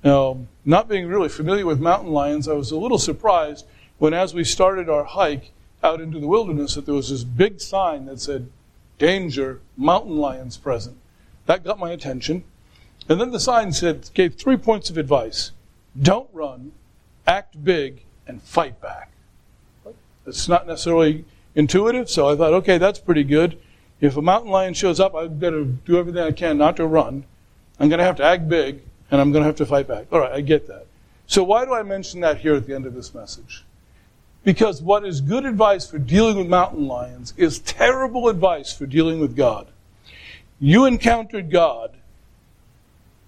Now, 0.02 0.38
not 0.64 0.88
being 0.88 1.08
really 1.08 1.28
familiar 1.28 1.66
with 1.66 1.80
mountain 1.80 2.12
lions, 2.12 2.48
I 2.48 2.54
was 2.54 2.70
a 2.70 2.76
little 2.76 2.98
surprised 2.98 3.66
when, 3.98 4.14
as 4.14 4.32
we 4.32 4.44
started 4.44 4.88
our 4.88 5.04
hike 5.04 5.50
out 5.82 6.00
into 6.00 6.20
the 6.20 6.26
wilderness, 6.26 6.74
that 6.74 6.86
there 6.86 6.94
was 6.94 7.10
this 7.10 7.24
big 7.24 7.60
sign 7.60 8.06
that 8.06 8.20
said, 8.20 8.48
Danger, 8.98 9.60
mountain 9.76 10.16
lions 10.16 10.56
present. 10.56 10.96
That 11.46 11.64
got 11.64 11.78
my 11.78 11.90
attention. 11.90 12.44
And 13.08 13.20
then 13.20 13.30
the 13.30 13.40
sign 13.40 13.72
said, 13.72 14.10
gave 14.14 14.34
three 14.34 14.56
points 14.56 14.90
of 14.90 14.98
advice 14.98 15.52
don't 16.00 16.28
run, 16.32 16.72
act 17.26 17.64
big, 17.64 18.02
and 18.26 18.40
fight 18.42 18.80
back. 18.80 19.10
It's 20.26 20.48
not 20.48 20.66
necessarily 20.66 21.24
intuitive, 21.54 22.08
so 22.08 22.28
I 22.28 22.36
thought, 22.36 22.52
okay, 22.54 22.78
that's 22.78 22.98
pretty 22.98 23.24
good. 23.24 23.58
If 24.00 24.16
a 24.16 24.22
mountain 24.22 24.52
lion 24.52 24.74
shows 24.74 25.00
up, 25.00 25.14
I've 25.14 25.40
got 25.40 25.50
to 25.50 25.64
do 25.64 25.98
everything 25.98 26.22
I 26.22 26.30
can 26.30 26.56
not 26.58 26.76
to 26.76 26.86
run. 26.86 27.24
I'm 27.80 27.88
going 27.88 27.98
to 27.98 28.04
have 28.04 28.16
to 28.16 28.24
act 28.24 28.48
big, 28.48 28.82
and 29.10 29.20
I'm 29.20 29.32
going 29.32 29.42
to 29.42 29.46
have 29.46 29.56
to 29.56 29.66
fight 29.66 29.88
back. 29.88 30.06
All 30.12 30.20
right, 30.20 30.32
I 30.32 30.40
get 30.40 30.68
that. 30.68 30.86
So 31.26 31.42
why 31.42 31.64
do 31.64 31.74
I 31.74 31.82
mention 31.82 32.20
that 32.20 32.38
here 32.38 32.54
at 32.54 32.66
the 32.66 32.74
end 32.74 32.86
of 32.86 32.94
this 32.94 33.14
message? 33.14 33.64
Because 34.44 34.80
what 34.80 35.04
is 35.04 35.20
good 35.20 35.44
advice 35.44 35.86
for 35.90 35.98
dealing 35.98 36.36
with 36.36 36.46
mountain 36.46 36.86
lions 36.86 37.34
is 37.36 37.58
terrible 37.58 38.28
advice 38.28 38.72
for 38.72 38.86
dealing 38.86 39.20
with 39.20 39.36
God. 39.36 39.68
You 40.60 40.84
encountered 40.84 41.50
God. 41.50 41.97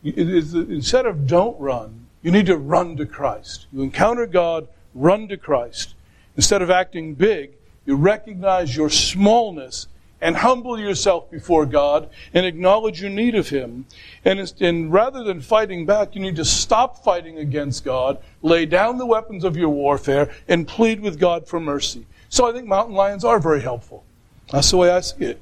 Instead 0.03 1.07
of 1.07 1.27
don't 1.27 1.59
run, 1.61 2.07
you 2.23 2.31
need 2.31 2.47
to 2.47 2.57
run 2.57 2.97
to 2.97 3.07
Christ. 3.07 3.67
You 3.73 3.83
encounter 3.83 4.27
God, 4.27 4.69
run 4.95 5.29
to 5.29 5.37
Christ. 5.37 5.95
Instead 6.37 6.63
of 6.63 6.71
acting 6.71 7.15
big, 7.15 7.53
you 7.87 7.97
recognize 7.97 8.77
your 8.77 8.91
smallness 8.91 9.87
and 10.21 10.37
humble 10.37 10.79
yourself 10.79 11.31
before 11.31 11.65
God 11.65 12.11
and 12.35 12.45
acknowledge 12.45 13.01
your 13.01 13.11
need 13.11 13.35
of 13.35 13.49
Him. 13.49 13.87
And, 14.25 14.53
and, 14.61 14.93
rather 14.93 15.25
than 15.25 15.41
fighting 15.41 15.87
back, 15.87 16.15
you 16.15 16.21
need 16.21 16.37
to 16.37 16.45
stop 16.45 17.03
fighting 17.03 17.39
against 17.39 17.85
God, 17.85 18.19
lay 18.43 18.67
down 18.67 18.99
the 18.99 19.07
weapons 19.07 19.45
of 19.45 19.57
your 19.57 19.71
warfare, 19.71 20.31
and 20.49 20.69
plead 20.69 21.01
with 21.01 21.19
God 21.19 21.47
for 21.49 21.59
mercy. 21.59 22.07
So 22.29 22.49
I 22.49 22.53
think 22.53 22.67
mountain 22.67 22.95
lions 22.95 23.25
are 23.25 23.39
very 23.39 23.63
helpful. 23.63 24.05
That's 24.53 24.71
the 24.71 24.77
way 24.77 24.91
I 24.91 25.01
see 25.01 25.25
it. 25.25 25.41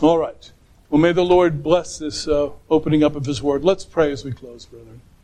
All 0.00 0.18
right. 0.18 0.51
Well, 0.92 1.00
may 1.00 1.12
the 1.12 1.24
Lord 1.24 1.62
bless 1.62 1.96
this 1.96 2.28
uh, 2.28 2.50
opening 2.68 3.02
up 3.02 3.16
of 3.16 3.24
His 3.24 3.42
Word. 3.42 3.64
Let's 3.64 3.82
pray 3.82 4.12
as 4.12 4.26
we 4.26 4.32
close, 4.32 4.66
brother. 4.66 4.98